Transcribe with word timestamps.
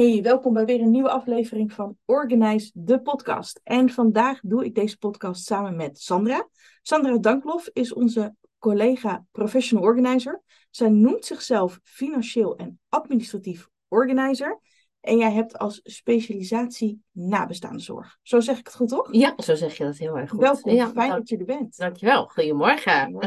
Hey, 0.00 0.22
welkom 0.22 0.52
bij 0.52 0.64
weer 0.64 0.80
een 0.80 0.90
nieuwe 0.90 1.10
aflevering 1.10 1.72
van 1.72 1.96
Organize 2.04 2.70
de 2.74 3.00
podcast. 3.00 3.60
En 3.64 3.90
vandaag 3.90 4.40
doe 4.42 4.64
ik 4.64 4.74
deze 4.74 4.98
podcast 4.98 5.44
samen 5.44 5.76
met 5.76 5.98
Sandra. 5.98 6.48
Sandra 6.82 7.18
Danklof 7.18 7.68
is 7.72 7.92
onze 7.92 8.34
collega 8.58 9.24
professional 9.30 9.84
organizer. 9.84 10.42
Zij 10.70 10.88
noemt 10.88 11.24
zichzelf 11.24 11.80
financieel 11.82 12.56
en 12.56 12.78
administratief 12.88 13.68
organizer. 13.88 14.60
En 15.00 15.16
jij 15.18 15.32
hebt 15.32 15.58
als 15.58 15.80
specialisatie 15.82 17.02
nabestaande 17.10 17.80
zorg. 17.80 18.18
Zo 18.22 18.40
zeg 18.40 18.58
ik 18.58 18.66
het 18.66 18.76
goed, 18.76 18.88
toch? 18.88 19.12
Ja, 19.12 19.34
zo 19.36 19.54
zeg 19.54 19.76
je 19.76 19.84
dat 19.84 19.96
heel 19.96 20.18
erg 20.18 20.30
goed. 20.30 20.40
Welkom, 20.40 20.72
Ja, 20.72 20.84
fijn 20.88 21.08
dank- 21.08 21.12
dat 21.12 21.28
je 21.28 21.36
er 21.36 21.44
bent. 21.44 21.76
Dankjewel. 21.76 22.26
Goedemorgen. 22.26 23.18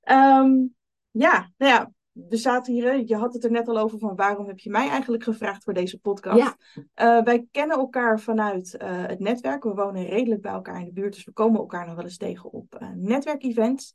Ehm, 0.00 0.52
ja, 1.10 1.50
nou 1.56 1.72
ja, 1.72 1.92
we 2.28 2.36
zaten 2.36 2.72
hier. 2.72 3.06
Je 3.06 3.16
had 3.16 3.34
het 3.34 3.44
er 3.44 3.50
net 3.50 3.68
al 3.68 3.78
over 3.78 3.98
van 3.98 4.16
waarom 4.16 4.46
heb 4.46 4.58
je 4.58 4.70
mij 4.70 4.88
eigenlijk 4.88 5.22
gevraagd 5.22 5.64
voor 5.64 5.74
deze 5.74 5.98
podcast? 5.98 6.38
Ja. 6.38 6.56
Eh, 6.94 7.24
wij 7.24 7.46
kennen 7.50 7.76
elkaar 7.76 8.20
vanuit 8.20 8.76
eh, 8.76 9.06
het 9.06 9.18
netwerk. 9.18 9.62
We 9.62 9.74
wonen 9.74 10.06
redelijk 10.06 10.40
bij 10.40 10.52
elkaar 10.52 10.78
in 10.78 10.84
de 10.84 10.92
buurt, 10.92 11.14
dus 11.14 11.24
we 11.24 11.32
komen 11.32 11.60
elkaar 11.60 11.86
nog 11.86 11.94
wel 11.94 12.04
eens 12.04 12.16
tegen 12.16 12.52
op 12.52 12.74
eh, 12.74 12.88
netwerkevents. 12.94 13.94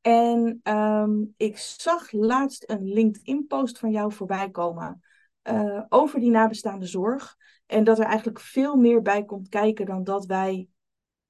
En 0.00 0.60
ehm, 0.62 1.24
ik 1.36 1.58
zag 1.58 2.12
laatst 2.12 2.70
een 2.70 2.92
LinkedIn-post 2.92 3.78
van 3.78 3.90
jou 3.90 4.12
voorbij 4.12 4.50
komen 4.50 5.00
over 5.88 6.20
die 6.20 6.30
nabestaande 6.30 6.86
zorg. 6.86 7.36
En 7.66 7.84
dat 7.84 7.98
er 7.98 8.04
eigenlijk 8.04 8.40
veel 8.40 8.76
meer 8.76 9.02
bij 9.02 9.24
komt 9.24 9.48
kijken 9.48 9.86
dan 9.86 10.04
dat 10.04 10.26
wij 10.26 10.68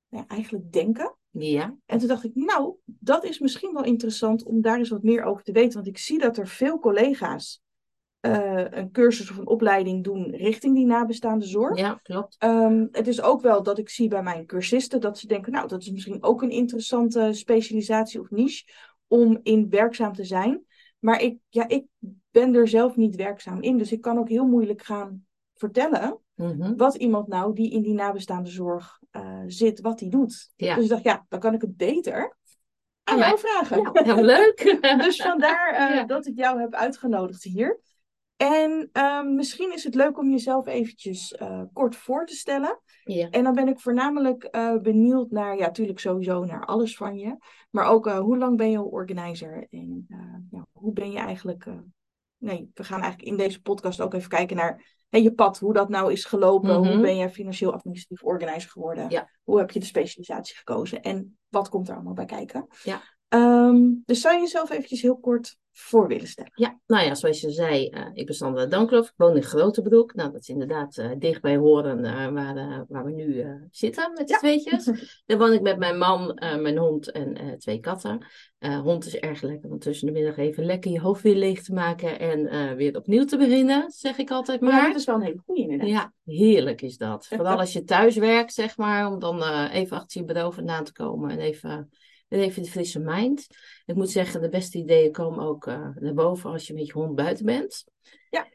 nou, 0.08 0.24
eigenlijk 0.28 0.72
denken. 0.72 1.16
Ja, 1.34 1.76
En 1.86 1.98
toen 1.98 2.08
dacht 2.08 2.24
ik, 2.24 2.34
nou, 2.34 2.74
dat 2.84 3.24
is 3.24 3.38
misschien 3.38 3.72
wel 3.72 3.84
interessant 3.84 4.44
om 4.44 4.60
daar 4.60 4.78
eens 4.78 4.88
wat 4.88 5.02
meer 5.02 5.24
over 5.24 5.42
te 5.42 5.52
weten. 5.52 5.74
Want 5.74 5.86
ik 5.86 5.98
zie 5.98 6.18
dat 6.18 6.36
er 6.36 6.48
veel 6.48 6.78
collega's 6.78 7.62
eh, 8.20 8.64
een 8.70 8.90
cursus 8.90 9.30
of 9.30 9.36
een 9.36 9.46
opleiding 9.46 10.04
doen 10.04 10.30
richting 10.30 10.74
die 10.74 10.86
nabestaande 10.86 11.44
zorg. 11.44 11.78
ja, 11.78 12.00
klopt. 12.02 12.36
Ehm, 12.38 12.86
het 12.90 13.06
is 13.06 13.22
ook 13.22 13.40
wel 13.40 13.62
dat 13.62 13.78
ik 13.78 13.88
zie 13.88 14.08
bij 14.08 14.22
mijn 14.22 14.46
cursisten 14.46 15.00
dat 15.00 15.18
ze 15.18 15.26
denken, 15.26 15.52
nou, 15.52 15.68
dat 15.68 15.82
is 15.82 15.90
misschien 15.90 16.22
ook 16.22 16.42
een 16.42 16.50
interessante 16.50 17.28
specialisatie 17.32 18.20
of 18.20 18.30
niche 18.30 18.64
om 19.06 19.38
in 19.42 19.68
werkzaam 19.70 20.12
te 20.12 20.24
zijn. 20.24 20.64
Maar 20.98 21.20
ik, 21.20 21.38
ja, 21.48 21.68
ik 21.68 21.84
ben 22.30 22.54
er 22.54 22.68
zelf 22.68 22.96
niet 22.96 23.16
werkzaam 23.16 23.62
in, 23.62 23.78
dus 23.78 23.92
ik 23.92 24.00
kan 24.00 24.18
ook 24.18 24.28
heel 24.28 24.46
moeilijk 24.46 24.82
gaan 24.82 25.26
vertellen 25.62 26.20
Mhm. 26.34 26.76
wat 26.76 26.94
iemand 26.94 27.28
nou 27.28 27.54
die 27.54 27.70
in 27.70 27.82
die 27.82 27.94
nabestaande 27.94 28.50
zorg 28.50 29.00
eh, 29.10 29.42
zit, 29.46 29.80
wat 29.80 29.98
die 29.98 30.10
doet. 30.10 30.52
Ja. 30.56 30.74
Dus 30.74 30.84
ik 30.84 30.90
dacht, 30.90 31.02
ja, 31.02 31.26
dan 31.28 31.40
kan 31.40 31.54
ik 31.54 31.60
het 31.60 31.76
beter 31.76 32.36
aan 33.04 33.18
jou 33.18 33.38
vragen. 33.38 33.80
Ja, 33.92 34.14
heel 34.14 34.24
leuk. 34.24 34.78
Dus 35.04 35.16
vandaar 35.22 35.74
eh, 35.74 36.06
dat 36.06 36.26
ik 36.26 36.36
jou 36.36 36.60
heb 36.60 36.74
uitgenodigd 36.74 37.42
hier. 37.42 37.80
En 38.36 38.88
ehm, 38.92 39.34
misschien 39.34 39.72
is 39.72 39.84
het 39.84 39.94
leuk 39.94 40.18
om 40.18 40.30
jezelf 40.30 40.66
eventjes 40.66 41.34
eh, 41.34 41.62
kort 41.72 41.96
voor 41.96 42.26
te 42.26 42.34
stellen. 42.34 42.80
Ja. 43.04 43.30
En 43.30 43.44
dan 43.44 43.54
ben 43.54 43.68
ik 43.68 43.80
voornamelijk 43.80 44.50
benieuwd 44.82 45.30
naar, 45.30 45.56
ja, 45.56 45.66
natuurlijk 45.66 45.98
sowieso 45.98 46.44
naar 46.44 46.64
alles 46.64 46.96
van 46.96 47.18
je. 47.18 47.36
Maar 47.70 47.84
ook 47.84 48.10
hoe 48.10 48.38
lang 48.38 48.56
ben 48.56 48.70
je 48.70 48.82
organizer? 48.82 49.66
En 49.70 50.06
ja, 50.50 50.66
hoe 50.72 50.92
ben 50.92 51.10
je 51.10 51.18
eigenlijk... 51.18 51.66
nee, 52.38 52.70
we 52.74 52.84
gaan 52.84 53.00
eigenlijk 53.00 53.30
in 53.30 53.36
deze 53.36 53.62
podcast 53.62 54.00
ook 54.00 54.14
even 54.14 54.28
kijken 54.28 54.56
naar 54.56 55.01
hè, 55.12 55.18
je 55.18 55.32
pad. 55.34 55.58
Hoe 55.58 55.72
dat 55.72 55.88
nou 55.88 56.12
is 56.12 56.24
gelopen. 56.24 56.74
Hoe 56.74 56.88
Mhm. 56.88 57.00
ben 57.00 57.16
je 57.16 57.30
financieel 57.30 57.72
administratief 57.72 58.22
organizer 58.24 58.70
geworden? 58.70 59.10
Ja. 59.10 59.30
Hoe 59.42 59.58
heb 59.58 59.70
je 59.70 59.78
de 59.80 59.84
specialisatie 59.86 60.56
gekozen? 60.56 61.02
En 61.02 61.38
wat 61.48 61.68
komt 61.68 61.88
er 61.88 61.94
allemaal 61.94 62.12
bij 62.12 62.24
kijken? 62.24 62.66
Ja. 62.82 63.02
Ehm, 63.28 63.80
dus 64.04 64.20
zou 64.20 64.34
je 64.34 64.40
jezelf 64.40 64.70
eventjes 64.70 65.02
heel 65.02 65.18
kort 65.18 65.56
voor 65.72 66.06
willen 66.08 66.26
stellen? 66.26 66.50
Ja, 66.54 66.78
nou 66.86 67.04
ja, 67.06 67.14
zoals 67.14 67.40
je 67.40 67.50
zei, 67.50 67.88
eh, 67.88 68.06
ik 68.12 68.26
ben 68.26 68.34
Sandra 68.34 68.66
Danklof. 68.66 69.06
Ik 69.06 69.12
woon 69.16 69.36
in 69.36 69.42
Grotebroek. 69.42 70.14
Nou, 70.14 70.32
dat 70.32 70.40
is 70.40 70.48
inderdaad 70.48 70.96
eh, 70.96 71.10
dicht 71.18 71.40
bij 71.40 71.56
Horen, 71.56 72.04
eh, 72.04 72.28
waar, 72.28 72.84
waar 72.88 73.04
we 73.04 73.10
nu 73.10 73.44
zitten 73.70 74.12
met 74.14 74.28
Ja. 74.28 74.38
tweetjes. 74.38 74.84
Daar 75.26 75.38
woon 75.38 75.52
ik 75.52 75.60
met 75.60 75.78
mijn 75.78 75.98
man, 75.98 76.38
mijn 76.60 76.76
hond 76.78 77.10
en 77.10 77.58
twee 77.58 77.80
katten. 77.80 78.26
Hond 78.82 79.06
is 79.06 79.16
erg 79.16 79.42
lekker 79.42 79.70
om 79.70 79.78
tussen 79.78 80.06
de 80.06 80.12
middag 80.12 80.36
even 80.36 80.64
lekker 80.64 80.90
je 80.90 81.00
hoofd 81.00 81.22
weer 81.22 81.34
leeg 81.34 81.62
te 81.62 81.72
maken 81.72 82.18
en 82.18 82.76
weer 82.76 82.96
opnieuw 82.96 83.24
te 83.24 83.36
beginnen, 83.36 83.90
zeg 83.90 84.18
ik 84.18 84.30
altijd 84.30 84.60
Maar 84.60 84.72
maar. 84.72 84.86
dit 84.86 84.96
is 84.96 85.04
wel 85.04 85.14
een 85.14 85.22
hele 85.22 85.42
goede 85.46 85.60
inderdaad. 85.60 85.88
Ja, 85.88 86.12
heerlijk 86.24 86.82
is 86.82 86.96
dat. 86.96 87.26
Vooral 87.36 87.58
als 87.58 87.72
je 87.72 87.84
thuis 87.84 88.16
werkt, 88.16 88.54
zeg 88.54 88.76
maar, 88.76 89.06
om 89.06 89.18
dan 89.18 89.42
even 89.68 89.96
achter 89.96 90.20
je 90.20 90.26
bureau 90.26 90.52
vandaan 90.54 90.84
te 90.84 90.92
komen 90.92 91.30
en 91.30 91.38
even, 91.38 91.90
en 92.32 92.40
even 92.40 92.62
de 92.62 92.68
frisse 92.68 92.98
mind. 92.98 93.46
Ik 93.84 93.94
moet 93.94 94.10
zeggen, 94.10 94.40
de 94.40 94.48
beste 94.48 94.78
ideeën 94.78 95.12
komen 95.12 95.44
ook 95.44 95.66
eh, 95.66 95.88
naar 95.94 96.14
boven 96.14 96.50
als 96.50 96.66
je 96.66 96.74
met 96.74 96.86
je 96.86 96.92
hond 96.92 97.14
buiten 97.14 97.44
bent. 97.44 97.84
Ja. 98.30 98.46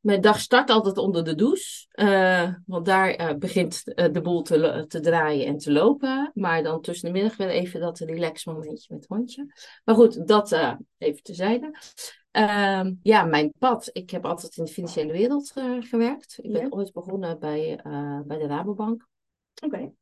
Mijn 0.00 0.20
dag 0.20 0.40
start 0.40 0.70
altijd 0.70 0.98
onder 0.98 1.24
de 1.24 1.34
douche, 1.34 1.86
eh, 1.90 2.54
want 2.66 2.86
daar 2.86 3.10
eh, 3.10 3.36
begint 3.36 3.84
de 3.84 4.20
boel 4.22 4.42
te, 4.42 4.84
te 4.88 5.00
draaien 5.00 5.46
en 5.46 5.56
te 5.56 5.72
lopen. 5.72 6.30
Maar 6.34 6.62
dan 6.62 6.80
tussen 6.80 7.06
de 7.06 7.12
middag 7.18 7.36
weer 7.36 7.48
even 7.48 7.80
dat 7.80 7.98
relax 7.98 8.44
momentje 8.44 8.86
met 8.94 9.00
het 9.00 9.08
hondje. 9.08 9.52
Maar 9.84 9.94
goed, 9.94 10.26
dat 10.26 10.76
even 10.98 11.22
terzijde. 11.22 11.78
Ehm, 12.30 12.94
ja, 13.02 13.24
mijn 13.24 13.52
pad. 13.58 13.90
Ik 13.92 14.10
heb 14.10 14.24
altijd 14.26 14.56
in 14.56 14.64
de 14.64 14.70
financiële 14.70 15.12
wereld 15.12 15.52
gewerkt. 15.80 16.38
Ik 16.42 16.52
ben 16.52 16.62
Ja. 16.62 16.68
ooit 16.70 16.92
begonnen 16.92 17.38
bij, 17.38 17.80
bij 18.26 18.38
de 18.38 18.46
Rabobank. 18.46 19.08
Oké. 19.64 19.92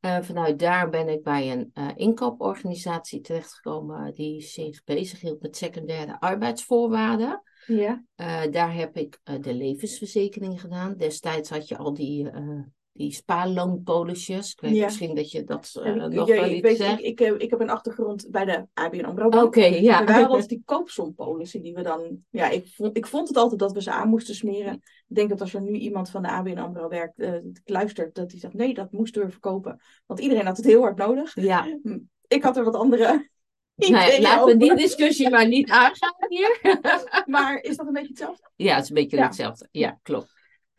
Eh, 0.00 0.20
vanuit 0.20 0.58
daar 0.58 0.88
ben 0.88 1.08
ik 1.08 1.22
bij 1.22 1.52
een 1.52 1.70
eh, 1.74 1.88
inkooporganisatie 1.94 3.20
terechtgekomen 3.20 4.14
die 4.14 4.40
zich 4.40 4.84
bezighield 4.84 5.42
met 5.42 5.56
secundaire 5.56 6.20
arbeidsvoorwaarden. 6.20 7.42
Ja. 7.66 8.04
Eh, 8.14 8.42
daar 8.50 8.74
heb 8.74 8.96
ik 8.96 9.20
eh, 9.24 9.40
de 9.40 9.54
levensverzekering 9.54 10.60
gedaan. 10.60 10.96
Destijds 10.96 11.50
had 11.50 11.68
je 11.68 11.76
al 11.76 11.94
die, 11.94 12.30
eh 12.30 12.60
die 12.92 13.12
spaarloonpolisjes. 13.12 14.52
Ik 14.52 14.60
weet 14.60 14.74
Ja. 14.74 14.84
misschien 14.84 15.14
dat 15.14 15.30
je 15.30 15.44
dat 15.44 15.80
eh, 15.82 15.94
ik- 15.94 16.12
nog 16.12 16.28
ja, 16.28 16.34
wel 16.34 16.50
iets 16.50 16.60
weet, 16.60 16.76
zegt. 16.76 16.98
ik, 16.98 17.04
ik, 17.04 17.18
heb- 17.18 17.38
ik 17.40 17.50
heb 17.50 17.60
een 17.60 17.70
achtergrond 17.70 18.26
bij 18.30 18.44
de 18.44 18.66
ABN 18.74 19.04
AMRO 19.04 19.26
Oké, 19.26 19.36
Bank. 19.38 19.54
ja. 19.74 20.04
Waren 20.04 20.28
altijd 20.28 20.48
die 20.54 20.62
koopsompolissen 20.64 21.62
die 21.62 21.74
we 21.74 21.82
dan... 21.82 22.18
Ja, 22.30 22.48
ik 22.48 22.66
vond, 22.74 22.96
ik 22.96 23.06
vond 23.06 23.28
het 23.28 23.36
altijd 23.36 23.60
dat 23.60 23.72
we 23.72 23.82
ze 23.82 23.90
aan 23.90 24.08
moesten 24.08 24.34
smeren. 24.34 24.74
Ik 25.08 25.16
denk 25.16 25.28
dat 25.28 25.40
als 25.40 25.54
er 25.54 25.60
nu 25.62 25.72
iemand 25.72 26.10
van 26.10 26.22
de 26.22 26.28
ABN 26.28 26.58
AMRO 26.58 26.88
werkt, 26.88 27.18
eh, 27.18 27.32
luistert, 27.64 28.14
dat 28.14 28.30
hij 28.30 28.40
zegt, 28.40 28.54
nee, 28.54 28.74
dat 28.74 28.92
moest 28.92 29.14
durven 29.14 29.40
kopen. 29.40 29.80
Want 30.06 30.20
iedereen 30.20 30.46
had 30.46 30.56
het 30.56 30.66
heel 30.66 30.80
hard 30.82 30.96
nodig. 30.96 31.34
ja. 31.34 31.66
Ik 32.28 32.42
had 32.42 32.56
er 32.56 32.64
wat 32.64 32.74
andere 32.74 33.06
Nou 33.76 33.92
ja, 33.94 34.06
ideeën 34.06 34.22
laten 34.22 34.46
we 34.46 34.56
die 34.56 34.74
discussie 34.76 35.30
maar 35.30 35.48
niet 35.48 35.70
aangaan 35.70 36.14
hier. 36.28 36.78
Maar 37.26 37.58
is 37.62 37.76
dat 37.76 37.86
een 37.86 37.92
beetje 37.92 38.08
hetzelfde? 38.08 38.50
Ja, 38.56 38.74
het 38.74 38.82
is 38.82 38.88
een 38.88 38.94
beetje 38.94 39.22
hetzelfde. 39.22 39.68
Ja, 39.70 39.98
klopt. 40.02 40.32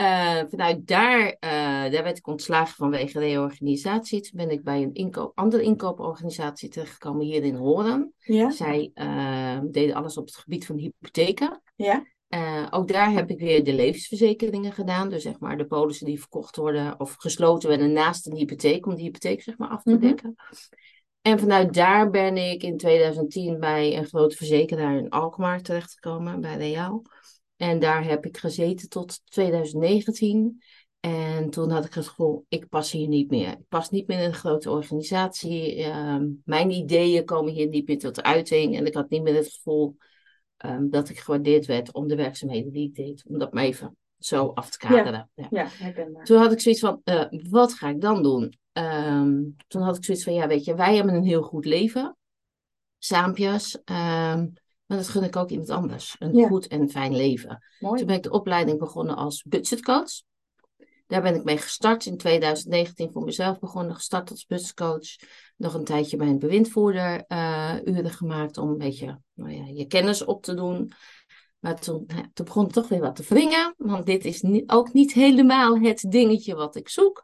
Eh, 0.04 0.40
vanuit 0.50 0.88
daar, 0.88 1.36
eh, 1.40 1.50
daar 1.92 2.04
werd 2.04 2.18
ik 2.18 2.28
ontslagen 2.28 2.76
vanwege 2.76 3.20
reorganisatie. 3.20 4.22
Toen 4.22 4.32
ben 4.36 4.52
ik 4.52 4.64
bij 4.64 4.82
een 4.82 4.94
inkoop, 4.94 5.32
andere 5.36 5.64
inkooporganisatie 5.64 6.70
terechtgekomen 6.70 7.26
hier 7.26 7.44
in 7.44 7.56
Horen. 7.56 8.14
Ja. 8.18 8.52
Zij 8.52 8.92
eh, 8.94 9.60
deden 9.72 9.96
alles 9.96 10.18
op 10.18 10.26
het 10.26 10.36
gebied 10.36 10.66
van 10.66 10.78
hypotheken. 10.78 11.62
Ja. 11.76 12.06
Ook 12.70 12.88
daar 12.88 13.12
heb 13.12 13.30
ik 13.30 13.40
weer 13.40 13.64
de 13.64 13.74
levensverzekeringen 13.74 14.72
gedaan. 14.72 15.10
Dus 15.10 15.24
zeg 15.24 15.40
maar 15.40 15.58
de 15.58 15.66
polissen 15.66 16.06
die 16.06 16.20
verkocht 16.20 16.56
worden 16.56 17.00
of 17.00 17.16
gesloten 17.18 17.70
werden 17.70 17.92
naast 17.92 18.28
een 18.28 18.36
hypotheek, 18.36 18.86
om 18.86 18.96
die 18.96 19.04
hypotheek 19.06 19.42
zeg 19.42 19.58
maar 19.58 19.70
af 19.70 19.84
te 19.84 19.90
Mhm. 19.90 20.00
dekken. 20.02 20.36
En 21.22 21.40
vanuit 21.40 21.74
daar 21.74 22.10
ben 22.10 22.38
ik 22.38 22.64
in 22.64 22.78
2010 22.78 23.60
bij 23.60 23.98
een 23.98 24.06
grote 24.06 24.36
verzekeraar 24.36 24.98
in 24.98 25.10
Alkmaar 25.10 25.62
terechtgekomen, 25.62 26.42
bij 26.42 26.58
Reaal. 26.58 27.02
En 27.56 27.80
daar 27.80 28.04
heb 28.04 28.26
ik 28.26 28.38
gezeten 28.38 28.90
tot 28.90 29.22
2019. 29.26 30.62
En 31.00 31.50
toen 31.50 31.70
had 31.70 31.86
ik 31.86 31.94
het 31.94 32.08
gevoel, 32.08 32.46
ik 32.48 32.70
pas 32.70 32.92
hier 32.92 33.08
niet 33.08 33.30
meer. 33.30 33.48
Ik 33.52 33.68
pas 33.70 33.90
niet 33.90 34.08
meer 34.08 34.20
in 34.20 34.26
een 34.26 34.34
grote 34.34 34.70
organisatie. 34.72 35.84
Ehm, 35.84 36.28
mijn 36.46 36.72
ideeën 36.72 37.26
komen 37.26 37.54
hier 37.54 37.68
niet 37.68 37.88
meer 37.88 38.00
tot 38.00 38.24
uiting. 38.24 38.78
En 38.78 38.86
ik 38.86 38.94
had 38.94 39.10
niet 39.10 39.24
meer 39.24 39.36
het 39.36 39.52
gevoel 39.54 39.98
ehm, 40.58 40.90
dat 40.90 41.10
ik 41.10 41.20
gewaardeerd 41.20 41.66
werd 41.66 41.94
om 41.94 42.08
de 42.08 42.16
werkzaamheden 42.16 42.72
die 42.72 42.88
ik 42.88 42.96
deed. 42.96 43.24
Om 43.28 43.38
dat 43.40 43.54
maar 43.54 43.64
even 43.64 43.98
zo 44.20 44.52
af 44.54 44.70
te 44.70 44.78
kaderen. 44.78 45.30
Ja. 45.36 45.48
Ja. 45.50 45.68
Toen 46.24 46.38
had 46.38 46.52
ik 46.52 46.60
zoiets 46.60 46.82
van, 46.82 47.02
eh, 47.04 47.26
wat 47.50 47.74
ga 47.74 47.90
ik 47.90 48.02
dan 48.02 48.24
doen? 48.24 48.58
Ehm, 48.72 49.42
toen 49.68 49.82
had 49.82 49.98
ik 49.98 50.04
zoiets 50.04 50.24
van, 50.24 50.34
ja 50.34 50.48
weet 50.48 50.66
je, 50.66 50.76
wij 50.76 50.96
hebben 50.96 51.14
een 51.14 51.24
heel 51.24 51.42
goed 51.42 51.66
leven. 51.66 52.18
Saampjes. 52.98 53.82
ehm, 53.84 54.48
maar 54.86 54.98
dat 54.98 55.08
gun 55.08 55.24
ik 55.24 55.36
ook 55.36 55.50
iemand 55.50 55.70
anders. 55.70 56.16
Een 56.20 56.36
Ja. 56.36 56.48
goed 56.48 56.68
en 56.68 56.90
fijn 56.90 57.16
leven. 57.16 57.64
Mooi. 57.80 57.98
Toen 57.98 58.08
ben 58.08 58.16
ik 58.16 58.24
de 58.24 58.32
opleiding 58.32 58.80
begonnen 58.80 59.16
als 59.16 59.44
budgetcoach. 59.44 60.12
Daar 61.08 61.22
ben 61.22 61.36
ik 61.36 61.44
mee 61.44 61.58
gestart 61.58 62.06
in 62.06 62.18
2019 62.18 63.12
voor 63.12 63.24
mezelf 63.24 63.60
begonnen. 63.60 63.96
Gestart 63.96 64.30
als 64.30 64.46
budgetcoach. 64.46 65.16
Nog 65.58 65.74
een 65.74 65.84
tijdje 65.84 66.18
bij 66.18 66.28
een 66.28 66.40
bewindvoerder 66.40 67.24
eh, 67.28 67.76
uren 67.84 68.12
gemaakt 68.12 68.58
om 68.58 68.70
een 68.70 68.78
beetje 68.78 69.20
nou 69.34 69.52
ja, 69.52 69.66
je 69.74 69.86
kennis 69.86 70.26
op 70.26 70.44
te 70.44 70.54
doen. 70.54 70.92
Maar 71.60 71.80
toen, 71.80 72.04
nou 72.08 72.20
ja, 72.20 72.30
toen 72.34 72.46
begon 72.46 72.64
het 72.64 72.74
toch 72.74 72.88
weer 72.88 73.00
wat 73.00 73.16
te 73.16 73.24
wringen. 73.28 73.74
Want 73.78 74.06
dit 74.06 74.26
is 74.26 74.42
niet, 74.42 74.70
ook 74.72 74.94
niet 74.94 75.14
helemaal 75.14 75.80
het 75.80 76.06
dingetje 76.10 76.56
wat 76.56 76.76
ik 76.76 76.90
zoek. 76.90 77.22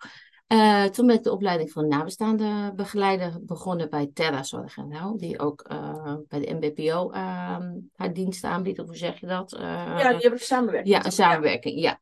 Eh, 0.49 0.83
toen 0.83 1.07
ben 1.07 1.15
ik 1.15 1.23
de 1.23 1.31
opleiding 1.31 1.71
van 1.71 1.87
nabestaande 1.87 2.73
begeleider 2.75 3.45
begonnen 3.45 3.89
bij 3.89 4.09
Terra 4.13 4.43
Zorg 4.43 4.77
en 4.77 4.87
Nou. 4.87 5.17
Die 5.17 5.39
ook 5.39 5.61
eh, 5.61 6.15
bij 6.27 6.39
de 6.39 6.53
MBPO 6.53 7.09
ehm, 7.11 7.71
haar 7.95 8.13
diensten 8.13 8.49
aanbiedt. 8.49 8.79
Of 8.79 8.85
hoe 8.85 8.95
zeg 8.95 9.19
je 9.19 9.25
dat? 9.25 9.53
Eh, 9.53 9.61
Ja, 9.97 10.09
die 10.09 10.21
hebben 10.21 10.39
samenwerking. 10.39 10.95
ja, 10.95 11.05
een 11.05 11.11
samenwerking, 11.11 11.79
ja. 11.79 11.99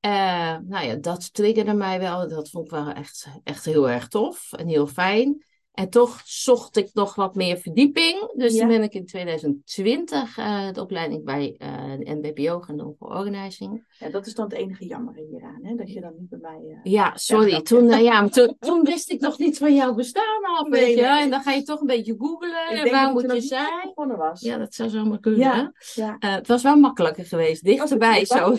Eh, 0.00 0.56
nou 0.64 0.86
ja, 0.86 0.94
dat 0.94 1.34
triggerde 1.34 1.74
mij 1.74 1.98
wel. 1.98 2.28
Dat 2.28 2.50
vond 2.50 2.64
ik 2.64 2.70
wel 2.70 2.90
echt, 2.90 3.26
echt 3.44 3.64
heel 3.64 3.90
erg 3.90 4.08
tof 4.08 4.52
en 4.52 4.68
heel 4.68 4.86
fijn. 4.86 5.44
En 5.76 5.90
toch 5.90 6.20
zocht 6.24 6.76
ik 6.76 6.90
nog 6.92 7.14
wat 7.14 7.34
meer 7.34 7.56
verdieping. 7.56 8.32
Dus 8.34 8.52
Ja. 8.52 8.58
toen 8.58 8.68
ben 8.68 8.82
ik 8.82 8.94
in 8.94 9.06
2020 9.06 10.38
eh, 10.38 10.72
de 10.72 10.80
opleiding 10.80 11.24
bij 11.24 11.54
eh 11.58 11.92
de 11.98 12.14
NBPO 12.14 12.60
gaan 12.60 12.76
doen 12.76 12.94
voor 12.98 13.08
organizing. 13.08 13.84
Ja, 13.98 14.08
dat 14.08 14.26
is 14.26 14.34
dan 14.34 14.44
het 14.44 14.54
enige 14.54 14.86
jammer 14.86 15.14
hieraan, 15.14 15.58
hè? 15.62 15.74
dat 15.74 15.92
je 15.92 16.00
dan 16.00 16.12
niet 16.18 16.28
bij 16.28 16.38
mij... 16.42 16.60
eh, 16.82 16.92
Ja, 16.92 17.12
sorry. 17.16 17.60
toen, 17.62 18.02
ja, 18.02 18.28
toen, 18.28 18.56
toen 18.66 18.84
wist 18.84 19.10
ik 19.10 19.20
nog 19.20 19.38
niet 19.38 19.58
van 19.58 19.74
jouw 19.74 19.94
bestaan 19.94 20.44
af, 20.58 20.68
Nee, 20.68 20.80
weet 20.84 20.96
je. 20.96 21.02
nee. 21.02 21.22
En 21.22 21.30
dan 21.30 21.42
ga 21.42 21.52
je 21.52 21.62
toch 21.62 21.80
een 21.80 21.86
beetje 21.86 22.14
googlen. 22.18 22.66
En 22.68 22.90
waar 22.90 23.12
moet 23.12 23.32
je 23.32 23.40
zijn? 23.40 23.92
was. 23.94 24.40
Ja, 24.40 24.58
dat 24.58 24.74
zou 24.74 24.88
zomaar 24.88 25.20
kunnen. 25.20 25.40
Ja, 25.40 25.72
ja. 25.94 26.16
Het 26.18 26.46
was 26.48 26.62
wel 26.62 26.76
makkelijker 26.76 27.24
geweest, 27.24 27.64
dichterbij 27.64 28.24
zo. 28.24 28.54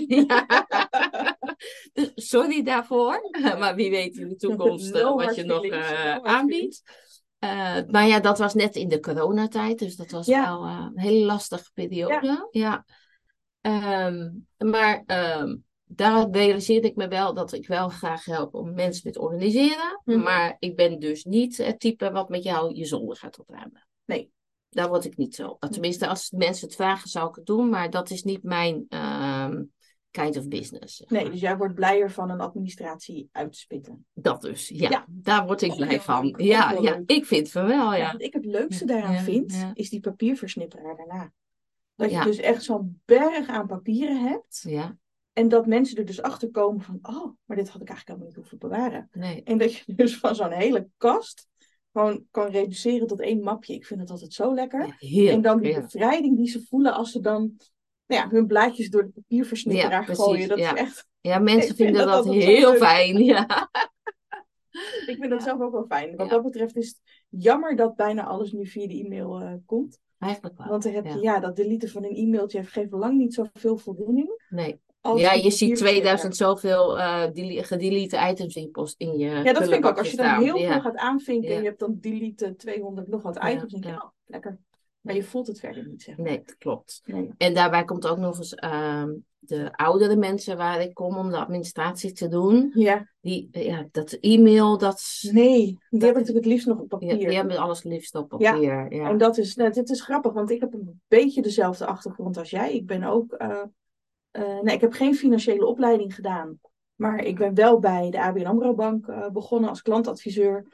Dus 1.94 2.12
sorry 2.16 2.64
daarvoor, 2.64 3.20
maar 3.60 3.76
wie 3.76 3.90
weet 3.90 4.16
in 4.18 4.28
de 4.28 4.36
toekomst 4.36 4.94
No 4.94 5.16
wat 5.16 5.36
je 5.36 5.44
nog 5.44 5.70
aanbiedt. 6.22 6.84
Eh, 7.40 7.78
maar 7.88 8.08
ja, 8.08 8.20
dat 8.20 8.38
was 8.38 8.54
net 8.54 8.76
in 8.76 8.88
de 8.88 9.00
coronatijd, 9.00 9.80
dus 9.80 9.96
dat 9.96 10.12
was 10.12 10.26
Ja. 10.26 10.44
wel 10.46 10.66
eh, 10.66 10.88
een 10.94 11.00
hele 11.00 11.26
lastige 11.26 11.72
periode. 11.74 12.48
Ja. 12.52 12.86
Ehm, 13.62 14.30
maar 14.58 15.04
ehm, 15.06 15.56
daar 15.84 16.30
realiseerde 16.30 16.88
ik 16.88 16.96
me 16.96 17.08
wel 17.08 17.34
dat 17.34 17.54
ik 17.54 17.68
wel 17.68 17.90
graag 17.90 18.26
help 18.26 18.54
om 18.54 18.74
mensen 18.74 19.02
met 19.06 19.18
organiseren. 19.18 20.02
Mhm. 20.04 20.20
Maar 20.20 20.56
ik 20.60 20.76
ben 20.76 21.00
dus 21.00 21.24
niet 21.24 21.58
het 21.58 21.80
type 21.80 22.12
wat 22.12 22.30
met 22.30 22.44
jou 22.44 22.76
je 22.76 22.86
zolder 22.86 23.18
gaat 23.18 23.40
opruimen. 23.40 23.88
Nee. 24.06 24.32
Daar 24.70 24.88
word 24.88 25.06
ik 25.06 25.18
niet 25.18 25.36
zo. 25.36 25.58
Tenminste, 25.70 26.08
als 26.08 26.32
mensen 26.32 26.68
het 26.68 26.76
vragen, 26.76 27.10
zou 27.10 27.30
ik 27.30 27.36
het 27.36 27.46
doen. 27.46 27.70
Maar 27.70 27.90
dat 27.90 28.10
is 28.10 28.24
niet 28.24 28.44
mijn 28.44 28.86
ehm, 28.90 29.64
kind 30.12 30.38
of 30.38 30.48
business. 30.48 30.96
zeg 30.96 31.10
Nee, 31.10 31.30
dus 31.30 31.40
jij 31.40 31.58
wordt 31.58 31.74
blijer 31.74 32.12
van 32.12 32.30
een 32.30 32.40
administratie 32.42 33.30
uitspitten. 33.32 34.06
Dat 34.14 34.42
dus, 34.42 34.68
ja. 34.68 34.90
Ja. 34.90 35.06
Daar 35.10 35.46
word 35.46 35.62
ik 35.62 35.76
blij 35.76 36.02
van. 36.02 36.34
Ja, 36.38 36.72
ja, 36.72 36.80
leuk. 36.80 37.04
ik 37.06 37.26
vind 37.26 37.52
van 37.52 37.68
wel, 37.68 37.92
Ja, 37.92 37.96
ja. 37.96 38.12
wat 38.12 38.22
ik 38.22 38.34
het 38.34 38.46
leukste 38.46 38.86
daaraan 38.86 39.24
vind, 39.24 39.66
is 39.74 39.90
die 39.90 40.00
papierversnipperaar 40.00 40.96
daarna. 40.96 41.32
Dat 41.96 42.12
je 42.12 42.22
dus 42.24 42.38
echt 42.38 42.64
zo'n 42.64 43.02
berg 43.06 43.48
aan 43.48 43.68
papieren 43.68 44.22
hebt. 44.22 44.64
Ja, 44.68 44.98
En 45.34 45.48
dat 45.48 45.66
mensen 45.66 45.98
er 45.98 46.06
dus 46.06 46.22
achter 46.22 46.52
komen 46.52 46.82
van, 46.82 47.00
oh, 47.02 47.36
maar 47.46 47.58
dit 47.58 47.70
had 47.70 47.82
ik 47.82 47.90
eigenlijk 47.90 48.08
helemaal 48.08 48.28
niet 48.28 48.36
hoeven 48.36 48.58
bewaren. 48.58 49.10
nee. 49.12 49.44
En 49.44 49.58
dat 49.58 49.76
je 49.76 49.94
dus 49.96 50.18
van 50.18 50.36
zo'n 50.36 50.52
hele 50.52 50.90
kast 50.98 51.48
gewoon 51.92 52.26
kan 52.32 52.50
reduceren 52.50 53.08
tot 53.08 53.20
één 53.22 53.44
mapje. 53.44 53.74
Ik 53.74 53.86
vind 53.86 54.00
het 54.00 54.10
altijd 54.10 54.34
zo 54.34 54.54
lekker. 54.54 54.96
Heel, 54.98 55.32
en 55.32 55.42
dan 55.42 55.62
die 55.62 55.82
bevrijding 55.82 56.38
die 56.38 56.48
ze 56.48 56.66
voelen 56.66 56.94
als 56.94 57.12
ze 57.12 57.20
dan 57.20 57.58
nou 58.08 58.22
ja, 58.24 58.30
hun 58.30 58.48
blaadjes 58.48 58.90
door 58.90 59.04
de 59.04 59.10
papierversnipperaar 59.10 59.92
Ja, 59.92 60.06
precies, 60.06 60.24
gooien. 60.24 60.48
Dat 60.48 60.58
ja. 60.58 60.74
is 60.76 60.80
echt, 60.82 61.08
Ja, 61.22 61.40
mensen 61.40 61.76
vinden 61.86 62.06
dat 62.06 62.26
heel 62.26 62.70
leuk. 62.72 62.78
fijn, 62.78 63.24
ja. 63.24 63.46
ik 65.08 65.16
vind 65.20 65.30
dat 65.30 65.44
zelf 65.44 65.62
ook 65.62 65.72
wel 65.72 65.86
fijn. 65.88 66.16
Wat 66.16 66.30
dat 66.30 66.44
betreft 66.44 66.76
is 66.76 66.88
het 66.88 67.02
jammer 67.30 67.76
dat 67.76 67.96
bijna 67.96 68.26
alles 68.26 68.52
nu 68.52 68.66
via 68.66 68.88
de 68.88 69.04
e-mail 69.04 69.40
eh, 69.42 69.54
komt. 69.66 70.00
Eigenlijk 70.20 70.58
wel. 70.58 70.68
Want 70.68 70.84
dan 70.84 70.94
heb 70.94 71.06
je, 71.06 71.20
ja. 71.20 71.40
dat 71.40 71.56
deleten 71.56 71.90
van 71.90 72.04
een 72.04 72.16
e-mailtje 72.16 72.64
geeft 72.64 72.92
lang 72.92 73.18
niet 73.18 73.34
zoveel 73.34 73.78
voldoening. 73.78 74.46
Nee. 74.50 74.80
Ja, 75.02 75.14
je 75.34 75.52
ziet 75.52 75.80
papierversnipperaar. 75.80 76.18
2000 76.18 76.36
zoveel 76.36 76.96
dele- 77.34 77.64
gedelete 77.64 78.28
items 78.30 78.56
in 78.56 78.62
je, 78.62 78.70
post, 78.70 78.96
in 78.98 79.18
je 79.18 79.30
Ja, 79.30 79.54
dat 79.54 79.64
vind 79.64 79.74
ik 79.74 79.86
ook. 79.86 79.98
Als 79.98 80.12
je 80.12 80.18
dan 80.18 80.44
heel 80.44 80.58
veel 80.58 80.82
gaat 80.82 80.96
aanvinken 80.96 81.50
en 81.50 81.58
je 81.58 81.68
hebt 81.68 81.80
dan 81.80 81.98
delete 82.00 82.56
200 82.56 83.08
nog 83.08 83.22
wat 83.22 83.44
items, 83.44 83.72
denk 83.72 83.84
je, 83.84 83.92
oh, 83.92 84.10
lekker. 84.26 84.60
Maar 85.08 85.16
je 85.16 85.24
voelt 85.24 85.48
het 85.48 85.60
verder 85.60 85.88
niet, 85.88 86.02
zeg 86.02 86.18
maar. 86.18 86.26
Nee, 86.26 86.42
dat 86.46 86.58
klopt. 86.58 87.02
Nee. 87.06 87.30
En 87.38 87.54
daarbij 87.54 87.84
komt 87.84 88.08
ook 88.08 88.18
nog 88.18 88.38
eens 88.38 88.56
ehm, 88.56 89.14
de 89.40 89.76
oudere 89.76 90.16
mensen 90.16 90.58
waar 90.58 90.82
ik 90.82 90.94
kom 90.94 91.18
om 91.18 91.30
de 91.30 91.38
administratie 91.38 92.12
te 92.12 92.28
doen. 92.28 92.72
Ja, 92.74 93.12
Die, 93.22 93.48
ja, 93.52 93.88
dat 93.92 94.12
e-mail, 94.14 94.78
dat, 94.78 95.20
nee, 95.32 95.66
die 95.66 95.78
Dat 95.90 96.02
heb 96.02 96.02
ik 96.02 96.08
is- 96.08 96.14
natuurlijk 96.14 96.46
het 96.46 96.46
liefst 96.46 96.68
nog 96.68 96.80
op 96.80 96.92
ja, 96.92 96.98
papier. 96.98 97.28
die 97.28 97.36
hebben 97.38 97.58
alles 97.58 97.84
liefst 97.84 98.16
op 98.16 98.36
Ja. 98.38 98.52
papier. 98.52 98.94
Ja. 98.94 99.10
En 99.10 99.18
dat 99.18 99.38
is, 99.38 99.56
nou, 99.56 99.72
dit 99.72 99.90
is 99.90 100.02
grappig, 100.02 100.34
want 100.34 100.50
ik 100.52 100.60
heb 100.60 100.74
een 100.74 101.02
beetje 101.08 101.42
dezelfde 101.42 101.86
achtergrond 101.86 102.38
als 102.38 102.50
jij. 102.50 102.74
Ik 102.74 102.86
ben 102.86 103.04
ook, 103.04 103.32
eh, 103.34 103.62
eh, 104.32 104.60
nee, 104.62 104.76
ik 104.76 104.82
heb 104.82 104.94
geen 104.94 105.16
financiële 105.16 105.66
opleiding 105.66 106.16
gedaan. 106.16 106.60
Maar 106.96 107.24
ik 107.24 107.38
ben 107.38 107.54
wel 107.54 107.80
bij 107.80 108.10
de 108.10 108.22
ABN 108.22 108.46
AMRO 108.46 108.74
Bank 108.74 109.08
eh, 109.08 109.30
begonnen 109.30 109.70
als 109.70 109.82
klantadviseur. 109.82 110.66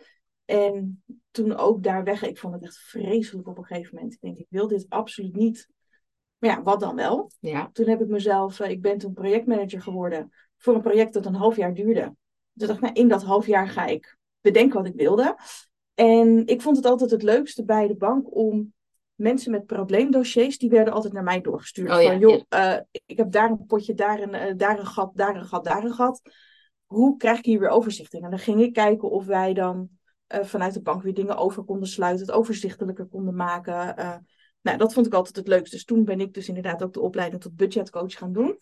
En 0.46 1.04
toen 1.32 1.58
ook 1.58 1.84
daar 1.84 2.04
weg. 2.04 2.24
Ik 2.24 2.38
vond 2.38 2.54
het 2.54 2.64
echt 2.64 2.78
vreselijk 2.78 3.48
op 3.48 3.58
een 3.58 3.66
gegeven 3.66 3.96
moment. 3.96 4.14
Ik 4.14 4.22
denk, 4.22 4.38
ik 4.38 4.48
wil 4.50 4.68
dit 4.68 4.86
absoluut 4.90 5.36
niet. 5.36 5.70
Maar 6.38 6.50
ja, 6.50 6.62
wat 6.62 6.80
dan 6.80 6.96
wel? 6.96 7.32
Ja. 7.40 7.70
Toen 7.74 7.88
heb 7.88 8.02
ik 8.02 8.08
mezelf, 8.08 8.60
eh, 8.60 8.70
ik 8.70 8.82
ben 8.82 8.98
toen 8.98 9.14
projectmanager 9.14 9.82
geworden 9.82 10.32
voor 10.58 10.76
een 10.76 10.82
project 10.82 11.14
dat 11.14 11.26
een 11.26 11.36
half 11.36 11.56
jaar 11.56 11.74
duurde. 11.74 12.16
Dus 12.54 12.64
ik 12.64 12.68
dacht, 12.68 12.82
nou, 12.82 12.94
in 12.94 13.08
dat 13.08 13.24
half 13.24 13.48
jaar 13.48 13.68
ga 13.68 13.86
ik 13.86 14.18
bedenken 14.42 14.78
wat 14.78 14.88
ik 14.88 14.96
wilde. 14.96 15.38
En 15.94 16.48
ik 16.48 16.62
vond 16.62 16.76
het 16.78 16.86
altijd 16.86 17.12
het 17.12 17.24
leukste 17.24 17.64
bij 17.64 17.88
de 17.88 17.96
bank 17.96 18.36
om 18.36 18.74
mensen 19.16 19.52
met 19.52 19.66
probleemdossiers, 19.66 20.58
die 20.58 20.70
werden 20.70 20.94
altijd 20.94 21.14
naar 21.14 21.24
mij 21.24 21.42
doorgestuurd. 21.42 21.92
Oh 21.92 22.02
ja, 22.02 22.08
van, 22.08 22.20
joh, 22.20 22.42
eh, 22.50 22.78
ik 23.06 23.18
heb 23.18 23.32
daar 23.32 23.50
een 23.50 23.66
potje, 23.66 23.94
daar 23.94 24.22
een, 24.22 24.34
eh, 24.34 24.54
daar 24.58 24.80
een 24.80 24.86
gat, 24.86 25.12
daar 25.16 25.36
een 25.36 25.46
gat, 25.46 25.64
daar 25.64 25.84
een 25.84 25.94
gat. 25.94 26.22
Hoe 26.86 27.18
krijg 27.18 27.38
ik 27.38 27.46
hier 27.46 27.60
weer 27.60 27.70
overzicht 27.70 28.14
in? 28.14 28.24
En 28.24 28.30
dan 28.30 28.40
ging 28.40 28.62
ik 28.62 28.74
kijken 28.74 29.10
of 29.10 29.26
wij 29.26 29.54
dan 29.54 29.90
vanuit 30.42 30.74
de 30.74 30.82
bank 30.82 31.02
weer 31.02 31.14
dingen 31.14 31.38
over 31.38 31.64
konden 31.64 31.88
sluiten, 31.88 32.26
het 32.26 32.36
overzichtelijker 32.36 33.06
konden 33.06 33.36
maken. 33.36 33.96
Eh, 33.98 34.16
nou, 34.62 34.78
dat 34.78 34.94
vond 34.94 35.06
ik 35.06 35.14
altijd 35.14 35.36
het 35.36 35.48
leukste. 35.48 35.76
Dus 35.76 35.86
toen 35.86 36.04
ben 36.06 36.20
ik 36.20 36.34
dus 36.34 36.48
inderdaad 36.48 36.84
ook 36.84 36.94
de 36.94 37.02
opleiding 37.02 37.42
tot 37.42 37.56
budgetcoach 37.56 38.14
gaan 38.14 38.34
doen. 38.34 38.58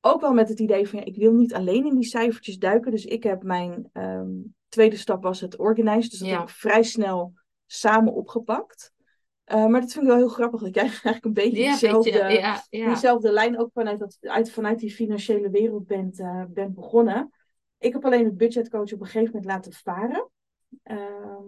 Ook 0.00 0.20
wel 0.20 0.32
met 0.32 0.48
het 0.48 0.60
idee 0.60 0.88
van, 0.88 0.98
ja, 0.98 1.04
ik 1.04 1.16
wil 1.16 1.32
niet 1.32 1.54
alleen 1.54 1.86
in 1.86 1.94
die 1.94 2.08
cijfertjes 2.08 2.58
duiken. 2.58 2.90
Dus 2.90 3.04
ik 3.04 3.22
heb 3.22 3.42
mijn 3.42 3.88
ehm, 3.92 4.30
tweede 4.68 4.96
stap 4.96 5.22
was 5.22 5.40
het 5.40 5.56
organizen. 5.56 6.10
Dus 6.10 6.18
dat 6.18 6.28
Ja. 6.28 6.38
heb 6.38 6.48
ik 6.48 6.54
vrij 6.54 6.82
snel 6.82 7.32
samen 7.66 8.12
opgepakt. 8.12 8.92
Eh, 9.44 9.66
maar 9.66 9.80
dat 9.80 9.92
vind 9.92 10.04
ik 10.04 10.10
wel 10.10 10.20
heel 10.20 10.28
grappig. 10.28 10.60
Dat 10.60 10.74
jij 10.74 10.84
eigenlijk 10.90 11.24
een 11.24 11.32
beetje 11.32 11.62
Ja, 11.62 11.72
dezelfde, 11.72 12.10
ja, 12.10 12.62
ja. 12.70 12.86
diezelfde 12.86 13.32
lijn 13.32 13.58
ook 13.58 13.70
vanuit, 13.72 13.98
dat, 13.98 14.16
uit, 14.20 14.50
vanuit 14.50 14.78
die 14.78 14.90
financiële 14.92 15.50
wereld 15.50 15.86
bent, 15.86 16.20
eh, 16.20 16.44
bent 16.48 16.74
begonnen. 16.74 17.30
Ik 17.78 17.92
heb 17.92 18.04
alleen 18.04 18.24
het 18.24 18.36
budgetcoach 18.36 18.92
op 18.92 19.00
een 19.00 19.06
gegeven 19.06 19.26
moment 19.26 19.44
laten 19.44 19.72
varen. 19.72 20.30
Ehm, 20.82 21.44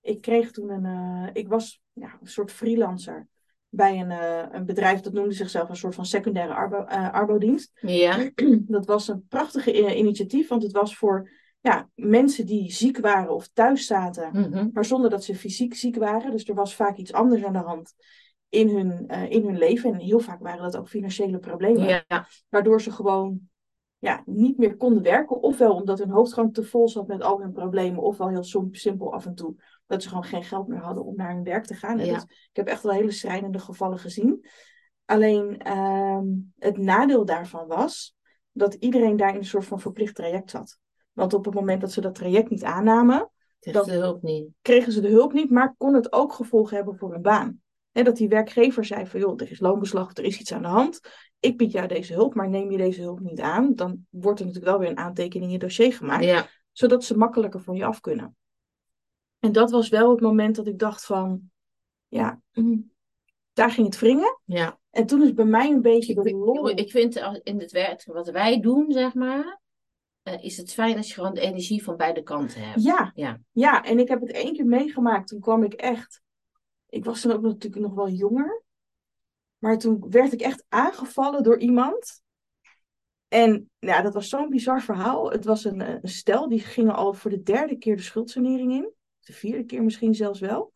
ik 0.00 0.20
kreeg 0.20 0.50
toen 0.50 0.70
een. 0.70 0.84
eh, 0.84 1.30
ik 1.32 1.48
was 1.48 1.82
ja, 1.92 2.18
een 2.20 2.28
soort 2.28 2.52
freelancer 2.52 3.28
bij 3.68 4.00
een, 4.00 4.10
eh, 4.10 4.46
een 4.50 4.66
bedrijf 4.66 5.00
dat 5.00 5.12
noemde 5.12 5.34
zichzelf 5.34 5.68
een 5.68 5.76
soort 5.76 5.94
van 5.94 6.06
secundaire 6.06 6.54
arbo, 6.54 6.84
eh, 6.84 7.12
arbodienst. 7.12 7.70
Ja, 7.80 8.30
Dat 8.76 8.86
was 8.86 9.08
een 9.08 9.26
prachtige 9.28 9.96
initiatief, 9.96 10.48
want 10.48 10.62
het 10.62 10.72
was 10.72 10.96
voor 10.96 11.30
ja, 11.60 11.88
mensen 11.94 12.46
die 12.46 12.72
ziek 12.72 12.98
waren 12.98 13.34
of 13.34 13.48
thuis 13.52 13.86
zaten, 13.86 14.30
mhm. 14.32 14.68
maar 14.72 14.84
zonder 14.84 15.10
dat 15.10 15.24
ze 15.24 15.34
fysiek 15.34 15.74
ziek 15.74 15.96
waren. 15.96 16.30
Dus 16.30 16.48
er 16.48 16.54
was 16.54 16.74
vaak 16.74 16.96
iets 16.96 17.12
anders 17.12 17.44
aan 17.44 17.52
de 17.52 17.58
hand 17.58 17.94
in 18.48 18.68
hun, 18.68 19.06
in 19.30 19.46
hun 19.46 19.58
leven. 19.58 19.92
En 19.92 20.00
heel 20.00 20.20
vaak 20.20 20.40
waren 20.40 20.62
dat 20.62 20.76
ook 20.76 20.88
financiële 20.88 21.38
problemen 21.38 22.04
ja, 22.08 22.26
waardoor 22.48 22.82
ze 22.82 22.90
gewoon 22.90 23.50
ja, 24.02 24.22
niet 24.26 24.58
meer 24.58 24.76
konden 24.76 25.02
werken. 25.02 25.42
Ofwel 25.42 25.74
omdat 25.74 25.98
hun 25.98 26.10
hoofd 26.10 26.32
gewoon 26.32 26.52
te 26.52 26.62
vol 26.64 26.88
zat 26.88 27.06
met 27.06 27.22
al 27.22 27.40
hun 27.40 27.52
problemen, 27.52 28.02
ofwel 28.02 28.28
heel 28.28 28.68
simpel 28.70 29.12
af 29.12 29.26
en 29.26 29.34
toe 29.34 29.54
dat 29.86 30.02
ze 30.02 30.08
gewoon 30.08 30.24
geen 30.24 30.44
geld 30.44 30.68
meer 30.68 30.78
hadden 30.80 31.04
om 31.04 31.16
naar 31.16 31.34
hun 31.34 31.42
werk 31.44 31.64
te 31.64 31.74
gaan. 31.74 31.98
En 31.98 32.06
Ja. 32.06 32.12
dat- 32.12 32.22
ik 32.30 32.50
heb 32.56 32.66
echt 32.66 32.82
wel 32.82 32.92
hele 32.92 33.10
schrijnende 33.10 33.58
gevallen 33.58 33.98
gezien. 33.98 34.46
Alleen 35.04 35.58
ehm, 35.58 36.26
het 36.58 36.78
nadeel 36.78 37.24
daarvan 37.24 37.66
was 37.66 38.16
dat 38.52 38.74
iedereen 38.74 39.16
daar 39.16 39.30
in 39.30 39.36
een 39.36 39.44
soort 39.44 39.64
van 39.64 39.80
verplicht 39.80 40.14
traject 40.14 40.50
zat. 40.50 40.78
Want 41.12 41.34
op 41.34 41.44
het 41.44 41.54
moment 41.54 41.80
dat 41.80 41.92
ze 41.92 42.00
dat 42.00 42.14
traject 42.14 42.50
niet 42.50 42.64
aannamen, 42.64 43.30
Dat- 43.58 43.84
de 43.84 43.92
hulp 43.92 44.22
niet. 44.22 44.48
kregen 44.62 44.92
ze 44.92 45.00
de 45.00 45.08
hulp 45.08 45.32
niet, 45.32 45.50
maar 45.50 45.74
kon 45.78 45.94
het 45.94 46.12
ook 46.12 46.32
gevolgen 46.32 46.76
hebben 46.76 46.96
voor 46.96 47.12
hun 47.12 47.22
baan. 47.22 47.61
Hè, 47.92 48.02
dat 48.02 48.16
die 48.16 48.28
werkgever 48.28 48.84
zei 48.84 49.06
van, 49.06 49.20
joh, 49.20 49.40
er 49.40 49.50
is 49.50 49.60
loonbeslag, 49.60 50.06
of 50.06 50.16
er 50.16 50.24
is 50.24 50.40
iets 50.40 50.52
aan 50.52 50.62
de 50.62 50.68
hand. 50.68 51.00
Ik 51.40 51.56
bied 51.56 51.72
jou 51.72 51.88
deze 51.88 52.12
hulp, 52.12 52.34
maar 52.34 52.48
neem 52.48 52.70
je 52.70 52.76
deze 52.76 53.00
hulp 53.02 53.20
niet 53.20 53.40
aan, 53.40 53.74
dan 53.74 54.06
wordt 54.10 54.40
er 54.40 54.46
natuurlijk 54.46 54.72
wel 54.72 54.80
weer 54.80 54.90
een 54.90 55.04
aantekening 55.04 55.44
in 55.44 55.52
je 55.52 55.58
dossier 55.58 55.92
gemaakt, 55.94 56.24
Ja, 56.24 56.46
zodat 56.72 57.04
ze 57.04 57.16
makkelijker 57.16 57.60
van 57.60 57.76
je 57.76 57.84
af 57.84 58.00
kunnen. 58.00 58.36
En 59.38 59.52
dat 59.52 59.70
was 59.70 59.88
wel 59.88 60.10
het 60.10 60.20
moment 60.20 60.56
dat 60.56 60.66
ik 60.66 60.78
dacht 60.78 61.04
van, 61.04 61.50
ja, 62.08 62.40
mm, 62.52 62.92
daar 63.52 63.70
ging 63.70 63.86
het 63.86 63.98
wringen. 63.98 64.38
ja. 64.44 64.80
En 64.90 65.06
toen 65.06 65.22
is 65.22 65.34
bij 65.34 65.44
mij 65.44 65.70
een 65.70 65.82
beetje 65.82 66.14
de 66.14 66.30
lol. 66.34 66.68
ik 66.68 66.90
vind 66.90 67.16
in 67.42 67.60
het 67.60 67.70
werk 67.70 68.04
wat 68.04 68.28
wij 68.30 68.60
doen, 68.60 68.92
zeg 68.92 69.14
maar, 69.14 69.60
eh, 70.22 70.44
is 70.44 70.56
het 70.56 70.72
fijn 70.72 70.96
als 70.96 71.08
je 71.08 71.14
gewoon 71.14 71.34
de 71.34 71.40
energie 71.40 71.82
van 71.82 71.96
beide 71.96 72.22
kanten 72.22 72.68
hebt. 72.68 72.82
Ja, 72.82 73.12
Ja. 73.14 73.40
ja, 73.52 73.84
en 73.84 73.98
ik 73.98 74.08
heb 74.08 74.20
het 74.20 74.30
één 74.32 74.52
keer 74.54 74.66
meegemaakt. 74.66 75.28
Toen 75.28 75.40
kwam 75.40 75.62
ik 75.62 75.72
echt. 75.72 76.21
Ik 76.92 77.04
was 77.04 77.20
toen 77.20 77.32
ook 77.32 77.42
natuurlijk 77.42 77.82
nog 77.82 77.94
wel 77.94 78.08
jonger. 78.08 78.62
Maar 79.58 79.78
toen 79.78 80.06
werd 80.10 80.32
ik 80.32 80.40
echt 80.40 80.64
aangevallen 80.68 81.42
door 81.42 81.58
iemand. 81.58 82.22
En 83.28 83.70
ja, 83.78 84.02
dat 84.02 84.14
was 84.14 84.28
zo'n 84.28 84.48
bizar 84.48 84.82
verhaal. 84.82 85.30
Het 85.30 85.44
was 85.44 85.64
een, 85.64 85.80
een 85.80 86.08
stel, 86.08 86.48
die 86.48 86.60
gingen 86.60 86.94
al 86.94 87.14
voor 87.14 87.30
de 87.30 87.42
derde 87.42 87.76
keer 87.76 87.96
de 87.96 88.02
schuldsanering 88.02 88.72
in. 88.72 88.92
De 89.20 89.32
vierde 89.32 89.64
keer 89.64 89.82
misschien 89.82 90.14
zelfs 90.14 90.40
wel. 90.40 90.72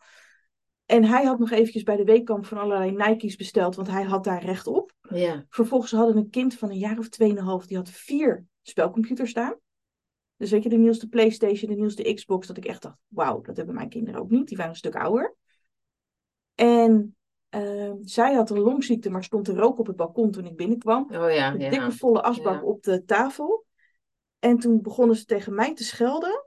En 0.84 1.04
hij 1.04 1.24
had 1.24 1.38
nog 1.38 1.50
eventjes 1.50 1.82
bij 1.82 1.96
de 1.96 2.04
weekkamp 2.04 2.46
van 2.46 2.58
allerlei 2.58 2.90
Nike's 2.90 3.36
besteld, 3.36 3.74
want 3.74 3.88
hij 3.88 4.04
had 4.04 4.24
daar 4.24 4.44
recht 4.44 4.66
op. 4.66 4.92
Ja. 5.00 5.46
Vervolgens 5.48 5.92
hadden 5.92 6.16
een 6.16 6.30
kind 6.30 6.54
van 6.54 6.70
een 6.70 6.78
jaar 6.78 6.98
of 6.98 7.08
tweeënhalf, 7.08 7.66
die 7.66 7.76
had 7.76 7.90
vier 7.90 8.44
spelcomputer 8.62 9.28
staan. 9.28 9.58
Dus 10.36 10.50
weet 10.50 10.62
je, 10.62 10.68
de 10.68 10.76
nieuwste 10.76 11.08
PlayStation, 11.08 11.70
de 11.70 11.76
nieuwste 11.76 12.14
Xbox, 12.14 12.46
dat 12.46 12.56
ik 12.56 12.64
echt 12.64 12.82
dacht, 12.82 12.98
wauw, 13.08 13.40
dat 13.40 13.56
hebben 13.56 13.74
mijn 13.74 13.88
kinderen 13.88 14.20
ook 14.20 14.30
niet. 14.30 14.48
Die 14.48 14.56
waren 14.56 14.72
een 14.72 14.78
stuk 14.78 14.96
ouder. 14.96 15.36
En 16.56 17.16
ehm, 17.48 17.94
zij 18.00 18.34
had 18.34 18.50
een 18.50 18.58
longziekte, 18.60 19.10
maar 19.10 19.24
stond 19.24 19.44
te 19.44 19.54
roken 19.54 19.78
op 19.78 19.86
het 19.86 19.96
balkon 19.96 20.30
toen 20.30 20.44
ik 20.46 20.56
binnenkwam. 20.56 21.02
Oh 21.02 21.30
ja, 21.32 21.52
Een 21.52 21.60
ja. 21.60 21.70
dikke 21.70 21.92
volle 21.92 22.22
asbak 22.22 22.54
Ja. 22.60 22.62
op 22.62 22.82
de 22.82 23.04
tafel. 23.04 23.64
En 24.38 24.58
toen 24.58 24.82
begonnen 24.82 25.16
ze 25.16 25.24
tegen 25.24 25.54
mij 25.54 25.74
te 25.74 25.84
schelden 25.84 26.44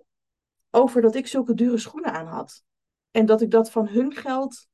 over 0.72 1.02
dat 1.02 1.16
ik 1.16 1.28
zulke 1.28 1.54
dure 1.54 1.78
schoenen 1.78 2.12
aan 2.14 2.26
had. 2.26 2.64
En 3.12 3.26
dat 3.26 3.42
ik 3.42 3.52
dat 3.52 3.72
van 3.72 3.88
hun 3.88 4.14
geld 4.14 4.68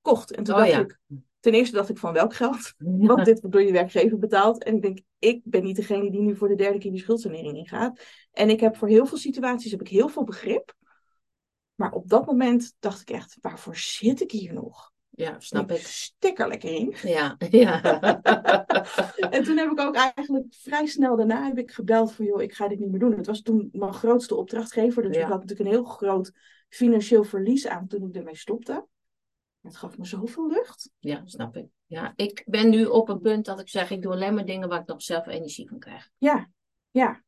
kocht. 0.00 0.32
En 0.32 0.44
toen 0.44 0.54
Oh 0.54 0.60
dacht 0.60 0.72
ja. 0.72 0.80
ik, 0.80 0.98
ten 1.40 1.52
eerste 1.52 1.76
dacht 1.76 1.88
ik 1.88 1.98
van 1.98 2.12
welk 2.12 2.34
geld? 2.34 2.74
Want 3.10 3.24
dit 3.24 3.40
wordt 3.40 3.56
door 3.56 3.64
je 3.64 3.72
werkgever 3.72 4.18
betaald. 4.18 4.64
En 4.64 4.74
ik 4.74 4.82
denk, 4.82 4.98
ik 5.18 5.40
ben 5.44 5.62
niet 5.62 5.76
degene 5.76 6.10
die 6.10 6.20
nu 6.20 6.36
voor 6.36 6.48
de 6.48 6.54
derde 6.54 6.78
keer 6.78 6.90
die 6.90 7.00
schuldsanering 7.00 7.56
ingaat. 7.56 8.00
En 8.32 8.50
ik 8.50 8.60
heb 8.60 8.76
voor 8.76 8.88
heel 8.88 9.06
veel 9.06 9.18
situaties 9.18 9.70
heb 9.70 9.80
ik 9.80 9.88
heel 9.88 10.08
veel 10.08 10.24
begrip. 10.24 10.74
Maar 11.76 11.92
op 11.92 12.08
dat 12.08 12.26
moment 12.26 12.74
dacht 12.78 13.00
ik 13.00 13.10
echt, 13.10 13.36
waarvoor 13.40 13.76
zit 13.76 14.20
ik 14.20 14.30
hier 14.30 14.52
nog? 14.52 14.92
Ja, 15.10 15.40
snap 15.40 15.70
ik 15.70 15.76
ik. 15.76 15.86
stik 15.86 16.38
er 16.38 16.48
lekker 16.48 16.70
in. 16.70 16.94
Ja, 17.02 17.36
ja. 17.50 17.80
En 19.30 19.42
toen 19.44 19.56
heb 19.56 19.70
ik 19.70 19.80
ook 19.80 19.94
eigenlijk 19.94 20.46
vrij 20.50 20.86
snel 20.86 21.16
daarna 21.16 21.46
heb 21.46 21.58
ik 21.58 21.70
gebeld 21.70 22.12
van, 22.12 22.24
joh, 22.24 22.42
ik 22.42 22.54
ga 22.54 22.68
dit 22.68 22.78
niet 22.78 22.90
meer 22.90 23.00
doen. 23.00 23.16
Het 23.16 23.26
was 23.26 23.42
toen 23.42 23.68
mijn 23.72 23.92
grootste 23.94 24.34
opdrachtgever. 24.34 25.02
Dus 25.02 25.16
Ja. 25.16 25.22
ik 25.22 25.28
had 25.28 25.40
natuurlijk 25.40 25.68
een 25.68 25.74
heel 25.74 25.84
groot 25.84 26.32
financieel 26.68 27.24
verlies 27.24 27.66
aan 27.66 27.86
toen 27.86 28.08
ik 28.08 28.14
ermee 28.14 28.36
stopte. 28.36 28.86
Het 29.62 29.76
gaf 29.76 29.98
me 29.98 30.04
zoveel 30.04 30.48
lucht. 30.48 30.90
Ja, 30.98 31.22
snap 31.24 31.56
ik. 31.56 31.66
Ja, 31.86 32.12
ik 32.16 32.42
ben 32.46 32.70
nu 32.70 32.84
op 32.84 33.08
een 33.08 33.20
punt 33.20 33.44
dat 33.44 33.60
ik 33.60 33.68
zeg, 33.68 33.90
ik 33.90 34.02
doe 34.02 34.12
alleen 34.12 34.34
maar 34.34 34.44
dingen 34.44 34.68
waar 34.68 34.80
ik 34.80 34.86
nog 34.86 35.02
zelf 35.02 35.26
energie 35.26 35.68
van 35.68 35.78
krijg. 35.78 36.10
Ja, 36.18 36.48
ja. 36.90 37.24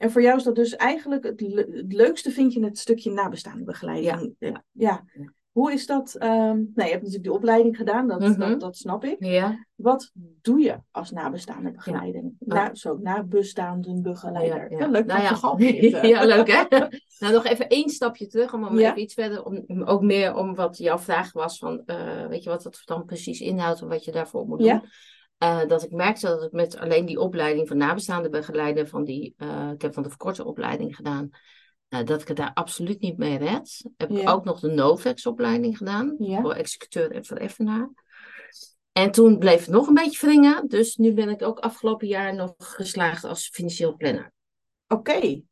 En 0.00 0.10
voor 0.10 0.22
jou 0.22 0.36
is 0.36 0.42
dat 0.42 0.54
dus 0.54 0.76
eigenlijk 0.76 1.24
het, 1.24 1.40
le- 1.40 1.66
het 1.72 1.92
leukste 1.92 2.30
vind 2.30 2.52
je 2.52 2.64
het 2.64 2.78
stukje 2.78 3.10
nabestaande 3.12 3.64
begeleiding. 3.64 4.34
Ja, 4.38 4.64
ja. 4.72 5.04
Hoe 5.50 5.72
is 5.72 5.86
dat? 5.86 6.14
ehm 6.14 6.32
nou, 6.56 6.64
je 6.74 6.82
hebt 6.82 6.94
natuurlijk 7.02 7.24
de 7.24 7.32
opleiding 7.32 7.76
gedaan, 7.76 8.08
dat, 8.08 8.20
Mhm. 8.20 8.38
dat, 8.38 8.60
dat 8.60 8.76
snap 8.76 9.04
ik. 9.04 9.16
Ja, 9.24 9.66
Wat 9.74 10.10
doe 10.42 10.60
je 10.60 10.76
als 10.90 11.10
nabestaande 11.10 11.70
begeleiding? 11.72 12.32
Ja. 12.38 12.54
Na, 12.54 12.74
zo, 12.74 12.98
nabestaande 13.02 14.00
begeleider. 14.00 14.70
ja. 14.70 14.78
Ja, 14.78 14.86
leuk 14.88 15.06
Nou 15.06 15.22
ja. 15.22 15.28
ja, 16.08 16.24
leuk 16.24 16.48
hè? 16.52 16.64
nou, 17.18 17.32
nog 17.32 17.44
even 17.44 17.68
één 17.68 17.88
stapje 17.88 18.26
terug, 18.26 18.54
om, 18.54 18.78
even 18.78 19.00
iets 19.00 19.14
verder, 19.14 19.44
om, 19.44 19.64
om 19.66 19.82
ook 19.82 20.02
meer 20.02 20.34
om 20.34 20.54
wat 20.54 20.78
jouw 20.78 20.98
vraag 20.98 21.32
was 21.32 21.58
van, 21.58 21.82
eh, 21.86 22.26
weet 22.26 22.42
je 22.42 22.50
wat 22.50 22.62
dat 22.62 22.82
dan 22.84 23.04
precies 23.04 23.40
inhoudt 23.40 23.80
en 23.80 23.88
wat 23.88 24.04
je 24.04 24.12
daarvoor 24.12 24.46
moet 24.46 24.58
doen. 24.58 24.68
Eh, 25.40 25.66
dat 25.66 25.82
ik 25.82 25.90
merkte 25.90 26.26
dat 26.26 26.42
ik 26.42 26.52
met 26.52 26.76
alleen 26.76 27.06
die 27.06 27.20
opleiding 27.20 27.68
van 27.68 27.76
nabestaande 27.76 28.28
begeleider 28.28 28.88
van 28.88 29.04
die, 29.04 29.34
eh, 29.36 29.70
ik 29.74 29.82
heb 29.82 29.94
van 29.94 30.02
de 30.02 30.08
verkorte 30.08 30.44
opleiding 30.44 30.96
gedaan, 30.96 31.30
eh, 31.88 32.04
dat 32.04 32.20
ik 32.20 32.28
het 32.28 32.36
daar 32.36 32.50
absoluut 32.54 33.00
niet 33.00 33.16
mee 33.16 33.38
red. 33.38 33.84
Heb 33.96 34.10
ik 34.10 34.28
ook 34.28 34.44
nog 34.44 34.60
de 34.60 34.70
Novex 34.70 35.26
opleiding 35.26 35.76
gedaan, 35.76 36.14
Ja. 36.18 36.40
voor 36.40 36.52
executeur 36.52 37.10
en 37.10 37.24
vereffenaar. 37.24 37.90
En 38.92 39.10
toen 39.10 39.38
bleef 39.38 39.60
het 39.60 39.68
nog 39.68 39.86
een 39.86 39.94
beetje 39.94 40.26
wringen, 40.26 40.68
dus 40.68 40.96
nu 40.96 41.12
ben 41.12 41.28
ik 41.28 41.42
ook 41.42 41.58
afgelopen 41.58 42.06
jaar 42.06 42.34
nog 42.34 42.54
geslaagd 42.58 43.24
als 43.24 43.48
financieel 43.52 43.96
planner. 43.96 44.32
Oké. 44.88 45.42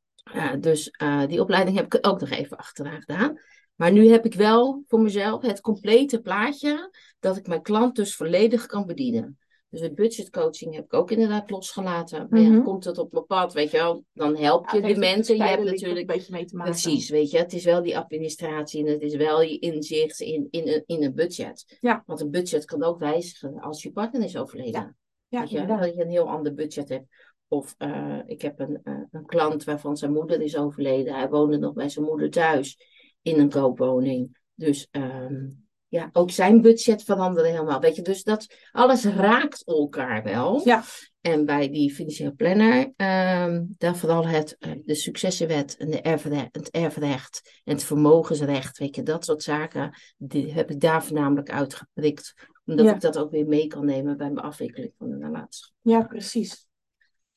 Dus 0.59 0.91
die 1.27 1.41
opleiding 1.41 1.77
heb 1.77 1.95
ik 1.95 2.07
ook 2.07 2.21
nog 2.21 2.31
even 2.31 2.57
achteraan 2.57 3.01
gedaan. 3.01 3.41
Maar 3.75 3.93
nu 3.93 4.09
heb 4.09 4.25
ik 4.25 4.35
wel 4.35 4.85
voor 4.87 5.01
mezelf 5.01 5.43
het 5.43 5.61
complete 5.61 6.21
plaatje 6.21 6.91
dat 7.19 7.37
ik 7.37 7.47
mijn 7.47 7.63
klant 7.63 7.97
dus 7.97 8.17
volledig 8.17 8.67
kan 8.67 8.87
bedienen. 8.87 9.39
Dus 9.71 9.81
de 9.81 9.95
budgetcoaching 9.95 10.75
heb 10.75 10.85
ik 10.85 10.95
ook 10.95 11.11
inderdaad 11.11 11.51
losgelaten. 11.51 12.27
Ja, 12.31 12.49
Mhm. 12.49 12.63
komt 12.63 12.85
het 12.85 12.99
op 12.99 13.13
mijn 13.13 13.27
pad, 13.27 13.53
weet 13.53 13.71
je 13.71 13.77
wel, 13.77 14.05
dan 14.13 14.37
help 14.37 14.69
je 14.71 14.77
Ja, 14.81 14.87
het 14.87 14.95
de 14.95 15.01
mensen. 15.01 15.37
Je 15.37 15.43
hebt 15.43 15.65
natuurlijk 15.65 16.01
een 16.01 16.07
beetje 16.17 16.33
mee 16.33 16.45
te 16.45 16.57
maken. 16.57 16.73
Precies, 16.73 17.09
weet 17.11 17.31
je, 17.31 17.39
het 17.39 17.53
is 17.53 17.65
wel 17.65 17.83
die 17.83 17.99
administratie 17.99 18.87
en 18.87 18.93
het 18.93 19.03
is 19.03 19.15
wel 19.15 19.43
je 19.43 19.59
inzicht 19.59 20.21
in, 20.21 20.49
in, 20.51 20.69
een, 20.69 20.83
in 20.87 21.03
een 21.03 21.15
budget. 21.15 21.79
Ja. 21.81 22.03
Want 22.07 22.21
een 22.21 22.31
budget 22.31 22.65
kan 22.65 22.83
ook 22.83 22.99
wijzigen 22.99 23.61
als 23.61 23.83
je 23.83 23.93
partner 23.93 24.23
is 24.23 24.37
overleden. 24.37 24.97
Ja, 25.29 25.45
je, 25.49 25.67
dat 25.67 25.95
je 25.95 26.03
een 26.03 26.11
heel 26.11 26.29
ander 26.29 26.55
budget 26.55 26.89
hebt. 26.89 27.07
Of 27.49 27.75
eh, 27.79 28.19
ik 28.27 28.43
heb 28.43 28.61
een, 28.61 28.81
eh, 28.83 29.01
een 29.11 29.27
klant 29.27 29.65
waarvan 29.65 29.97
zijn 29.97 30.13
moeder 30.13 30.41
is 30.41 30.57
overleden. 30.57 31.15
Hij 31.15 31.29
woonde 31.29 31.59
nog 31.59 31.73
bij 31.73 31.89
zijn 31.89 32.05
moeder 32.05 32.31
thuis 32.31 32.79
in 33.23 33.41
een 33.41 33.49
koopwoning. 33.51 34.39
Dus 34.55 34.89
ehm, 34.91 35.47
ja, 35.89 36.09
ook 36.13 36.31
zijn 36.31 36.61
budget 36.63 37.03
veranderde 37.03 37.49
helemaal. 37.49 37.81
Weet 37.81 37.97
je, 37.97 38.03
dus 38.03 38.23
dat 38.23 38.47
alles 38.73 39.05
raakt 39.05 39.65
elkaar 39.67 40.23
wel. 40.23 40.61
Ja. 40.65 40.83
En 41.21 41.45
bij 41.45 41.69
die 41.71 41.95
financieel 41.95 42.35
planner, 42.35 42.93
daar 43.79 43.97
vooral 43.97 44.27
het, 44.27 44.57
eh, 44.59 44.73
de 44.85 44.95
successenwet 44.95 45.77
en 45.77 45.91
de 45.91 46.01
erfrecht, 46.01 46.49
het 46.53 46.71
erfrecht 46.71 47.61
en 47.65 47.73
het 47.73 47.85
vermogensrecht, 47.85 48.79
weet 48.79 48.95
je, 48.97 49.03
dat 49.03 49.25
soort 49.25 49.43
zaken, 49.43 49.95
die 50.17 50.53
heb 50.53 50.71
ik 50.71 50.81
daar 50.81 51.05
voornamelijk 51.05 51.51
uitgeprikt. 51.51 52.35
Omdat 52.65 52.87
Ja. 52.87 52.95
ik 52.95 53.01
dat 53.01 53.19
ook 53.19 53.31
weer 53.31 53.47
mee 53.47 53.67
kan 53.67 53.85
nemen 53.85 54.17
bij 54.17 54.31
mijn 54.31 54.47
afwikkeling 54.47 54.93
van 54.99 55.11
de 55.11 55.17
nalatenschap. 55.17 55.73
Ja, 55.81 56.03
precies. 56.03 56.67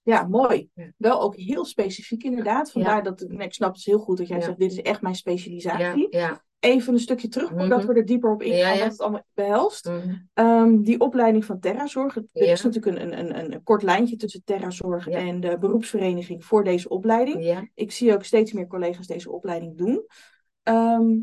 Ja, 0.02 0.28
mooi. 0.28 0.70
Wel 0.98 1.22
ook 1.22 1.36
heel 1.36 1.66
specifiek 1.66 2.24
inderdaad. 2.24 2.72
Vandaar 2.72 3.04
dat 3.04 3.22
ik 3.22 3.54
snap 3.54 3.74
dus 3.74 3.86
heel 3.86 4.00
goed 4.00 4.18
dat 4.18 4.28
jij 4.28 4.38
Ja. 4.38 4.44
zegt, 4.44 4.58
dit 4.60 4.72
is 4.72 4.82
echt 4.82 5.02
mijn 5.02 5.14
Ja, 5.14 5.20
specialisatie. 5.20 6.08
ja. 6.10 6.44
Even 6.62 6.94
een 6.94 7.00
stukje 7.00 7.28
terug 7.28 7.50
voordat 7.50 7.78
Mhm. 7.84 7.88
we 7.88 7.94
er 7.94 8.06
dieper 8.06 8.32
op 8.32 8.42
ingaan, 8.42 8.58
Ja, 8.60 8.72
ja. 8.74 8.80
wat 8.82 8.92
het 8.92 9.02
allemaal 9.02 9.26
behelst. 9.34 9.86
Mhm. 9.90 10.16
Ehm, 10.34 10.82
die 10.82 11.00
opleiding 11.00 11.46
van 11.46 11.60
Terrazorg, 11.60 12.16
er 12.16 12.24
Ja. 12.34 12.52
is 12.52 12.62
natuurlijk 12.64 12.98
een, 12.98 13.20
een, 13.20 13.40
een, 13.40 13.54
een 13.54 13.64
kort 13.64 13.84
lijntje 13.84 14.16
tussen 14.16 14.44
Terrazorg 14.44 15.08
en 15.08 15.40
de 15.40 15.58
beroepsvereniging 15.60 16.46
voor 16.46 16.64
deze 16.64 16.90
opleiding. 16.90 17.70
Ik 17.74 17.92
zie 17.92 18.14
ook 18.14 18.24
steeds 18.24 18.52
meer 18.54 18.68
collega's 18.68 19.08
deze 19.08 19.32
opleiding 19.32 19.78
doen. 19.78 20.06
Ehm, 20.64 21.18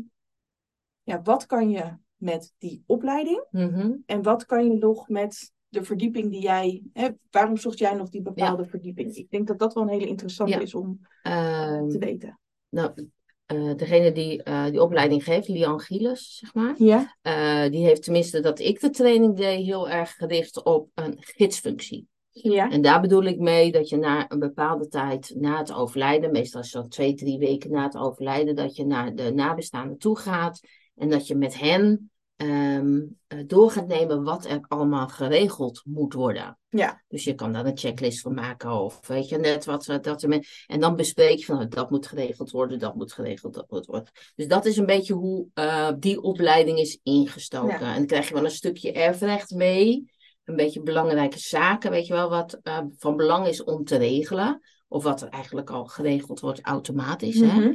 ja, 1.03 1.21
wat 1.21 1.45
kan 1.45 1.69
je 1.69 1.83
met 2.15 2.53
die 2.57 2.83
opleiding 2.85 3.45
Mhm. 3.51 3.91
en 4.05 4.21
wat 4.21 4.45
kan 4.45 4.65
je 4.71 4.77
nog 4.77 5.09
met 5.09 5.51
de 5.67 5.83
verdieping 5.83 6.31
die 6.31 6.41
jij 6.41 6.83
hebt? 6.93 7.17
Waarom 7.31 7.57
zocht 7.57 7.77
jij 7.79 7.93
nog 7.93 8.09
die 8.09 8.21
bepaalde 8.21 8.65
verdieping? 8.65 9.15
Ik 9.15 9.29
denk 9.29 9.47
dat 9.47 9.59
dat 9.59 9.73
wel 9.73 9.83
een 9.83 9.89
hele 9.89 10.07
interessante 10.07 10.61
is 10.61 10.75
om 10.75 10.99
Ehm, 11.21 11.87
te 11.87 11.97
weten. 11.97 12.39
nou, 12.69 13.07
eh, 13.49 13.75
degene 13.75 14.11
die 14.11 14.43
eh, 14.43 14.65
die 14.65 14.81
opleiding 14.81 15.23
geeft, 15.23 15.47
Lian 15.47 15.79
Gieles, 15.79 16.37
zeg 16.37 16.53
maar. 16.53 16.75
Ja, 16.77 17.15
eh, 17.21 17.71
die 17.71 17.85
heeft 17.85 18.03
tenminste 18.03 18.39
dat 18.39 18.59
ik 18.59 18.79
de 18.79 18.89
training 18.89 19.35
deed 19.35 19.65
heel 19.65 19.89
erg 19.89 20.15
gericht 20.15 20.63
op 20.63 20.89
een 20.93 21.15
gidsfunctie. 21.19 22.07
ja, 22.29 22.71
En 22.71 22.81
daar 22.81 23.01
bedoel 23.01 23.23
ik 23.23 23.39
mee 23.39 23.71
dat 23.71 23.89
je 23.89 23.97
na 23.97 24.31
een 24.31 24.39
bepaalde 24.39 24.87
tijd 24.87 25.33
na 25.35 25.57
het 25.57 25.73
overlijden, 25.73 26.31
meestal 26.31 26.61
is 26.61 26.71
dat 26.71 26.91
twee, 26.91 27.13
drie 27.13 27.37
weken 27.37 27.71
na 27.71 27.83
het 27.83 27.97
overlijden, 27.97 28.55
dat 28.55 28.75
je 28.75 28.85
naar 28.85 29.15
de 29.15 29.33
nabestaanden 29.33 29.97
toe 29.97 30.17
gaat 30.17 30.59
en 30.95 31.09
dat 31.09 31.27
je 31.27 31.35
met 31.35 31.59
hen 31.59 32.11
eh, 32.39 33.39
door 33.47 33.71
gaat 33.71 33.87
nemen 33.87 34.23
wat 34.23 34.45
er 34.45 34.65
allemaal 34.67 35.07
geregeld 35.07 35.81
moet 35.85 36.13
worden. 36.13 36.57
ja, 36.69 37.03
Dus 37.07 37.23
je 37.23 37.33
kan 37.33 37.53
daar 37.53 37.65
een 37.65 37.77
checklist 37.77 38.21
van 38.21 38.33
maken 38.33 38.71
of 38.71 39.07
weet 39.07 39.29
je 39.29 39.37
net 39.37 39.65
wat 39.65 39.85
dat 40.01 40.23
er 40.23 40.29
met, 40.29 40.63
en 40.67 40.79
dan 40.79 40.95
bespreek 40.95 41.37
je 41.37 41.45
van 41.45 41.55
nou, 41.55 41.67
dat 41.67 41.89
moet 41.89 42.07
geregeld 42.07 42.51
worden, 42.51 42.79
dat 42.79 42.95
moet 42.95 43.13
geregeld, 43.13 43.53
dat 43.53 43.69
moet 43.69 43.85
worden. 43.85 44.11
Dus 44.35 44.47
dat 44.47 44.65
is 44.65 44.77
een 44.77 44.85
beetje 44.85 45.13
hoe 45.13 45.47
eh, 45.53 45.91
die 45.97 46.21
opleiding 46.21 46.79
is 46.79 46.99
ingestoken. 47.03 47.79
Ja. 47.79 47.89
En 47.89 47.95
dan 47.95 48.05
krijg 48.05 48.27
je 48.27 48.33
wel 48.33 48.43
een 48.45 48.51
stukje 48.51 48.91
erfrecht 48.91 49.51
mee, 49.51 50.11
een 50.43 50.55
beetje 50.55 50.81
belangrijke 50.81 51.39
zaken, 51.39 51.91
weet 51.91 52.07
je 52.07 52.13
wel, 52.13 52.29
wat 52.29 52.59
eh, 52.63 52.79
van 52.97 53.15
belang 53.15 53.47
is 53.47 53.63
om 53.63 53.83
te 53.83 53.97
regelen. 53.97 54.61
Of 54.87 55.03
wat 55.03 55.21
er 55.21 55.29
eigenlijk 55.29 55.69
al 55.69 55.85
geregeld 55.85 56.39
wordt 56.39 56.61
automatisch. 56.61 57.39
Hè? 57.39 57.73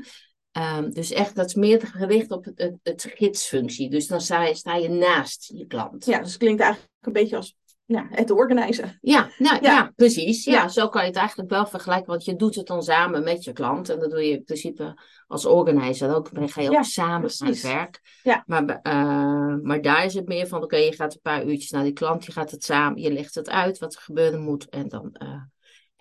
Ehm, 0.55 0.91
dus 0.91 1.11
echt, 1.13 1.37
dat 1.37 1.47
is 1.47 1.55
meer 1.55 1.81
gericht 1.81 2.31
op 2.31 2.45
het, 2.45 2.59
het, 2.59 2.75
het 2.83 3.13
gidsfunctie. 3.15 3.91
Dus 3.91 4.07
dan 4.07 4.21
sta 4.21 4.45
je, 4.45 4.55
sta 4.55 4.77
je 4.77 4.89
naast 4.89 5.51
je 5.55 5.67
klant. 5.67 6.05
ja. 6.05 6.19
Dus 6.19 6.29
het 6.29 6.39
klinkt 6.39 6.61
eigenlijk 6.63 6.93
een 7.01 7.13
beetje 7.13 7.37
als 7.37 7.57
ja, 7.87 8.07
het 8.11 8.31
organiseren. 8.31 8.99
Ja, 9.01 9.31
nou, 9.39 9.63
Ja. 9.63 9.73
ja. 9.73 9.93
precies. 9.97 10.45
Ja, 10.45 10.53
Ja. 10.53 10.69
zo 10.69 10.89
kan 10.89 11.01
je 11.03 11.09
het 11.09 11.17
eigenlijk 11.17 11.51
wel 11.51 11.67
vergelijken. 11.67 12.07
Want 12.07 12.25
je 12.25 12.37
doet 12.37 12.55
het 12.55 12.67
dan 12.67 12.83
samen 12.83 13.25
met 13.25 13.45
je 13.45 13.53
klant. 13.53 13.89
En 13.89 13.99
dat 13.99 14.11
doe 14.11 14.23
je 14.27 14.33
in 14.37 14.45
principe 14.45 14.99
als 15.27 15.45
organizer 15.47 16.15
ook. 16.15 16.35
Dan 16.35 16.49
ga 16.49 16.61
je 16.61 16.69
ook 16.69 16.75
Ja, 16.75 16.83
samen 16.83 17.15
aan 17.15 17.23
het 17.23 17.37
precies. 17.39 17.63
werk. 17.63 18.01
Ja. 18.23 18.43
Maar, 18.47 18.81
eh, 18.83 19.57
maar 19.63 19.83
daar 19.83 20.05
is 20.05 20.15
het 20.15 20.27
meer 20.29 20.47
van, 20.47 20.63
oké, 20.63 20.77
je 20.77 20.95
gaat 20.95 21.15
een 21.15 21.21
paar 21.23 21.45
uurtjes 21.47 21.71
naar 21.71 21.83
die 21.85 21.93
klant. 21.93 22.25
Je 22.25 22.33
gaat 22.33 22.51
het 22.51 22.65
samen, 22.65 23.01
je 23.01 23.13
legt 23.13 23.35
het 23.35 23.49
uit 23.51 23.79
wat 23.79 23.95
er 23.95 24.01
gebeuren 24.01 24.41
moet. 24.41 24.69
En, 24.69 24.89
dan, 24.89 25.11
eh, 25.13 25.41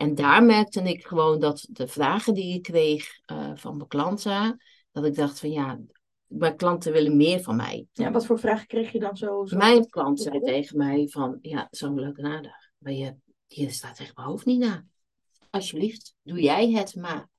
en 0.03 0.15
daar 0.15 0.43
merkte 0.43 0.81
ik 0.81 1.05
gewoon 1.05 1.39
dat 1.39 1.67
de 1.69 1.87
vragen 1.87 2.33
die 2.33 2.53
ik 2.53 2.61
kreeg 2.61 3.19
eh, 3.25 3.51
van 3.55 3.77
mijn 3.77 3.87
klanten. 3.87 4.61
Dat 4.91 5.05
ik 5.05 5.15
dacht 5.15 5.39
van 5.39 5.51
ja, 5.51 5.79
mijn 6.27 6.55
klanten 6.55 6.91
willen 6.91 7.17
meer 7.17 7.41
van 7.41 7.55
mij. 7.55 7.87
Ja, 7.91 8.11
wat 8.11 8.25
voor 8.25 8.39
vragen 8.39 8.67
kreeg 8.67 8.91
je 8.91 8.99
dan 8.99 9.17
zo? 9.17 9.45
zo? 9.45 9.57
Mijn 9.57 9.89
klant 9.89 10.21
zei 10.21 10.39
tegen 10.39 10.77
mij 10.77 11.07
van, 11.07 11.37
ja, 11.41 11.67
zo'n 11.71 11.99
leuke 11.99 12.21
nadag. 12.21 12.55
Maar 12.77 12.93
je, 12.93 13.15
je 13.47 13.69
staat 13.69 13.99
echt 13.99 14.15
mijn 14.15 14.27
hoofd 14.27 14.45
niet 14.45 14.59
na. 14.59 14.85
Alsjeblieft, 15.49 16.15
doe 16.21 16.41
jij 16.41 16.71
het 16.71 16.95
maar. 16.95 17.29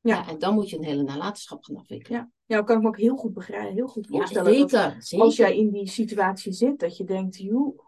Ja. 0.00 0.14
Ja. 0.14 0.28
en 0.28 0.38
dan 0.38 0.54
moet 0.54 0.70
je 0.70 0.76
een 0.76 0.84
hele 0.84 1.02
nalatenschap 1.02 1.64
gaan 1.64 1.76
afwikkelen. 1.76 2.18
Ja, 2.18 2.30
ja 2.44 2.56
dat 2.56 2.66
kan 2.66 2.76
ik 2.76 2.82
me 2.82 2.88
ook 2.88 2.98
heel 2.98 3.16
goed 3.16 3.32
begrijpen, 3.32 3.74
heel 3.74 3.86
goed 3.86 4.06
Ja, 4.10 4.16
voorstellen. 4.18 4.58
dat 4.58 4.70
zeker, 4.70 4.96
zeker. 4.98 5.24
als 5.24 5.36
jij 5.36 5.56
in 5.56 5.70
die 5.70 5.88
situatie 5.88 6.52
zit, 6.52 6.78
dat 6.78 6.96
je 6.96 7.04
denkt, 7.04 7.36
joh, 7.36 7.78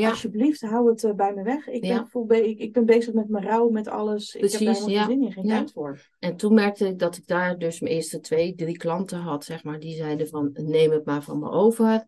Ja. 0.00 0.10
Alsjeblieft, 0.10 0.60
hou 0.60 0.90
het 0.90 1.04
eh, 1.04 1.14
bij 1.14 1.34
me 1.34 1.42
weg. 1.42 1.68
Ik, 1.68 1.84
Ja. 1.84 2.08
ben 2.12 2.26
be- 2.26 2.48
ik, 2.48 2.58
ik 2.58 2.72
ben 2.72 2.84
bezig 2.84 3.14
met 3.14 3.28
mijn 3.28 3.44
rouw, 3.44 3.68
met 3.68 3.88
alles. 3.88 4.34
ik 4.34 4.40
heb 4.40 4.50
daar 4.50 4.60
helemaal 4.60 5.06
geen 5.06 5.06
zin 5.06 5.22
in, 5.22 5.32
geen 5.32 5.46
tijd 5.46 5.72
voor. 5.72 6.00
En 6.18 6.36
toen 6.36 6.54
merkte 6.54 6.86
ik 6.86 6.98
dat 6.98 7.16
ik 7.16 7.26
daar 7.26 7.58
dus 7.58 7.80
mijn 7.80 7.94
eerste 7.94 8.20
twee, 8.20 8.54
drie 8.54 8.76
klanten 8.76 9.18
had, 9.18 9.44
zeg 9.44 9.64
maar, 9.64 9.78
die 9.80 9.94
zeiden 9.94 10.28
van 10.28 10.50
neem 10.52 10.90
het 10.90 11.04
maar 11.04 11.22
van 11.22 11.38
me 11.38 11.50
over. 11.50 12.06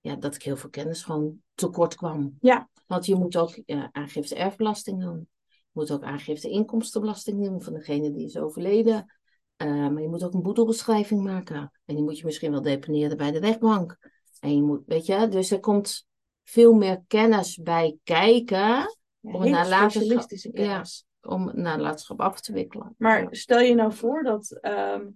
Ja, 0.00 0.16
dat 0.16 0.34
ik 0.34 0.42
heel 0.42 0.56
veel 0.56 0.70
kennis 0.70 1.02
gewoon 1.02 1.36
tekort 1.54 1.94
kwam. 1.94 2.36
Ja. 2.40 2.68
Want 2.86 3.06
je 3.06 3.14
moet 3.14 3.36
ook 3.36 3.60
ja, 3.66 3.88
aangifte 3.92 4.34
erfbelasting 4.34 5.00
doen. 5.00 5.28
Je 5.48 5.70
moet 5.72 5.90
ook 5.92 6.02
aangifte 6.02 6.48
inkomstenbelasting 6.48 7.44
doen 7.44 7.62
van 7.62 7.72
degene 7.72 8.12
die 8.12 8.24
is 8.24 8.38
overleden. 8.38 9.14
Eh, 9.56 9.68
maar 9.68 10.02
je 10.02 10.08
moet 10.08 10.24
ook 10.24 10.34
een 10.34 10.42
boedelbeschrijving 10.42 11.22
maken. 11.22 11.72
En 11.84 11.94
die 11.94 12.04
moet 12.04 12.18
je 12.18 12.24
misschien 12.24 12.50
wel 12.50 12.62
deponeren 12.62 13.16
bij 13.16 13.30
de 13.30 13.38
rechtbank. 13.38 13.98
En 14.40 14.54
je 14.56 14.62
moet, 14.62 14.82
weet 14.86 15.06
je, 15.06 15.28
dus 15.28 15.50
er 15.50 15.60
komt 15.60 16.06
veel 16.44 16.72
meer 16.72 17.02
kennis 17.06 17.56
bij 17.56 17.96
kijken 18.04 18.58
Ja, 18.58 18.88
Om 19.20 19.50
naar 19.50 19.64
specialistische 19.66 20.50
ja. 20.52 20.66
kennis. 20.66 21.06
om 21.20 21.50
nalatenschap 21.54 22.20
af 22.20 22.40
te 22.40 22.52
wikkelen. 22.52 22.94
Maar 22.98 23.26
stel 23.30 23.60
je 23.60 23.74
nou 23.74 23.92
voor 23.92 24.22
dat, 24.22 24.58
ehm, 24.60 25.06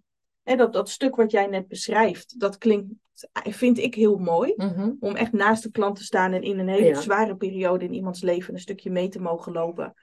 hè, 0.43 0.57
dat 0.57 0.73
dat 0.73 0.89
stuk 0.89 1.17
wat 1.17 1.31
jij 1.31 1.47
net 1.47 1.69
beschrijft, 1.69 2.41
dat 2.41 2.59
klinkt, 2.59 2.95
vind 3.33 3.79
ik 3.79 3.95
heel 3.95 4.19
mooi. 4.19 4.53
Mhm. 4.57 4.93
Om 5.01 5.17
echt 5.17 5.33
naast 5.33 5.63
de 5.63 5.71
klant 5.71 5.97
te 5.97 6.05
staan 6.05 6.33
en 6.33 6.43
in 6.43 6.59
een 6.59 6.69
hele 6.69 6.95
zware 6.95 7.37
periode 7.37 7.85
in 7.85 7.95
iemands 7.95 8.23
leven 8.23 8.55
een 8.55 8.61
stukje 8.61 8.91
mee 8.91 9.09
te 9.09 9.21
mogen 9.21 9.53
lopen. 9.53 9.95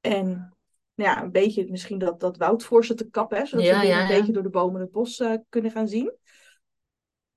En 0.00 0.56
nou 0.94 1.10
ja, 1.10 1.22
een 1.22 1.32
beetje 1.32 1.70
misschien 1.70 1.98
dat, 1.98 2.20
dat 2.20 2.36
woud 2.36 2.64
voor 2.64 2.84
ze 2.84 2.94
te 2.94 3.10
kappen, 3.10 3.38
hè, 3.38 3.46
zodat 3.46 3.66
ze 3.66 3.72
een 3.72 3.86
ja. 3.86 4.06
beetje 4.06 4.32
door 4.32 4.42
de 4.42 4.50
bomen 4.50 4.80
het 4.80 4.90
bos 4.90 5.20
eh, 5.20 5.34
kunnen 5.48 5.70
gaan 5.70 5.88
zien. 5.88 6.12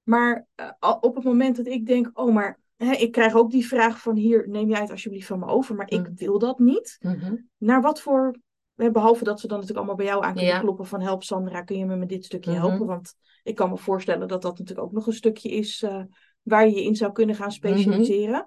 Maar 0.04 0.48
eh, 0.56 0.96
op 1.00 1.16
het 1.16 1.24
moment 1.24 1.56
dat 1.56 1.68
ik 1.68 1.86
denk, 1.86 2.10
oh 2.14 2.34
maar 2.34 2.60
hè, 2.86 2.92
ik 2.92 3.12
krijg 3.12 3.36
ook 3.36 3.52
die 3.52 3.68
vraag 3.68 4.02
van 4.02 4.16
hier, 4.16 4.50
neem 4.50 4.70
jij 4.70 4.82
het 4.82 4.92
alsjeblieft 4.92 5.28
van 5.28 5.40
me 5.40 5.46
over, 5.46 5.76
maar 5.76 5.90
ik 5.90 6.08
Mm. 6.08 6.16
wil 6.16 6.40
dat 6.40 6.60
niet. 6.60 6.98
Mhm. 7.02 7.36
Naar 7.58 7.82
wat 7.82 8.02
voor, 8.02 8.36
behalve 8.76 9.24
dat 9.24 9.40
ze 9.40 9.48
dan 9.48 9.60
natuurlijk 9.60 9.88
allemaal 9.88 10.06
bij 10.06 10.14
jou 10.14 10.24
aan 10.24 10.34
kunnen 10.34 10.54
Ja. 10.54 10.60
kloppen 10.60 10.86
van 10.86 11.02
help 11.02 11.24
Sandra, 11.24 11.62
kun 11.62 11.78
je 11.78 11.86
me 11.86 11.96
met 11.96 12.10
dit 12.10 12.26
stukje 12.26 12.52
Mhm. 12.52 12.60
helpen? 12.60 12.88
Want 12.88 13.14
ik 13.44 13.56
kan 13.56 13.70
me 13.70 13.78
voorstellen 13.78 14.28
dat 14.28 14.42
dat 14.42 14.58
natuurlijk 14.58 14.88
ook 14.88 14.94
nog 14.94 15.08
een 15.08 15.14
stukje 15.14 15.50
is 15.50 15.84
eh, 15.84 16.04
waar 16.42 16.68
je 16.68 16.76
je 16.76 16.84
in 16.84 16.96
zou 16.96 17.12
kunnen 17.12 17.36
gaan 17.36 17.52
specialiseren. 17.52 18.46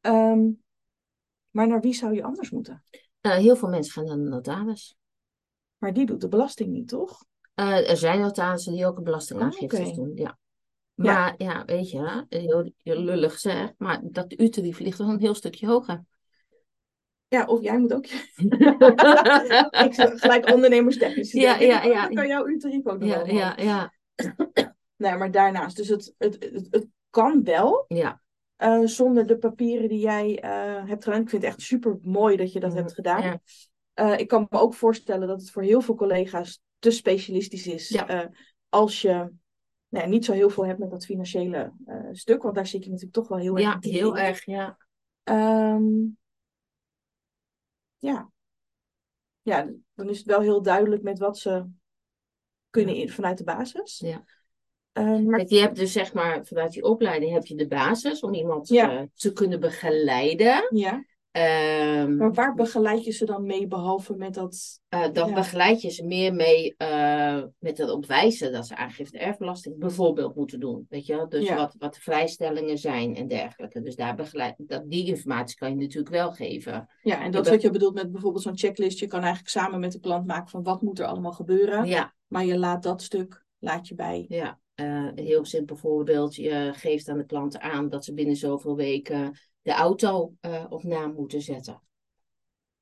Ehm, 0.00 0.48
maar 1.50 1.66
naar 1.68 1.80
wie 1.80 1.94
zou 1.94 2.14
je 2.14 2.22
anders 2.22 2.50
moeten? 2.50 2.82
Eh, 3.20 3.32
heel 3.36 3.56
veel 3.56 3.68
mensen 3.68 3.92
gaan 3.92 4.04
naar 4.04 4.16
de 4.16 4.30
notaris. 4.36 4.96
Maar 5.76 5.92
die 5.92 6.06
doet 6.06 6.20
de 6.20 6.28
belasting 6.28 6.70
niet, 6.70 6.88
toch? 6.88 7.24
Eh, 7.54 7.90
er 7.90 7.96
zijn 7.96 8.20
notarissen 8.20 8.72
die 8.72 8.86
ook 8.86 8.96
een 8.96 9.04
belastingaangifte 9.04 9.82
Oh, 9.82 9.94
doen, 9.94 10.12
ja. 10.14 10.38
Maar 10.96 11.34
ja, 11.38 11.64
weet 11.64 11.90
je, 11.90 12.24
heel, 12.28 12.72
heel 12.82 13.00
lullig 13.00 13.32
gezegd, 13.32 13.74
maar 13.78 14.00
dat 14.02 14.32
uurtarief 14.40 14.78
ligt 14.78 14.98
wel 14.98 15.08
een 15.08 15.20
heel 15.20 15.34
stukje 15.34 15.66
hoger. 15.66 16.04
Ja, 17.28 17.44
of 17.44 17.62
jij 17.62 17.78
moet 17.78 17.92
ook. 17.94 18.06
ik 19.86 19.94
zeg 19.94 20.20
gelijk 20.20 20.50
ondernemerstechnisch. 20.52 21.32
Ja, 21.32 21.56
ja, 21.58 21.82
ja. 21.82 22.02
Dan 22.02 22.14
kan 22.14 22.26
jouw 22.26 22.46
uurtarief 22.46 22.86
ook 22.86 22.98
nog 22.98 23.08
ja, 23.08 23.16
wel 23.26 23.34
ja, 23.34 23.56
ja, 23.56 23.92
Nee, 24.96 25.16
maar 25.16 25.30
daarnaast. 25.30 25.76
Dus 25.76 25.88
het, 25.88 26.14
het, 26.18 26.36
het, 26.52 26.66
het 26.70 26.86
kan 27.10 27.44
wel. 27.44 27.84
ja. 27.88 28.20
eh, 28.56 28.80
zonder 28.84 29.26
de 29.26 29.38
papieren 29.38 29.88
die 29.88 29.98
jij 30.00 30.40
eh, 30.40 30.88
hebt 30.88 31.04
gedaan. 31.04 31.20
Ik 31.20 31.28
vind 31.28 31.42
het 31.42 31.50
echt 31.52 31.60
super 31.62 31.98
mooi 32.02 32.36
dat 32.36 32.52
je 32.52 32.60
dat 32.60 32.70
Mhm, 32.70 32.78
hebt 32.78 32.92
gedaan. 32.94 33.22
ja. 33.22 33.40
Eh, 33.94 34.18
ik 34.18 34.28
kan 34.28 34.46
me 34.50 34.58
ook 34.58 34.74
voorstellen 34.74 35.28
dat 35.28 35.40
het 35.40 35.50
voor 35.50 35.62
heel 35.62 35.80
veel 35.80 35.94
collega's 35.94 36.60
te 36.78 36.90
specialistisch 36.90 37.66
is. 37.66 37.88
Ja. 37.88 38.30
als 38.68 39.02
je 39.02 39.30
nou 39.96 40.08
ja, 40.08 40.14
niet 40.14 40.24
zo 40.24 40.32
heel 40.32 40.50
veel 40.50 40.66
hebt 40.66 40.78
met 40.78 40.90
dat 40.90 41.04
financiële 41.04 41.72
eh, 41.86 41.96
stuk. 42.12 42.42
Want 42.42 42.54
daar 42.54 42.66
zit 42.66 42.82
je 42.84 42.88
natuurlijk 42.90 43.14
toch 43.16 43.28
wel 43.28 43.38
heel 43.38 43.58
Ja, 43.58 43.72
erg 43.72 43.80
diep 43.80 43.92
heel 43.92 44.16
in. 44.16 44.22
erg, 44.22 44.44
ja. 44.44 44.78
Ja. 47.98 48.30
ja, 49.42 49.70
dan 49.94 50.08
is 50.08 50.18
het 50.18 50.26
wel 50.26 50.40
heel 50.40 50.62
duidelijk 50.62 51.02
met 51.02 51.18
wat 51.18 51.38
ze 51.38 51.66
kunnen 52.70 52.94
in, 52.94 53.10
vanuit 53.10 53.38
de 53.38 53.44
basis. 53.44 53.98
Ja. 53.98 54.24
Ehm, 54.92 55.24
maar 55.24 55.36
Kijk, 55.38 55.48
je 55.48 55.58
hebt 55.58 55.76
dus 55.76 55.92
zeg 55.92 56.12
maar, 56.12 56.44
vanuit 56.46 56.72
die 56.72 56.82
opleiding 56.84 57.32
heb 57.32 57.44
je 57.46 57.54
de 57.54 57.66
basis 57.66 58.20
om 58.20 58.34
iemand 58.34 58.68
Ja. 58.68 58.98
eh, 58.98 59.02
te 59.14 59.32
kunnen 59.32 59.60
begeleiden. 59.60 60.66
ja, 60.70 61.04
Ehm, 61.36 62.16
maar 62.16 62.32
waar 62.32 62.54
begeleid 62.54 63.04
je 63.04 63.10
ze 63.12 63.24
dan 63.24 63.46
mee, 63.46 63.66
behalve 63.66 64.14
met 64.16 64.34
dat... 64.34 64.80
Eh, 64.88 65.12
dan 65.12 65.28
Ja. 65.28 65.34
begeleid 65.34 65.80
je 65.80 65.90
ze 65.90 66.04
meer 66.04 66.34
mee 66.34 66.74
eh, 66.76 67.42
met 67.58 67.78
het 67.78 67.90
opwijzen 67.90 68.52
dat 68.52 68.66
ze 68.66 68.76
aangifte 68.76 69.18
erfbelasting 69.18 69.78
bijvoorbeeld 69.78 70.34
moeten 70.34 70.60
doen. 70.60 70.86
Weet 70.88 71.06
je 71.06 71.16
wel? 71.16 71.28
Dus 71.28 71.46
Ja. 71.46 71.56
wat, 71.56 71.74
wat 71.78 71.94
de 71.94 72.00
vrijstellingen 72.00 72.78
zijn 72.78 73.16
en 73.16 73.28
dergelijke. 73.28 73.82
Dus 73.82 73.96
daar 73.96 74.14
begeleid, 74.14 74.54
dat, 74.58 74.82
die 74.90 75.06
informatie 75.06 75.56
kan 75.56 75.70
je 75.70 75.76
natuurlijk 75.76 76.14
wel 76.14 76.32
geven. 76.32 76.88
Ja, 77.02 77.22
en 77.22 77.30
dat 77.30 77.44
is 77.44 77.50
wat 77.50 77.62
je 77.62 77.70
bedoelt 77.70 77.94
met 77.94 78.12
bijvoorbeeld 78.12 78.42
zo'n 78.42 78.58
checklist. 78.58 78.98
Je 78.98 79.06
kan 79.06 79.20
eigenlijk 79.20 79.50
samen 79.50 79.80
met 79.80 79.92
de 79.92 80.00
klant 80.00 80.26
maken 80.26 80.48
van 80.50 80.62
wat 80.62 80.82
moet 80.82 80.98
er 80.98 81.06
allemaal 81.06 81.32
gebeuren. 81.32 81.86
Ja, 81.86 82.14
Maar 82.26 82.44
je 82.44 82.58
laat 82.58 82.82
dat 82.82 83.02
stuk, 83.02 83.44
laat 83.58 83.88
je 83.88 83.94
bij. 83.94 84.24
ja. 84.28 84.58
Eh, 84.74 84.86
een 85.14 85.24
heel 85.24 85.44
simpel 85.44 85.76
voorbeeld. 85.76 86.34
Je 86.34 86.70
geeft 86.74 87.08
aan 87.08 87.18
de 87.18 87.26
klanten 87.26 87.60
aan 87.60 87.88
dat 87.88 88.04
ze 88.04 88.14
binnen 88.14 88.36
zoveel 88.36 88.76
weken 88.76 89.38
de 89.66 89.72
auto 89.72 90.32
eh, 90.40 90.64
op 90.68 90.82
naam 90.82 91.14
moeten 91.14 91.42
zetten. 91.42 91.82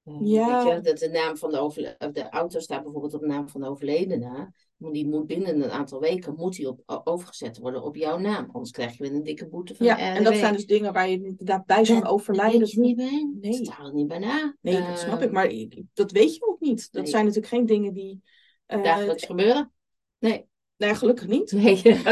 Eh, 0.05 0.15
Ja. 0.21 0.65
Weet 0.65 0.75
je, 0.75 0.81
dat 0.81 0.99
de, 0.99 1.09
naam 1.09 1.37
van 1.37 1.51
de, 1.51 1.59
overle- 1.59 1.97
de 2.13 2.29
auto 2.29 2.59
staat 2.59 2.83
bijvoorbeeld 2.83 3.15
op 3.15 3.25
naam 3.25 3.49
van 3.49 3.61
de 3.61 3.69
overledene. 3.69 4.53
Maar 4.77 4.93
die 4.93 5.09
moet 5.09 5.27
binnen 5.27 5.63
een 5.63 5.71
aantal 5.71 6.01
weken 6.01 6.35
moet 6.35 6.57
die 6.57 6.69
op, 6.69 6.81
overgezet 7.05 7.59
worden 7.59 7.83
op 7.83 7.97
jouw 7.97 8.19
naam. 8.19 8.49
Anders 8.53 8.71
krijg 8.71 8.97
je 8.97 9.03
weer 9.03 9.13
een 9.13 9.23
dikke 9.23 9.49
boete 9.49 9.75
van 9.75 9.87
Ja, 9.87 9.99
en 9.99 10.25
dat 10.25 10.35
zijn 10.37 10.53
dus 10.53 10.67
dingen 10.67 10.93
waar 10.93 11.09
je 11.09 11.23
inderdaad 11.25 11.67
bij 11.67 11.85
zo'n 11.85 12.01
Dat 12.01 12.09
overlijden... 12.11 12.59
weet 12.61 12.71
je 12.71 12.81
niet 12.81 12.97
bij. 12.97 13.29
Nee. 13.41 13.51
Dat 13.53 13.67
staat 13.67 13.93
niet 13.93 14.07
bij 14.09 14.19
na. 14.19 14.57
Nee, 14.61 14.87
dat 14.87 14.99
snap 14.99 15.23
ik. 15.23 15.31
Maar 15.33 15.51
i- 15.51 15.87
dat 15.95 16.11
weet 16.11 16.35
je 16.35 16.47
ook 16.47 16.61
niet. 16.61 16.93
Dat 16.93 17.03
Nee. 17.03 17.11
zijn 17.11 17.25
natuurlijk 17.25 17.53
geen 17.55 17.67
dingen 17.67 17.93
die... 17.93 18.23
eh, 18.67 18.83
Dagelijks 18.83 19.25
gebeuren? 19.25 19.73
Nee. 20.19 20.47
Nee, 20.85 20.95
gelukkig 20.95 21.27
niet. 21.27 21.53
Nee. 21.63 21.83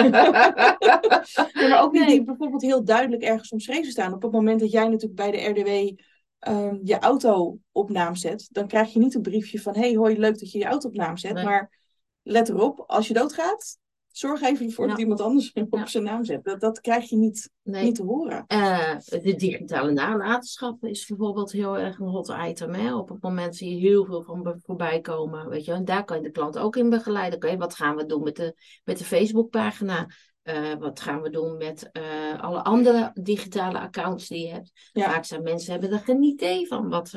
Ja, 1.53 1.69
maar 1.69 1.83
ook 1.83 1.93
niet 1.93 2.07
die 2.07 2.25
bijvoorbeeld 2.25 2.63
heel 2.63 2.85
duidelijk 2.85 3.23
ergens 3.23 3.51
omschreven 3.51 3.91
staan. 3.91 4.13
Op 4.13 4.23
het 4.23 4.33
moment 4.33 4.61
dat 4.61 4.71
jij 4.71 4.89
natuurlijk 4.89 5.15
bij 5.15 5.31
de 5.31 5.45
RDW 5.45 5.99
ehm, 6.39 6.79
je 6.83 6.99
auto 6.99 7.59
op 7.73 7.91
naam 7.91 8.15
zet, 8.15 8.49
dan 8.51 8.67
krijg 8.67 8.93
je 8.93 8.99
niet 8.99 9.15
een 9.15 9.23
briefje 9.23 9.61
van: 9.61 9.77
hey, 9.77 9.95
hoi, 9.95 10.19
leuk 10.19 10.39
dat 10.39 10.53
je 10.53 10.59
je 10.59 10.65
auto 10.65 10.89
op 10.89 10.95
naam 10.95 11.17
zet. 11.17 11.35
Nee. 11.35 11.45
Maar 11.45 11.79
let 12.23 12.49
erop, 12.49 12.85
als 12.87 13.09
je 13.09 13.15
doodgaat, 13.15 13.79
zorg 14.13 14.43
even 14.43 14.67
ervoor 14.67 14.89
dat 14.89 14.99
iemand 14.99 15.21
anders 15.21 15.53
op 15.71 15.89
zijn 15.89 16.05
naam 16.05 16.25
zet. 16.25 16.45
Dat, 16.45 16.61
dat 16.61 16.81
krijg 16.81 17.09
je 17.09 17.17
niet, 17.17 17.51
nee. 17.63 17.85
niet 17.85 17.95
te 17.95 18.03
horen. 18.03 18.45
Eh, 18.47 18.97
de 18.99 19.35
digitale 19.35 19.93
nalatenschap 19.93 20.85
is 20.85 21.07
bijvoorbeeld 21.07 21.53
heel 21.53 21.79
erg 21.79 21.99
een 21.99 22.07
hot 22.07 22.35
item. 22.47 22.75
Hè? 22.75 22.95
Op 22.95 23.09
het 23.09 23.23
moment 23.23 23.57
zie 23.57 23.75
je 23.75 23.89
heel 23.89 24.05
veel 24.05 24.23
van 24.23 24.61
voorbij 24.63 25.01
komen. 25.01 25.49
Weet 25.49 25.65
je? 25.65 25.73
En 25.73 25.85
daar 25.85 26.05
kan 26.05 26.17
je 26.17 26.23
de 26.23 26.31
klant 26.31 26.59
ook 26.59 26.77
in 26.77 26.91
begeleiden. 26.91 27.39
Oké, 27.39 27.57
wat 27.57 27.75
gaan 27.75 27.97
we 27.97 28.07
doen 28.07 28.23
met 28.23 28.37
de, 28.37 28.55
met 28.85 28.99
de 28.99 29.05
Facebookpagina? 29.05 30.07
Eh, 30.43 30.75
wat 30.79 31.01
gaan 31.01 31.23
we 31.23 31.31
doen 31.31 31.57
met 31.57 31.91
eh, 31.93 32.41
alle 32.41 32.63
andere 32.63 33.11
digitale 33.15 33.79
accounts 33.79 34.29
die 34.29 34.47
je 34.47 34.53
hebt? 34.53 34.73
Ja. 34.93 35.11
Vaak 35.11 35.25
zijn 35.25 35.43
mensen 35.43 35.73
hebben 35.73 35.91
er 35.91 35.99
geen 35.99 36.23
idee 36.23 36.67
van 36.67 36.89
wat, 36.89 37.11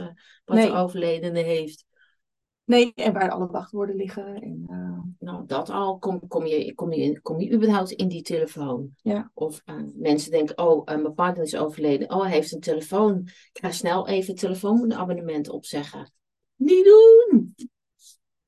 wat 0.46 0.58
Nee. 0.58 0.66
de 0.66 0.74
overledene 0.74 1.42
heeft. 1.42 1.86
Nee, 2.66 2.92
en 2.96 3.14
waar 3.14 3.30
alle 3.32 3.48
wachtwoorden 3.48 3.96
liggen. 3.96 4.36
En, 4.42 4.64
eh, 4.68 5.00
Nou, 5.20 5.46
dat 5.46 5.70
al. 5.70 5.98
Kom, 5.98 6.28
kom, 6.28 6.46
je, 6.46 6.74
kom, 6.74 6.94
je, 6.94 7.22
kom 7.22 7.40
je 7.40 7.52
überhaupt 7.52 7.92
in 7.92 8.08
die 8.08 8.22
telefoon? 8.22 8.90
Ja. 9.02 9.32
Of 9.34 9.62
eh, 9.66 9.76
mensen 9.96 10.32
denken, 10.32 10.58
oh, 10.58 10.86
mijn 10.86 11.14
partner 11.14 11.44
is 11.44 11.56
overleden. 11.56 12.12
Oh, 12.12 12.22
hij 12.22 12.32
heeft 12.32 12.52
een 12.52 12.60
telefoon. 12.60 13.22
Ik 13.26 13.60
ga 13.62 13.72
snel 13.72 14.08
even 14.08 14.32
het 14.32 14.40
telefoonabonnement 14.40 15.50
opzeggen. 15.50 16.12
Niet 16.56 16.86
doen! 16.86 17.56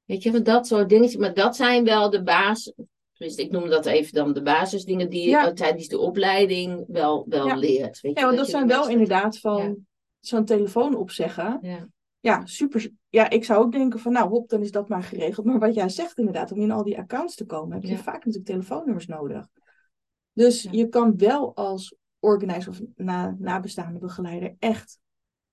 Weet 0.06 0.24
je, 0.24 0.32
van 0.32 0.44
dat 0.44 0.68
soort 0.68 0.90
dingetjes. 0.90 1.18
Maar 1.22 1.34
dat 1.34 1.56
zijn 1.56 1.84
wel 1.84 2.10
de 2.10 2.24
basis. 2.24 2.74
Tenminste, 3.14 3.44
ik 3.44 3.52
noem 3.52 3.70
dat 3.70 3.86
even 3.86 4.14
dan 4.14 4.34
de 4.34 4.42
basisdingen 4.42 5.10
die 5.10 5.22
je 5.24 5.30
Ja. 5.30 5.48
eh, 5.48 5.54
tijdens 5.54 5.88
de 5.88 6.00
opleiding 6.00 6.86
wel, 6.88 7.26
wel 7.30 7.48
Ja. 7.48 7.56
leert. 7.56 8.02
Weet 8.02 8.14
je, 8.14 8.20
ja, 8.20 8.26
want 8.26 8.38
dat 8.38 8.46
je 8.46 8.52
zijn 8.52 8.68
wel 8.68 8.90
inderdaad 8.90 9.40
van 9.40 9.86
zo'n 10.20 10.46
telefoon 10.46 10.96
opzeggen. 10.96 11.58
Ja. 11.62 11.88
Ja, 12.28 12.46
super. 12.46 12.90
Ja, 13.10 13.30
ik 13.30 13.44
zou 13.44 13.64
ook 13.66 13.72
denken 13.72 14.00
van, 14.00 14.12
nou, 14.12 14.30
hop, 14.30 14.50
dan 14.50 14.62
is 14.62 14.72
dat 14.72 14.88
maar 14.90 15.04
geregeld. 15.04 15.46
Maar 15.46 15.60
wat 15.60 15.74
jij 15.74 15.90
zegt 15.90 16.18
inderdaad, 16.18 16.52
om 16.52 16.60
in 16.62 16.72
al 16.72 16.84
die 16.84 16.98
accounts 16.98 17.36
te 17.36 17.46
komen, 17.46 17.74
heb 17.74 17.84
je 17.84 17.90
Ja. 17.92 17.98
vaak 17.98 18.16
natuurlijk 18.16 18.46
telefoonnummers 18.46 19.06
nodig. 19.08 19.48
Dus 20.34 20.64
Ja. 20.64 20.70
je 20.72 20.88
kan 20.88 21.18
wel 21.18 21.56
als 21.56 21.96
organizer 22.20 22.72
of 22.72 22.82
na, 22.96 23.36
nabestaande 23.40 24.00
begeleider 24.00 24.56
echt, 24.60 25.00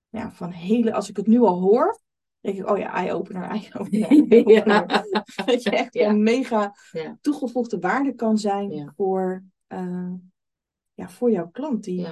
ja, 0.09 0.31
van 0.31 0.51
hele, 0.51 0.93
als 0.93 1.09
ik 1.09 1.17
het 1.17 1.27
nu 1.27 1.41
al 1.41 1.61
hoor, 1.61 2.01
denk 2.41 2.59
ik, 2.59 2.69
oh 2.71 2.79
ja, 2.79 2.93
eye-opener, 2.93 3.43
eye-opener. 3.43 4.87
Dat 5.47 5.63
je 5.63 5.71
echt 5.71 5.95
Ja. 5.95 6.09
een 6.09 6.23
mega 6.23 6.75
toegevoegde 7.21 7.79
waarde 7.79 8.15
kan 8.15 8.39
zijn 8.39 8.93
voor, 8.97 9.43
eh, 9.67 10.13
ja, 10.95 11.09
voor 11.09 11.31
jouw 11.31 11.49
klant. 11.51 11.85
Die 11.85 12.07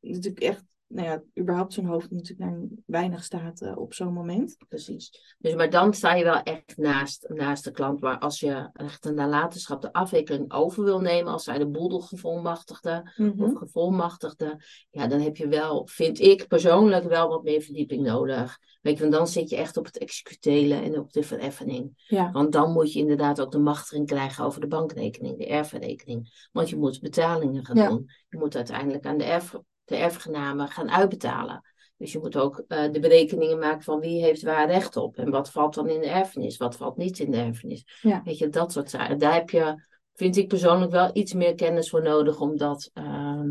natuurlijk 0.00 0.40
echt 0.42 0.67
nou 0.90 1.06
ja, 1.08 1.22
überhaupt 1.42 1.72
zijn 1.72 1.86
hoofd 1.86 2.10
natuurlijk 2.10 2.50
naar 2.50 2.60
weinig 2.86 3.24
staat 3.24 3.60
eh, 3.60 3.76
op 3.76 3.94
zo'n 3.94 4.12
moment. 4.12 4.56
Precies. 4.68 5.34
Dus, 5.38 5.54
maar 5.54 5.70
dan 5.70 5.94
sta 5.94 6.14
je 6.14 6.24
wel 6.24 6.42
echt 6.42 6.76
naast, 6.76 7.28
naast 7.28 7.64
de 7.64 7.70
klant. 7.70 8.00
Maar 8.00 8.18
als 8.18 8.40
je 8.40 8.70
echt 8.72 9.04
een 9.04 9.14
nalatenschap 9.14 9.82
de 9.82 9.92
afwikkeling 9.92 10.52
over 10.52 10.84
wil 10.84 11.00
nemen, 11.00 11.32
als 11.32 11.44
zij 11.44 11.58
de 11.58 11.66
boedelgevolmachtigde 11.66 13.12
Mhm. 13.16 13.42
of 13.42 13.54
gevolmachtigde, 13.58 14.60
ja, 14.90 15.06
dan 15.06 15.20
heb 15.20 15.36
je 15.36 15.48
wel, 15.48 15.86
vind 15.90 16.20
ik 16.20 16.46
persoonlijk, 16.46 17.04
wel 17.04 17.28
wat 17.28 17.42
meer 17.42 17.60
verdieping 17.62 18.02
nodig. 18.06 18.58
Weet 18.82 18.94
je, 18.96 19.00
want 19.02 19.12
dan 19.14 19.26
zit 19.26 19.50
je 19.50 19.56
echt 19.56 19.76
op 19.76 19.84
het 19.84 19.98
executele 19.98 20.74
en 20.74 20.98
op 20.98 21.12
de 21.12 21.22
vereffening. 21.22 22.04
Ja, 22.06 22.30
Want 22.30 22.52
dan 22.52 22.72
moet 22.72 22.92
je 22.92 22.98
inderdaad 22.98 23.40
ook 23.40 23.52
de 23.52 23.58
machtiging 23.58 24.06
krijgen 24.06 24.44
over 24.44 24.60
de 24.60 24.66
bankrekening, 24.66 25.38
de 25.38 25.46
erfrekening. 25.46 26.48
Want 26.52 26.68
je 26.68 26.76
moet 26.76 27.00
betalingen 27.00 27.64
gaan 27.64 27.76
Ja. 27.76 27.88
doen. 27.88 28.10
Je 28.28 28.38
moet 28.38 28.56
uiteindelijk 28.56 29.06
aan 29.06 29.18
de, 29.18 29.24
erf, 29.24 29.54
de 29.88 29.96
erfgenamen 29.96 30.68
gaan 30.68 30.90
uitbetalen. 30.90 31.62
Dus 31.96 32.12
je 32.12 32.18
moet 32.18 32.36
ook 32.36 32.64
eh, 32.68 32.92
de 32.92 33.00
berekeningen 33.00 33.58
maken 33.58 33.82
van 33.82 34.00
wie 34.00 34.22
heeft 34.22 34.42
waar 34.42 34.66
recht 34.66 34.96
op. 34.96 35.16
En 35.16 35.30
wat 35.30 35.50
valt 35.50 35.74
dan 35.74 35.88
in 35.88 36.00
de 36.00 36.08
erfenis, 36.08 36.56
wat 36.56 36.76
valt 36.76 36.96
niet 36.96 37.18
in 37.18 37.30
de 37.30 37.36
erfenis. 37.36 37.98
Ja. 38.02 38.22
Weet 38.24 38.38
je, 38.38 38.48
dat 38.48 38.72
soort 38.72 38.90
zaken. 38.90 39.18
Daar 39.18 39.34
heb 39.34 39.50
je, 39.50 39.86
vind 40.14 40.36
ik 40.36 40.48
persoonlijk 40.48 40.90
wel 40.90 41.10
iets 41.12 41.32
meer 41.32 41.54
kennis 41.54 41.90
voor 41.90 42.02
nodig 42.02 42.40
om 42.40 42.56
dat 42.56 42.90
ehm, 42.92 43.48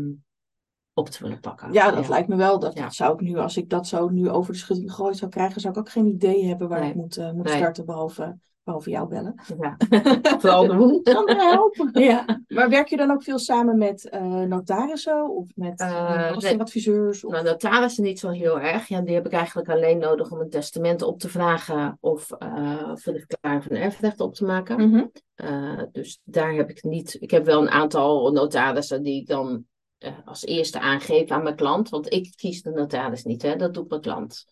op 0.92 1.08
te 1.08 1.22
willen 1.22 1.40
pakken. 1.40 1.72
ja 1.72 1.90
dat 1.90 2.08
lijkt 2.08 2.28
me 2.28 2.36
wel. 2.36 2.58
Dat, 2.58 2.74
Ja. 2.74 2.82
dat 2.82 2.94
zou 2.94 3.14
ik 3.14 3.20
nu, 3.20 3.36
als 3.36 3.56
ik 3.56 3.68
dat 3.70 3.86
zo 3.86 4.08
nu 4.08 4.30
over 4.30 4.52
de 4.52 4.58
schutting 4.58 4.90
gegooid 4.90 5.16
zou 5.16 5.30
krijgen, 5.30 5.60
zou 5.60 5.72
ik 5.72 5.78
ook 5.80 5.90
geen 5.90 6.06
idee 6.06 6.44
hebben 6.44 6.68
waar 6.68 6.80
Nee. 6.80 6.88
ik 6.90 6.94
moet, 6.94 7.16
eh, 7.16 7.32
moet 7.32 7.44
Nee. 7.46 7.56
starten, 7.56 7.84
behalve, 7.86 8.38
behalve 8.68 8.90
jou 8.90 9.08
bellen. 9.08 9.34
Ja. 9.60 9.76
Vooral 10.40 10.66
doen. 10.66 11.00
Sandra, 11.02 11.50
help! 11.50 11.88
ja. 11.92 12.42
Maar 12.48 12.68
werk 12.68 12.88
je 12.88 12.96
dan 12.96 13.10
ook 13.10 13.22
veel 13.22 13.38
samen 13.38 13.78
met 13.78 14.08
eh, 14.08 14.22
notarissen 14.22 15.30
of 15.30 15.48
met 15.54 15.80
Eh, 15.80 15.88
uh, 15.88 16.18
nee. 16.18 16.28
belastingadviseurs? 16.28 17.24
Of... 17.24 17.32
Nou, 17.32 17.44
notarissen 17.44 18.04
niet 18.04 18.18
zo 18.18 18.28
heel 18.28 18.60
erg. 18.60 18.88
Ja, 18.88 19.00
die 19.00 19.14
heb 19.14 19.26
ik 19.26 19.32
eigenlijk 19.32 19.68
alleen 19.68 19.98
nodig 19.98 20.30
om 20.30 20.40
een 20.40 20.50
testament 20.50 21.02
op 21.02 21.18
te 21.18 21.28
vragen 21.28 21.98
of 22.00 22.30
eh, 22.30 22.90
voor 22.94 23.12
de 23.12 23.18
verklaring 23.18 23.64
van 23.64 23.76
erfrecht 23.76 24.20
op 24.20 24.34
te 24.34 24.44
maken. 24.44 24.88
Mhm. 24.88 25.04
Eh, 25.34 25.82
dus 25.92 26.20
daar 26.24 26.52
heb 26.52 26.70
ik 26.70 26.82
niet. 26.82 27.16
Ik 27.20 27.30
heb 27.30 27.44
wel 27.44 27.60
een 27.60 27.70
aantal 27.70 28.32
notarissen 28.32 29.02
die 29.02 29.20
ik 29.20 29.26
dan 29.26 29.64
eh, 29.98 30.12
als 30.24 30.44
eerste 30.44 30.80
aangeef 30.80 31.30
aan 31.30 31.42
mijn 31.42 31.56
klant. 31.56 31.88
Want 31.88 32.12
ik 32.12 32.32
kies 32.36 32.62
de 32.62 32.70
notaris 32.70 33.24
niet, 33.24 33.42
hè? 33.42 33.56
dat 33.56 33.74
doet 33.74 33.88
mijn 33.88 34.00
klant. 34.00 34.44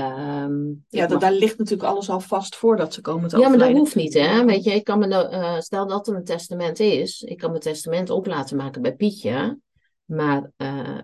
Ehm, 0.00 0.68
Ja, 0.88 1.00
dat, 1.00 1.10
mag- 1.10 1.20
daar 1.20 1.32
ligt 1.32 1.58
natuurlijk 1.58 1.88
alles 1.88 2.10
al 2.10 2.20
vast 2.20 2.56
voordat 2.56 2.94
ze 2.94 3.00
komen 3.00 3.28
te 3.28 3.38
ja, 3.38 3.48
maar 3.48 3.58
dat 3.58 3.70
hoeft 3.72 3.94
niet, 3.94 4.14
hè? 4.14 4.44
Weet 4.44 4.64
je, 4.64 4.70
ik 4.74 4.84
kan 4.84 4.98
me, 4.98 5.28
eh, 5.28 5.58
stel 5.58 5.86
dat 5.86 6.08
er 6.08 6.14
een 6.14 6.24
testament 6.24 6.80
is, 6.80 7.22
ik 7.22 7.38
kan 7.38 7.50
mijn 7.50 7.62
testament 7.62 8.10
op 8.10 8.26
laten 8.26 8.56
maken 8.56 8.82
bij 8.82 8.94
Pietje, 8.94 9.58
maar 10.04 10.50
eh, 10.56 10.98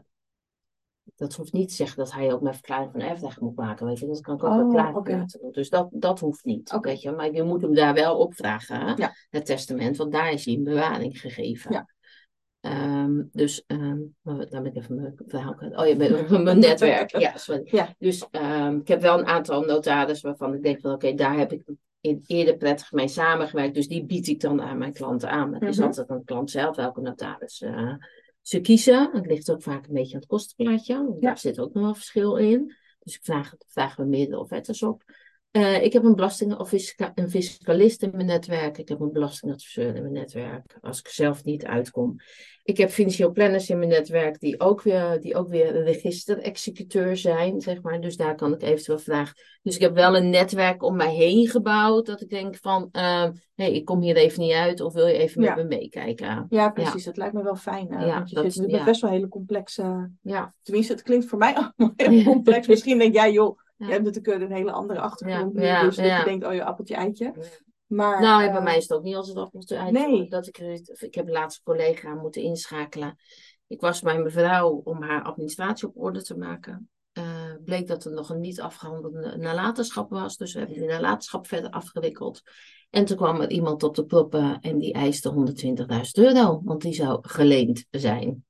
dat 1.17 1.35
hoeft 1.35 1.53
niet 1.53 1.69
te 1.69 1.75
zeggen 1.75 1.97
dat 1.99 2.13
hij 2.13 2.33
ook 2.33 2.41
mijn 2.41 2.55
verklaring 2.55 2.91
van 2.93 3.01
erfrecht 3.01 3.41
moet 3.41 3.57
maken, 3.57 3.87
weet 3.87 3.99
je. 3.99 4.07
Dat 4.07 4.21
kan 4.21 4.35
ik 4.35 4.45
ook 4.45 4.51
Oh, 4.51 4.57
bij 4.59 4.69
klaar 4.69 4.93
laten 4.93 5.41
doen. 5.41 5.53
Dus 5.53 5.69
dat, 5.69 5.89
dat 5.91 6.21
hoeft 6.21 6.45
niet, 6.45 6.79
weet 6.81 7.01
je. 7.03 7.11
Maar 7.11 7.33
je 7.33 7.43
moet 7.43 7.63
hem 7.63 7.75
daar 7.75 7.95
wel 7.95 8.19
op 8.19 8.35
vragen, 8.35 8.81
hè, 8.81 8.93
Ja. 8.97 9.13
het 9.31 9.47
testament, 9.47 9.97
want 9.97 10.13
daar 10.13 10.33
is 10.33 10.45
hij 10.45 10.55
in 10.55 10.65
bewaring 10.65 11.21
gegeven. 11.21 11.73
Ja. 11.73 11.89
Ehm, 12.71 13.23
dus, 13.33 13.65
ehm, 13.67 13.99
maar 14.23 14.37
dan 14.37 14.63
ben 14.63 14.65
ik 14.65 14.77
even 14.77 14.95
mijn 14.95 15.15
verhaal 15.27 15.55
kwijt. 15.55 15.77
Oh, 15.77 15.87
je 15.87 15.97
bent 15.97 16.29
mijn 16.45 16.59
netwerk. 16.59 17.19
Ja, 17.19 17.37
sorry. 17.37 17.63
Ja. 17.65 17.95
Dus 17.99 18.27
ehm, 18.31 18.77
ik 18.77 18.89
heb 18.89 19.01
wel 19.01 19.19
een 19.19 19.27
aantal 19.27 19.63
notarissen 19.63 20.29
waarvan 20.29 20.55
ik 20.55 20.63
denk 20.63 20.81
van 20.81 20.93
oké, 20.93 21.15
daar 21.15 21.37
heb 21.39 21.53
ik 21.53 21.63
in, 22.01 22.25
eerder 22.27 22.57
prettig 22.57 22.93
mee 22.93 23.09
samengewerkt. 23.09 23.75
Dus 23.75 23.89
die 23.89 24.05
bied 24.05 24.27
ik 24.27 24.41
dan 24.41 24.63
aan 24.63 24.79
mijn 24.79 24.93
klanten 24.93 25.31
aan. 25.31 25.51
Maar 25.51 25.61
het 25.61 25.69
is 25.69 25.77
Mhm. 25.77 25.87
altijd 25.87 26.09
aan 26.09 26.19
de 26.19 26.25
klant 26.25 26.51
zelf 26.51 26.77
welke 26.77 27.01
notaris 27.01 27.61
eh, 27.63 27.95
ze 28.41 28.61
kiezen. 28.61 29.11
Het 29.13 29.27
ligt 29.27 29.51
ook 29.51 29.63
vaak 29.63 29.87
een 29.87 29.95
beetje 29.95 30.15
aan 30.15 30.21
het 30.21 30.29
kostenplaatje. 30.29 30.95
Ja. 30.95 31.15
Daar 31.21 31.39
zit 31.39 31.61
ook 31.61 31.75
nog 31.75 31.83
wel 31.83 31.95
verschil 31.95 32.37
in. 32.37 32.75
Dus 32.99 33.15
ik 33.15 33.25
vraag, 33.25 33.55
vragen 33.69 34.05
we 34.05 34.11
meerdere 34.11 34.41
offertes 34.41 34.83
op. 34.83 35.03
Eh, 35.51 35.83
ik 35.85 35.93
heb 35.93 36.05
een 36.05 36.15
belasting- 36.15 36.57
of 36.59 36.69
fisca- 36.69 37.13
een 37.15 37.31
fiscalist 37.31 38.03
in 38.03 38.11
mijn 38.15 38.27
netwerk. 38.27 38.79
Ik 38.79 38.89
heb 38.89 39.01
een 39.01 39.13
belastingadviseur 39.13 39.95
in 39.95 40.03
mijn 40.03 40.13
netwerk. 40.15 40.77
Als 40.81 40.99
ik 40.99 41.09
zelf 41.09 41.45
niet 41.45 41.65
uitkom. 41.65 42.17
Ik 42.63 42.77
heb 42.77 42.91
financieel 42.91 43.31
planners 43.33 43.71
in 43.71 43.79
mijn 43.79 43.91
netwerk 43.91 44.41
die 44.41 44.61
ook 44.61 44.83
weer, 44.83 45.21
die 45.21 45.35
ook 45.35 45.49
weer 45.49 45.83
registerexecuteur 45.83 47.17
zijn, 47.17 47.61
zeg 47.61 47.83
maar. 47.83 48.01
Dus 48.01 48.17
daar 48.17 48.35
kan 48.35 48.53
ik 48.55 48.63
eventueel 48.63 48.99
vragen. 48.99 49.35
Dus 49.63 49.75
ik 49.75 49.81
heb 49.81 49.95
wel 49.95 50.17
een 50.17 50.31
netwerk 50.31 50.83
om 50.83 50.97
mij 50.97 51.15
heen 51.15 51.49
gebouwd. 51.49 52.07
Dat 52.07 52.21
ik 52.21 52.29
denk 52.29 52.57
van, 52.57 52.89
hé, 52.93 53.31
hey, 53.55 53.73
ik 53.73 53.85
kom 53.85 54.03
hier 54.03 54.17
even 54.17 54.41
niet 54.41 54.53
uit. 54.53 54.81
Of 54.81 54.93
wil 54.93 55.07
je 55.07 55.19
even 55.19 55.43
Ja. 55.43 55.55
met 55.55 55.69
me 55.69 55.77
meekijken? 55.77 56.47
Ja, 56.49 56.71
precies. 56.71 57.05
Dat 57.05 57.17
lijkt 57.17 57.35
me 57.35 57.43
wel 57.43 57.57
fijn. 57.57 57.89
eh, 57.91 58.07
Ja, 58.07 58.15
want 58.15 58.29
je 58.31 58.35
dat- 58.35 58.53
zit 58.53 58.67
nu 58.67 58.85
best 58.85 59.01
wel 59.01 59.11
hele 59.11 59.29
complexe... 59.29 60.11
Ja, 60.23 60.55
Tenminste, 60.63 60.93
het 60.93 61.03
klinkt 61.03 61.27
voor 61.27 61.39
mij 61.39 61.55
allemaal 61.77 61.95
heel 61.97 62.23
complex. 62.33 62.67
Misschien 62.67 62.99
denk 62.99 63.15
jij, 63.15 63.33
joh. 63.33 63.59
Je 63.77 63.85
hebt 63.85 64.05
natuurlijk 64.05 64.43
een 64.43 64.53
hele 64.57 64.73
andere 64.73 65.01
achtergrond 65.01 65.55
Ja, 65.55 65.61
nu. 65.61 65.67
ja, 65.67 65.83
dus 65.83 65.97
dat 65.97 66.05
je 66.07 66.25
denkt, 66.25 66.47
oh 66.47 66.55
je 66.55 66.65
appeltje 66.65 66.95
eitje. 66.95 67.25
Ja. 67.25 67.43
Maar, 67.87 68.21
nou, 68.21 68.47
bij 68.47 68.57
eh, 68.57 68.65
mij 68.65 68.77
is 68.77 68.83
het 68.89 68.99
ook 68.99 69.05
niet 69.05 69.15
altijd 69.15 69.37
appels 69.37 69.73
uit. 69.73 69.93
nee. 69.93 70.29
Dat 70.29 70.47
ik, 70.47 70.59
ik 70.99 71.15
heb 71.15 71.29
laatst 71.29 71.59
een 71.59 71.75
collega 71.75 72.15
moeten 72.15 72.43
inschakelen. 72.43 73.17
Ik 73.67 73.81
was 73.81 74.01
bij 74.01 74.19
mijn 74.19 74.33
vrouw 74.33 74.81
om 74.85 75.03
haar 75.03 75.23
administratie 75.23 75.89
op 75.89 75.97
orde 75.97 76.23
te 76.23 76.37
maken. 76.37 76.91
Eh, 77.13 77.25
bleek 77.65 77.87
dat 77.87 78.05
er 78.05 78.13
nog 78.13 78.31
een 78.31 78.41
niet 78.41 78.61
afgehandelde 78.61 79.37
nalatenschap 79.37 80.11
was. 80.11 80.37
Dus 80.37 80.53
we 80.53 80.59
hebben 80.59 80.79
die 80.79 80.87
nalatenschap 80.87 81.47
verder 81.47 81.71
afgewikkeld. 81.71 82.43
En 82.91 83.05
toen 83.05 83.17
kwam 83.17 83.41
er 83.41 83.51
iemand 83.51 83.83
op 83.83 83.95
de 83.95 84.05
proppen 84.05 84.61
en 84.61 84.79
die 84.79 84.93
eiste 84.93 85.31
120.000 85.31 86.25
euro. 86.25 86.61
Want 86.65 86.83
die 86.83 86.95
zou 86.95 87.19
geleend 87.23 87.87
zijn. 87.91 88.45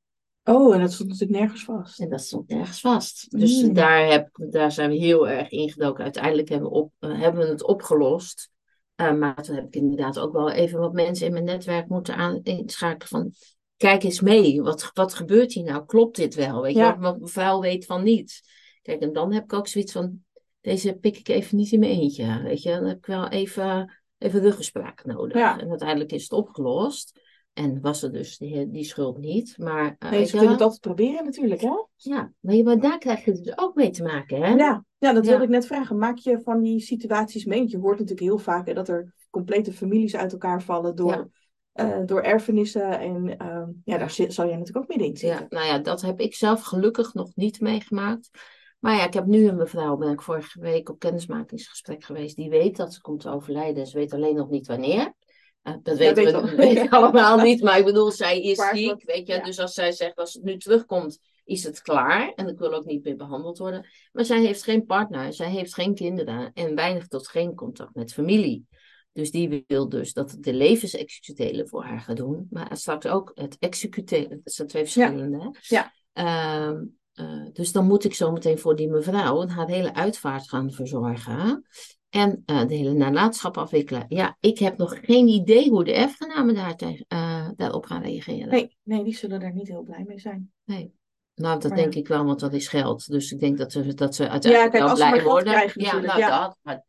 Oh, 0.49 0.75
en 0.75 0.81
dat 0.81 0.93
stond 0.93 1.09
natuurlijk 1.09 1.39
nergens 1.39 1.65
vast. 1.65 2.01
En 2.01 2.09
dat 2.09 2.21
stond 2.21 2.49
nergens 2.49 2.81
vast. 2.81 3.31
Dus 3.31 3.63
Mm. 3.63 3.73
daar, 3.75 4.07
heb, 4.07 4.29
daar 4.51 4.73
zijn 4.73 4.91
we 4.91 4.97
heel 4.97 5.29
erg 5.29 5.51
ingedoken. 5.51 6.05
Uiteindelijk 6.05 6.49
hebben 6.49 6.69
we, 6.71 6.75
op, 6.75 6.93
eh, 6.99 7.21
hebben 7.21 7.45
we 7.45 7.49
het 7.49 7.65
opgelost. 7.65 8.51
Eh, 8.95 9.13
maar 9.13 9.43
toen 9.43 9.55
heb 9.55 9.67
ik 9.67 9.75
inderdaad 9.75 10.19
ook 10.19 10.33
wel 10.33 10.51
even 10.51 10.79
wat 10.79 10.93
mensen 10.93 11.27
in 11.27 11.33
mijn 11.33 11.45
netwerk 11.45 11.89
moeten 11.89 12.17
aan, 12.17 12.41
inschakelen 12.43 13.09
van... 13.09 13.33
Kijk 13.77 14.03
eens 14.03 14.21
mee, 14.21 14.63
wat, 14.63 14.91
wat 14.93 15.15
gebeurt 15.15 15.53
hier 15.53 15.65
nou? 15.65 15.87
Klopt 15.87 16.17
dit 16.17 16.35
wel? 16.35 16.63
Weet 16.63 16.75
je, 16.75 16.81
wel? 16.81 16.97
want 16.97 17.21
mevrouw 17.21 17.61
weet 17.61 17.87
van 17.87 18.03
niets. 18.03 18.43
Kijk, 18.83 19.01
en 19.01 19.13
dan 19.13 19.33
heb 19.33 19.45
ik 19.45 19.53
ook 19.53 19.69
zoiets 19.69 19.93
van... 19.93 20.25
Deze 20.61 20.95
pik 20.95 21.19
ik 21.19 21.29
even 21.29 21.57
niet 21.57 21.73
in 21.73 21.79
mijn 21.81 22.01
eentje. 22.01 22.43
Weet 22.43 22.63
je, 22.63 22.71
dan 22.71 22.85
heb 22.85 22.97
ik 22.97 23.07
wel 23.07 23.29
even, 23.29 23.95
even 24.19 24.41
ruggespraak 24.41 25.05
nodig. 25.05 25.37
Ja. 25.37 25.61
En 25.61 25.69
uiteindelijk 25.69 26.13
is 26.13 26.23
het 26.23 26.33
opgelost. 26.33 27.21
En 27.57 27.81
was 27.81 28.03
er 28.03 28.13
dus 28.13 28.39
die, 28.39 28.71
die 28.71 28.85
schuld 28.85 29.19
niet. 29.19 29.55
Maar, 29.59 29.97
eh, 29.99 30.11
Nee, 30.11 30.25
ze 30.25 30.31
kunnen 30.37 30.53
het 30.53 30.61
altijd 30.61 30.81
proberen 30.81 31.25
natuurlijk, 31.25 31.61
hè? 31.61 31.85
Ja, 31.97 32.33
maar, 32.41 32.55
je- 32.55 32.65
maar 32.65 32.81
daar 32.81 32.99
krijg 32.99 33.25
je 33.25 33.33
dus 33.33 33.59
ook 33.59 33.75
mee 33.75 33.91
te 33.91 34.03
maken, 34.03 34.43
hè? 34.43 34.55
Ja, 34.55 34.85
ja 34.99 35.13
dat 35.13 35.25
Ja. 35.25 35.31
wilde 35.31 35.45
ik 35.45 35.51
net 35.51 35.67
vragen. 35.67 35.99
Maak 35.99 36.17
je 36.17 36.41
van 36.41 36.63
die 36.63 36.81
situaties 36.81 37.45
mee? 37.45 37.59
Want 37.59 37.71
je 37.71 37.79
hoort 37.79 37.99
natuurlijk 37.99 38.27
heel 38.29 38.39
vaak 38.39 38.67
hè, 38.67 38.75
dat 38.75 38.89
er 38.89 39.15
complete 39.31 39.73
families 39.73 40.17
uit 40.17 40.33
elkaar 40.33 40.63
vallen 40.63 40.97
door, 40.97 41.11
Ja. 41.13 41.29
eh, 41.99 42.07
door 42.07 42.21
erfenissen. 42.21 42.99
En 42.99 43.37
ehm, 43.37 43.69
ja, 43.85 43.99
daar 43.99 44.11
zit, 44.11 44.35
zal 44.35 44.47
jij 44.47 44.57
natuurlijk 44.57 44.85
ook 44.85 44.89
middenin 44.89 45.17
zitten. 45.17 45.47
Ja, 45.51 45.57
nou 45.59 45.67
ja, 45.67 45.79
dat 45.79 46.01
heb 46.03 46.21
ik 46.21 46.35
zelf 46.35 46.63
gelukkig 46.63 47.15
nog 47.15 47.35
niet 47.35 47.61
meegemaakt. 47.61 48.31
Maar 48.79 48.97
ja, 48.97 49.07
ik 49.07 49.15
heb 49.15 49.27
nu 49.27 49.49
een 49.49 49.57
mevrouw, 49.57 49.97
ben 49.97 50.13
ik 50.13 50.23
vorige 50.23 50.61
week 50.61 50.89
op 50.89 50.99
kennismakingsgesprek 50.99 52.05
geweest, 52.05 52.37
die 52.37 52.51
weet 52.51 52.77
dat 52.77 52.95
ze 52.95 53.01
komt 53.01 53.21
te 53.21 53.31
overlijden. 53.31 53.87
Ze 53.87 53.99
weet 53.99 54.13
alleen 54.13 54.35
nog 54.35 54.51
niet 54.51 54.67
wanneer. 54.67 55.15
Dat 55.83 55.97
weten 55.99 56.57
we, 56.57 56.91
allemaal 56.97 57.39
niet, 57.39 57.63
maar 57.63 57.79
ik 57.79 57.85
bedoel, 57.85 58.11
zij 58.11 58.41
is 58.41 58.69
ziek, 58.73 59.03
weet 59.05 59.27
je. 59.27 59.33
ja. 59.35 59.43
Dus 59.43 59.59
als 59.59 59.73
zij 59.75 59.93
zegt, 59.93 60.17
als 60.17 60.33
het 60.33 60.43
nu 60.43 60.57
terugkomt, 60.57 61.19
is 61.45 61.65
het 61.65 61.83
klaar. 61.83 62.33
En 62.35 62.49
ik 62.49 62.59
wil 62.59 62.75
ook 62.75 62.85
niet 62.85 63.05
meer 63.05 63.17
behandeld 63.17 63.59
worden. 63.59 63.87
Maar 64.13 64.25
zij 64.25 64.41
heeft 64.41 64.63
geen 64.63 64.85
partner, 64.85 65.33
zij 65.33 65.51
heeft 65.51 65.75
geen 65.75 65.95
kinderen 65.95 66.53
en 66.53 66.75
weinig 66.75 67.07
tot 67.07 67.29
geen 67.29 67.55
contact 67.55 67.95
met 67.95 68.13
familie. 68.13 68.67
Dus 69.13 69.31
die 69.31 69.65
wil 69.67 69.89
dus 69.89 70.13
dat 70.13 70.37
de 70.41 70.55
levensexecutelen 70.55 71.69
voor 71.69 71.85
haar 71.85 72.01
ga 72.01 72.15
doen. 72.15 72.47
Maar 72.51 72.77
straks 72.77 73.07
ook 73.07 73.31
het 73.35 73.57
executelen. 73.59 74.41
Dat 74.45 74.53
zijn 74.53 74.69
twee 74.69 74.83
verschillende. 74.83 75.39
hè? 75.39 75.49
Ja. 75.61 75.93
Ehm, 76.13 76.85
eh, 77.13 77.47
dus 77.53 77.73
dan 77.73 77.87
moet 77.87 78.05
ik 78.05 78.15
zo 78.15 78.33
meteen 78.33 78.59
voor 78.59 78.77
die 78.77 78.89
mevrouw 78.89 79.49
haar 79.49 79.69
hele 79.69 79.95
uitvaart 79.95 80.49
gaan 80.49 80.73
verzorgen. 80.73 81.67
En 82.17 82.43
eh, 82.47 82.67
de 82.67 82.75
hele 82.75 82.93
nalatenschap 82.93 83.59
afwikkelen. 83.59 84.05
Ja, 84.09 84.37
ik 84.41 84.59
heb 84.59 84.77
nog 84.77 84.99
geen 85.03 85.29
idee 85.29 85.71
hoe 85.71 85.85
de 85.85 85.93
erfgenamen 85.93 86.55
daar 86.55 86.75
eh, 87.09 87.49
daarop 87.57 87.85
gaan 87.85 88.03
reageren. 88.03 88.49
Nee, 88.49 88.77
nee, 88.83 89.05
die 89.05 89.17
zullen 89.17 89.43
er 89.43 89.53
niet 89.53 89.69
heel 89.69 89.83
blij 89.83 90.05
mee 90.07 90.19
zijn. 90.19 90.53
Nou, 90.65 90.81
dat 91.35 91.69
Maar 91.69 91.79
denk 91.79 91.95
ja. 91.95 92.01
ik 92.01 92.09
wel, 92.09 92.25
want 92.25 92.41
dat 92.41 92.53
is 92.53 92.69
geld. 92.69 93.11
Dus 93.11 93.33
ik 93.33 93.41
denk 93.41 93.59
dat 93.59 93.73
ze, 93.73 93.95
dat 93.95 94.15
ze 94.15 94.23
Ja, 94.23 94.29
uiteindelijk 94.31 94.73
kijk, 94.73 94.85
wel 94.85 94.95
blij 94.95 95.23
worden. 95.23 95.53
krijgen 95.53 95.83
ja, 95.83 95.99
nou 96.01 96.19
ja. 96.19 96.41
dat. 96.41 96.59
Maar 96.63 96.85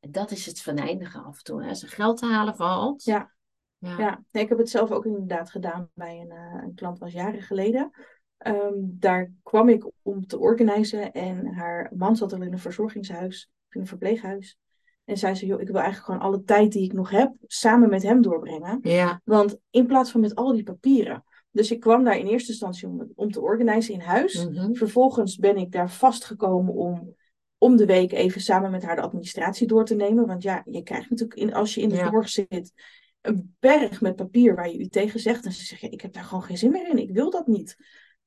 dat 0.00 0.30
is 0.30 0.46
het 0.46 0.60
venijnige 0.60 1.18
af 1.18 1.36
en 1.38 1.44
toe. 1.44 1.62
hè. 1.62 1.68
Als 1.68 1.82
er 1.82 1.88
geld 1.88 2.18
te 2.18 2.26
halen 2.26 2.54
valt. 2.56 3.04
Ja. 3.04 3.32
Ja. 3.78 3.98
Ja, 3.98 4.22
nee, 4.30 4.42
ik 4.42 4.48
heb 4.48 4.58
het 4.58 4.70
zelf 4.70 4.90
ook 4.90 5.04
inderdaad 5.04 5.50
gedaan 5.50 5.90
bij 5.94 6.20
een, 6.20 6.30
eh, 6.30 6.62
een 6.62 6.74
klant 6.74 6.98
was 6.98 7.12
jaren 7.12 7.42
geleden. 7.42 7.90
Ehm, 8.36 8.74
daar 8.76 9.32
kwam 9.42 9.68
ik 9.68 9.86
om 10.02 10.26
te 10.26 10.38
organiseren 10.38 11.12
en 11.12 11.46
haar 11.46 11.90
man 11.94 12.16
zat 12.16 12.32
al 12.32 12.42
in 12.42 12.52
een 12.52 12.58
verzorgingshuis, 12.58 13.50
in 13.74 13.80
een 13.80 13.86
verpleeghuis. 13.86 14.58
En 15.04 15.16
zei 15.16 15.34
ze, 15.34 15.46
joh, 15.46 15.60
ik 15.60 15.66
wil 15.66 15.76
eigenlijk 15.80 16.04
gewoon 16.06 16.20
alle 16.20 16.42
tijd 16.42 16.72
die 16.72 16.84
ik 16.84 16.92
nog 16.92 17.10
heb 17.10 17.32
samen 17.46 17.88
met 17.88 18.02
hem 18.02 18.22
doorbrengen. 18.22 18.78
ja. 18.82 19.20
Want 19.24 19.58
in 19.70 19.86
plaats 19.86 20.10
van 20.10 20.20
met 20.20 20.34
al 20.34 20.52
die 20.52 20.62
papieren. 20.62 21.24
Dus 21.50 21.70
ik 21.70 21.80
kwam 21.80 22.04
daar 22.04 22.18
in 22.18 22.26
eerste 22.26 22.50
instantie 22.50 22.88
om, 22.88 23.12
om 23.14 23.30
te 23.30 23.40
organiseren 23.40 24.00
in 24.00 24.06
huis. 24.06 24.46
Mhm. 24.46 24.74
Vervolgens 24.74 25.36
ben 25.36 25.56
ik 25.56 25.72
daar 25.72 25.90
vastgekomen 25.90 26.74
om 26.74 27.14
om 27.62 27.76
de 27.76 27.86
week 27.86 28.12
even 28.12 28.40
samen 28.40 28.70
met 28.70 28.82
haar 28.82 28.96
de 28.96 29.02
administratie 29.02 29.66
door 29.66 29.84
te 29.84 29.94
nemen. 29.94 30.26
Want 30.26 30.42
ja, 30.42 30.62
je 30.64 30.82
krijgt 30.82 31.10
natuurlijk 31.10 31.40
in, 31.40 31.54
als 31.54 31.74
je 31.74 31.80
in 31.80 31.88
de 31.88 31.94
Ja. 31.94 32.10
zorg 32.10 32.28
zit 32.28 32.72
een 33.20 33.56
berg 33.58 34.00
met 34.00 34.16
papier 34.16 34.54
waar 34.54 34.70
je 34.70 34.78
u 34.78 34.86
tegen 34.86 35.20
zegt. 35.20 35.44
En 35.44 35.52
ze 35.52 35.64
zegt, 35.64 35.80
ja, 35.80 35.90
ik 35.90 36.00
heb 36.00 36.12
daar 36.12 36.24
gewoon 36.24 36.42
geen 36.42 36.58
zin 36.58 36.70
meer 36.70 36.88
in. 36.88 36.98
Ik 36.98 37.10
wil 37.10 37.30
dat 37.30 37.46
niet. 37.46 37.76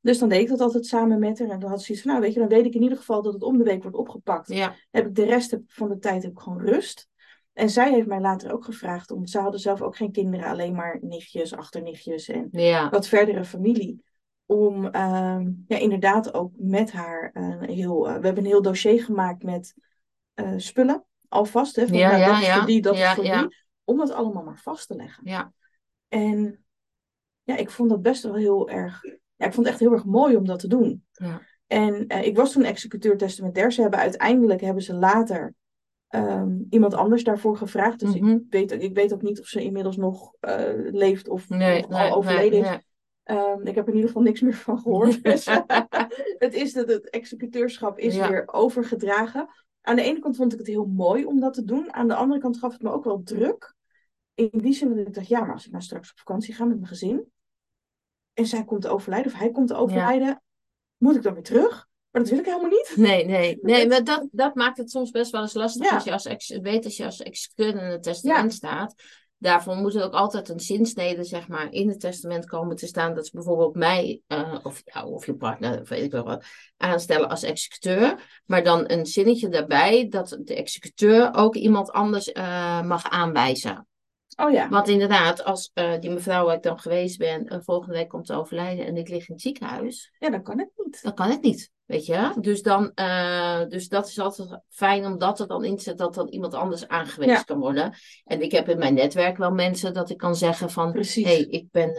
Dus 0.03 0.19
dan 0.19 0.29
deed 0.29 0.41
ik 0.41 0.47
dat 0.47 0.61
altijd 0.61 0.85
samen 0.85 1.19
met 1.19 1.39
haar. 1.39 1.49
En 1.49 1.59
dan 1.59 1.69
had 1.69 1.79
ze 1.79 1.85
zoiets 1.85 2.03
van, 2.03 2.11
nou 2.13 2.23
weet 2.23 2.33
je, 2.33 2.39
dan 2.39 2.49
weet 2.49 2.65
ik 2.65 2.73
in 2.75 2.81
ieder 2.81 2.97
geval 2.97 3.21
dat 3.21 3.33
het 3.33 3.43
om 3.43 3.57
de 3.57 3.63
week 3.63 3.81
wordt 3.81 3.97
opgepakt. 3.97 4.47
Ja, 4.47 4.75
Heb 4.91 5.05
ik 5.07 5.15
de 5.15 5.25
rest 5.25 5.57
van 5.67 5.89
de 5.89 5.99
tijd 5.99 6.23
heb 6.23 6.31
ik 6.31 6.39
gewoon 6.39 6.59
rust. 6.61 7.07
En 7.53 7.69
zij 7.69 7.91
heeft 7.93 8.07
mij 8.07 8.19
later 8.19 8.53
ook 8.53 8.65
gevraagd 8.65 9.11
om, 9.11 9.25
ze 9.27 9.39
hadden 9.39 9.59
zelf 9.59 9.81
ook 9.81 9.95
geen 9.95 10.11
kinderen, 10.11 10.47
alleen 10.47 10.75
maar 10.75 10.97
nichtjes, 11.01 11.53
achternichtjes 11.55 12.27
en 12.29 12.47
ja, 12.51 12.89
wat 12.89 13.07
verdere 13.07 13.45
familie. 13.45 14.03
Om 14.45 14.85
ehm, 14.85 15.51
ja, 15.67 15.77
inderdaad 15.77 16.33
ook 16.33 16.51
met 16.57 16.91
haar 16.91 17.29
een 17.33 17.69
heel. 17.69 18.07
eh, 18.07 18.15
we 18.17 18.25
hebben 18.25 18.43
een 18.43 18.49
heel 18.49 18.61
dossier 18.61 19.03
gemaakt 19.03 19.43
met 19.43 19.75
eh, 20.33 20.53
spullen 20.57 21.05
alvast. 21.27 21.75
Hè, 21.75 21.87
van, 21.87 21.97
Ja, 21.97 22.09
nou, 22.09 22.19
ja, 22.19 22.27
dat 22.27 22.41
is 22.41 22.47
voor 22.57 22.65
die, 22.65 22.81
dat 22.81 22.93
is 22.93 22.99
voor 23.15 23.23
die. 23.41 23.55
Om 23.83 23.97
dat 23.97 24.11
allemaal 24.11 24.43
maar 24.43 24.59
vast 24.63 24.87
te 24.87 24.95
leggen. 24.95 25.21
ja. 25.29 25.53
En 26.07 26.65
ja, 27.43 27.55
ik 27.57 27.69
vond 27.69 27.89
dat 27.89 28.01
best 28.01 28.23
wel 28.23 28.35
heel 28.35 28.69
erg. 28.69 29.01
Ja, 29.43 29.49
ik 29.49 29.55
vond 29.55 29.65
het 29.67 29.75
echt 29.75 29.79
heel 29.85 29.93
erg 29.93 30.05
mooi 30.05 30.35
om 30.35 30.45
dat 30.45 30.59
te 30.59 30.67
doen. 30.67 31.03
Ja. 31.11 31.41
En 31.67 32.07
eh, 32.07 32.25
ik 32.25 32.35
was 32.35 32.51
toen 32.51 32.63
executeur 32.63 33.17
testamentair. 33.17 33.71
Ze 33.71 33.81
hebben 33.81 33.99
uiteindelijk 33.99 34.61
hebben 34.61 34.83
ze 34.83 34.93
later 34.93 35.53
ehm, 36.07 36.57
iemand 36.69 36.93
anders 36.93 37.23
daarvoor 37.23 37.57
gevraagd. 37.57 37.99
Dus 37.99 38.15
Mhm. 38.19 38.29
ik, 38.29 38.41
weet, 38.49 38.73
ook- 38.73 38.79
ik 38.81 38.95
weet 38.95 39.13
ook 39.13 39.21
niet 39.21 39.39
of 39.39 39.45
ze 39.47 39.63
inmiddels 39.63 39.97
nog 39.97 40.33
eh, 40.39 40.73
leeft 40.75 41.27
of, 41.27 41.49
Nee, 41.49 41.83
of 41.83 41.89
nee, 41.89 42.09
al 42.09 42.15
overleden 42.17 42.61
nee, 42.61 42.71
is. 42.71 42.79
Ehm, 43.23 43.67
ik 43.67 43.75
heb 43.75 43.83
er 43.83 43.89
in 43.89 43.95
ieder 43.95 44.07
geval 44.07 44.21
niks 44.23 44.41
meer 44.41 44.53
van 44.53 44.79
gehoord. 44.79 45.23
Dus, 45.23 45.45
het 46.45 46.53
is 46.53 46.73
dat 46.73 46.87
het 46.87 47.09
executeurschap 47.09 47.99
is 47.99 48.15
Ja. 48.15 48.29
weer 48.29 48.43
overgedragen. 48.53 49.47
Aan 49.81 49.95
de 49.95 50.01
ene 50.01 50.19
kant 50.19 50.35
vond 50.35 50.51
ik 50.53 50.57
het 50.59 50.67
heel 50.67 50.85
mooi 50.85 51.25
om 51.25 51.39
dat 51.39 51.53
te 51.53 51.63
doen. 51.63 51.93
Aan 51.93 52.07
de 52.07 52.15
andere 52.15 52.39
kant 52.39 52.57
gaf 52.57 52.71
het 52.73 52.81
me 52.81 52.91
ook 52.91 53.03
wel 53.03 53.21
druk. 53.23 53.73
In 54.33 54.49
die 54.51 54.73
zin 54.73 54.89
dat 54.95 55.07
ik 55.07 55.13
dacht, 55.13 55.27
ja, 55.27 55.39
maar 55.39 55.53
als 55.53 55.65
ik 55.65 55.71
nou 55.71 55.83
straks 55.83 56.11
op 56.11 56.17
vakantie 56.17 56.53
ga 56.53 56.65
met 56.65 56.75
mijn 56.75 56.87
gezin. 56.87 57.31
En 58.33 58.45
zij 58.45 58.63
komt 58.63 58.81
te 58.81 58.89
overlijden 58.89 59.31
of 59.31 59.39
hij 59.39 59.51
komt 59.51 59.67
te 59.67 59.75
overlijden. 59.75 60.41
Moet 60.97 61.15
ik 61.15 61.21
dan 61.23 61.33
weer 61.33 61.43
terug? 61.43 61.87
Maar 62.11 62.21
dat 62.21 62.31
wil 62.31 62.39
ik 62.39 62.45
helemaal 62.45 62.69
niet. 62.69 62.93
Nee, 62.95 63.25
nee, 63.25 63.59
nee, 63.61 63.87
maar 63.87 64.03
dat, 64.03 64.27
dat 64.31 64.55
maakt 64.55 64.77
het 64.77 64.91
soms 64.91 65.11
best 65.11 65.31
wel 65.31 65.41
eens 65.41 65.53
lastig 65.53 65.89
Ja. 65.89 65.95
als 65.95 66.03
je 66.03 66.11
als 66.11 66.25
ex, 66.25 66.47
weet 66.61 66.85
als 66.85 66.97
je 66.97 67.05
als 67.05 67.21
executeur 67.21 67.81
in 67.81 67.91
het 67.91 68.03
testament 68.03 68.53
staat. 68.53 68.93
Daarvoor 69.37 69.75
moet 69.75 69.95
er 69.95 70.03
ook 70.03 70.13
altijd 70.13 70.49
een 70.49 70.59
zinsnede, 70.59 71.23
zeg 71.23 71.47
maar, 71.47 71.71
in 71.71 71.89
het 71.89 71.99
testament 71.99 72.45
komen 72.45 72.75
te 72.75 72.87
staan. 72.87 73.13
Dat 73.13 73.25
ze 73.25 73.31
bijvoorbeeld 73.33 73.75
mij, 73.75 74.21
eh, 74.27 74.59
of 74.63 74.81
jou, 74.85 75.13
of 75.13 75.25
je 75.25 75.35
partner, 75.35 75.81
of 75.81 75.89
weet 75.89 76.03
ik 76.03 76.11
wel 76.11 76.23
wat, 76.23 76.45
aanstellen 76.77 77.29
als 77.29 77.43
executeur. 77.43 78.41
Maar 78.45 78.63
dan 78.63 78.83
een 78.91 79.05
zinnetje 79.05 79.49
daarbij 79.49 80.07
dat 80.09 80.37
de 80.41 80.55
executeur 80.55 81.33
ook 81.35 81.55
iemand 81.55 81.91
anders 81.91 82.31
eh, 82.31 82.81
mag 82.81 83.09
aanwijzen. 83.09 83.87
Oh 84.35 84.51
ja. 84.51 84.69
Want 84.69 84.87
inderdaad, 84.87 85.43
als 85.43 85.71
eh, 85.73 85.99
die 85.99 86.09
mevrouw 86.11 86.45
waar 86.45 86.55
ik 86.55 86.63
dan 86.63 86.79
geweest 86.79 87.17
ben, 87.17 87.47
eh, 87.47 87.57
volgende 87.61 87.93
week 87.95 88.09
komt 88.09 88.25
te 88.25 88.33
overlijden 88.33 88.85
en 88.85 88.97
ik 88.97 89.09
lig 89.09 89.27
in 89.27 89.33
het 89.33 89.41
ziekenhuis. 89.41 90.13
Ja, 90.19 90.29
dan 90.29 90.43
kan 90.43 90.59
het 90.59 90.69
niet. 90.75 91.03
Dan 91.03 91.13
kan 91.13 91.29
het 91.29 91.41
niet, 91.41 91.71
weet 91.85 92.05
je. 92.05 92.33
Dus, 92.39 92.61
dan, 92.61 92.91
eh, 92.93 93.61
dus 93.67 93.87
dat 93.87 94.07
is 94.07 94.19
altijd 94.19 94.59
fijn 94.69 95.05
om 95.05 95.17
dat 95.17 95.39
er 95.39 95.47
dan 95.47 95.63
in 95.63 95.79
zetten, 95.79 95.97
dat 96.05 96.13
dan 96.13 96.27
iemand 96.27 96.53
anders 96.53 96.87
aangewezen 96.87 97.33
Ja. 97.33 97.41
kan 97.41 97.59
worden. 97.59 97.93
En 98.23 98.41
ik 98.41 98.51
heb 98.51 98.69
in 98.69 98.77
mijn 98.77 98.93
netwerk 98.93 99.37
wel 99.37 99.51
mensen 99.51 99.93
dat 99.93 100.09
ik 100.09 100.17
kan 100.17 100.35
zeggen 100.35 100.69
van, 100.69 100.91
Precies. 100.91 101.25
hey, 101.25 101.39
ik 101.41 101.67
ben, 101.71 101.91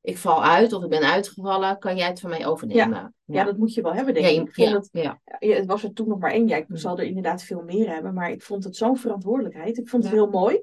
ik 0.00 0.18
val 0.18 0.44
uit 0.44 0.72
of 0.72 0.82
ik 0.82 0.88
ben 0.90 1.02
uitgevallen, 1.12 1.78
kan 1.78 1.96
jij 1.96 2.08
het 2.08 2.20
van 2.20 2.30
mij 2.30 2.46
overnemen? 2.46 3.14
Ja, 3.24 3.44
dat 3.44 3.56
moet 3.56 3.74
je 3.74 3.82
wel 3.82 3.94
hebben, 3.94 4.14
denk 4.14 4.26
Ja, 4.26 4.32
ik. 4.32 4.36
je- 4.38 4.48
Ik 4.48 4.54
vond 4.54 4.68
ja, 4.68 4.74
het, 4.76 4.88
ja. 4.92 5.20
ja, 5.48 5.56
het 5.56 5.66
was 5.66 5.82
er 5.82 5.92
toen 5.92 6.08
nog 6.08 6.18
maar 6.18 6.30
één. 6.32 6.48
Ja, 6.48 6.56
ik 6.56 6.68
Mm. 6.68 6.76
zal 6.76 6.98
er 6.98 7.04
inderdaad 7.04 7.42
veel 7.42 7.62
meer 7.62 7.88
hebben. 7.88 8.14
Maar 8.14 8.30
ik 8.30 8.42
vond 8.42 8.64
het 8.64 8.76
zo'n 8.76 8.96
verantwoordelijkheid. 8.96 9.78
Ik 9.78 9.88
vond 9.88 10.02
het 10.02 10.12
Ja. 10.12 10.18
heel 10.18 10.30
mooi 10.30 10.62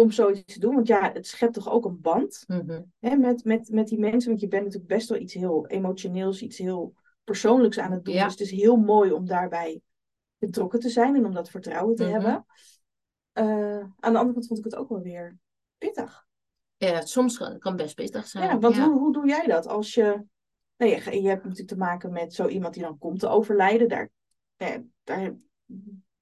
om 0.00 0.10
zoiets 0.10 0.52
te 0.54 0.60
doen. 0.60 0.74
Want 0.74 0.86
ja, 0.86 1.12
het 1.12 1.26
schept 1.26 1.54
toch 1.54 1.70
ook 1.70 1.84
een 1.84 2.00
band 2.00 2.44
Mhm. 2.46 2.82
hè, 2.98 3.16
met, 3.16 3.44
met, 3.44 3.68
met 3.70 3.88
die 3.88 3.98
mensen. 3.98 4.28
Want 4.28 4.40
je 4.40 4.48
bent 4.48 4.64
natuurlijk 4.64 4.92
best 4.92 5.08
wel 5.08 5.18
iets 5.18 5.34
heel 5.34 5.66
emotioneels, 5.66 6.42
iets 6.42 6.58
heel 6.58 6.94
persoonlijks 7.24 7.78
aan 7.78 7.92
het 7.92 8.04
doen. 8.04 8.14
Ja. 8.14 8.22
Dus 8.24 8.32
het 8.32 8.40
is 8.40 8.50
heel 8.50 8.76
mooi 8.76 9.12
om 9.12 9.26
daarbij 9.26 9.80
betrokken 10.38 10.80
te 10.80 10.88
zijn 10.88 11.16
en 11.16 11.24
om 11.26 11.34
dat 11.34 11.50
vertrouwen 11.50 11.96
te 11.96 12.04
Mhm. 12.04 12.12
hebben. 12.12 12.46
Eh, 13.32 13.78
aan 13.78 14.12
de 14.12 14.18
andere 14.18 14.32
kant 14.32 14.46
vond 14.46 14.58
ik 14.58 14.64
het 14.64 14.76
ook 14.76 14.88
wel 14.88 15.00
weer 15.00 15.38
pittig. 15.78 16.28
ja, 16.76 17.00
soms 17.00 17.38
kan 17.38 17.58
kan 17.58 17.76
best 17.76 17.94
pittig 17.94 18.26
zijn. 18.26 18.44
Ja, 18.48 18.58
want 18.58 18.74
ja. 18.74 18.84
Hoe, 18.88 18.98
hoe 18.98 19.12
doe 19.12 19.26
jij 19.26 19.46
dat 19.46 19.66
als 19.66 19.94
je... 19.94 20.24
Nou, 20.76 20.92
je, 20.92 21.22
je 21.22 21.28
hebt 21.28 21.42
natuurlijk 21.42 21.68
te 21.68 21.76
maken 21.76 22.12
met 22.12 22.34
zo 22.34 22.46
iemand 22.46 22.74
die 22.74 22.82
dan 22.82 22.98
komt 22.98 23.18
te 23.20 23.28
overlijden. 23.28 23.88
Daar, 23.88 24.10
nou 24.56 24.72
ja, 24.72 24.82
daar 25.04 25.36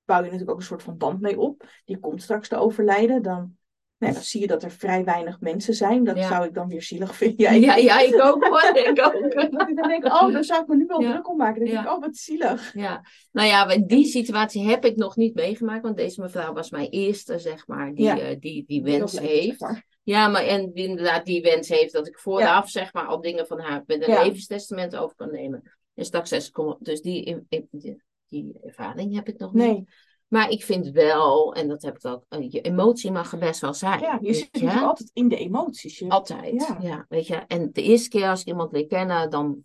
bouw 0.05 0.17
je 0.19 0.23
natuurlijk 0.25 0.51
ook 0.51 0.57
een 0.57 0.62
soort 0.62 0.83
van 0.83 0.97
band 0.97 1.21
mee 1.21 1.38
op. 1.38 1.69
Die 1.85 1.99
komt 1.99 2.23
straks 2.23 2.49
te 2.49 2.57
overlijden. 2.57 3.23
Dan, 3.23 3.58
nou 3.98 4.12
dan 4.12 4.22
zie 4.22 4.40
je 4.40 4.46
dat 4.46 4.62
er 4.62 4.70
vrij 4.70 5.04
weinig 5.04 5.40
mensen 5.40 5.74
zijn. 5.74 6.04
Dat 6.04 6.16
Ja. 6.16 6.28
zou 6.28 6.44
ik 6.46 6.54
dan 6.54 6.68
weer 6.68 6.82
zielig 6.82 7.16
vinden. 7.16 7.61
Ja, 7.61 7.76
Ja, 7.76 8.00
ik 8.00 8.22
ook 8.22 8.44
hoor, 8.44 8.70
ik 8.74 8.88
ook. 8.88 9.32
Dat 9.34 9.68
ik 9.68 9.76
dan 9.76 9.88
denk, 9.88 10.04
oh, 10.04 10.32
daar 10.32 10.44
zou 10.44 10.62
ik 10.62 10.68
me 10.68 10.76
nu 10.76 10.87
wel 10.87 11.00
Ja. 11.02 11.11
druk 11.12 11.28
om 11.28 11.37
maken. 11.37 11.64
Dan 11.64 11.70
denk 11.74 11.87
ik, 11.87 11.92
oh, 11.92 12.00
wat 12.00 12.16
zielig. 12.16 12.74
Ja, 12.74 13.04
nou 13.32 13.48
ja, 13.48 13.76
die 13.78 14.06
situatie 14.06 14.62
heb 14.68 14.84
ik 14.84 14.96
nog 14.96 15.16
niet 15.16 15.34
meegemaakt, 15.34 15.82
want 15.82 15.96
deze 15.96 16.20
mevrouw 16.20 16.52
was 16.52 16.70
mijn 16.70 16.88
eerste, 16.88 17.38
zeg 17.38 17.66
maar, 17.66 17.94
die, 17.94 18.11
eh, 18.11 18.37
die, 18.40 18.64
die 18.66 18.82
wens 18.82 19.18
heeft. 19.18 19.58
zeg 19.58 19.70
maar. 19.70 19.87
Ja, 20.02 20.28
maar 20.28 20.44
en 20.44 20.72
die 20.72 20.87
inderdaad 20.87 21.24
die 21.24 21.42
wens 21.42 21.68
heeft 21.68 21.92
dat 21.92 22.06
ik 22.06 22.18
vooraf, 22.18 22.70
zeg 22.70 22.92
maar, 22.92 23.06
al 23.06 23.20
dingen 23.20 23.46
van 23.46 23.61
haar 23.61 23.82
met 23.87 24.08
een 24.08 24.14
levenstestament 24.24 24.96
over 24.96 25.16
kan 25.16 25.30
nemen. 25.30 25.62
En 25.94 26.04
straks 26.04 26.28
zes 26.28 26.52
dus 26.78 27.00
die, 27.00 27.46
die, 27.48 28.02
die 28.28 28.58
ervaring 28.64 29.14
heb 29.14 29.28
ik 29.28 29.38
nog 29.38 29.52
niet. 29.52 29.62
Nee, 29.66 29.84
Maar 30.29 30.51
ik 30.51 30.64
vind 30.64 30.91
wel, 30.91 31.55
en 31.55 31.69
dat 31.69 31.83
heb 31.83 31.97
ik 31.97 32.07
ook, 32.07 32.25
eh, 32.29 32.51
je 32.51 32.61
emotie 32.61 33.11
mag 33.11 33.33
er 33.33 33.38
best 33.38 33.61
wel 33.61 33.75
zijn. 33.75 34.01
ja, 34.01 34.19
je 34.21 34.35
zit 34.35 34.49
je? 34.53 34.61
natuurlijk 34.61 34.87
altijd 34.87 35.11
in 35.12 35.29
de 35.29 35.37
emoties. 35.37 35.99
Je, 35.99 36.09
Altijd, 36.09 36.67
Ja. 36.69 36.79
ja. 36.81 37.07
weet 37.09 37.27
je. 37.27 37.35
En 37.35 37.71
de 37.73 37.83
eerste 37.83 38.09
keer 38.09 38.29
als 38.29 38.41
ik 38.41 38.47
iemand 38.47 38.73
leer 38.73 38.87
kennen, 38.87 39.31
dan, 39.31 39.64